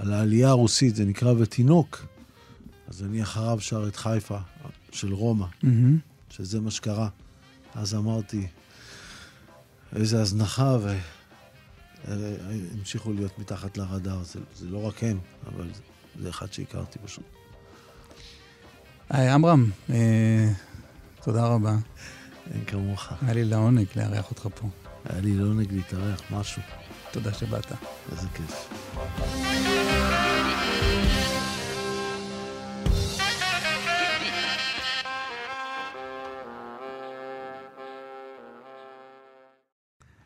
[0.00, 2.06] על העלייה הרוסית, זה נקרא ותינוק.
[2.88, 4.38] אז אני אחריו שר את חיפה
[4.92, 5.98] של רומא, מהמם.
[6.30, 7.08] שזה מה שקרה.
[7.74, 8.46] אז אמרתי,
[9.96, 10.76] איזה הזנחה,
[12.08, 14.22] והמשיכו להיות מתחת לרדאר.
[14.22, 15.82] זה, זה לא רק הם, אבל זה,
[16.22, 17.24] זה אחד שהכרתי פשוט.
[19.10, 20.48] היי, עמרם, אה,
[21.24, 21.76] תודה רבה.
[22.54, 23.12] אין כמוך.
[23.22, 24.68] היה לי לעונג לארח אותך פה.
[25.04, 26.62] היה לי לעונג להתארח, משהו.
[27.12, 27.72] תודה שבאת.
[28.12, 28.68] איזה כיף.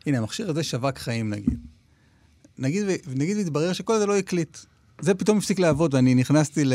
[0.05, 1.59] הנה, המכשיר הזה שווק חיים נגיד.
[2.57, 2.85] נגיד,
[3.15, 4.57] נגיד והתברר שכל זה לא הקליט.
[5.01, 6.73] זה פתאום הפסיק לעבוד, ואני נכנסתי ל...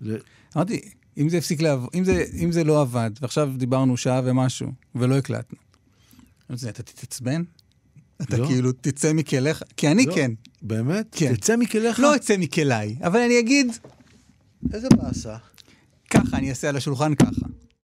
[0.00, 0.16] ל-
[0.56, 0.80] אמרתי,
[1.18, 5.18] אם זה הפסיק לעבוד, אם זה, אם זה לא עבד, ועכשיו דיברנו שעה ומשהו, ולא
[5.18, 5.58] הקלטנו.
[6.50, 7.42] אמרתי, אתה תתעצבן?
[8.22, 8.46] אתה לא.
[8.46, 9.62] כאילו תצא מכליך?
[9.76, 10.14] כי אני לא.
[10.14, 10.30] כן.
[10.62, 11.06] באמת?
[11.12, 11.34] כן.
[11.34, 12.00] תצא מכליך?
[12.00, 13.66] לא אצא מכליי, אבל אני אגיד,
[14.72, 15.36] איזה באסה.
[16.10, 17.46] ככה, אני אעשה על השולחן ככה.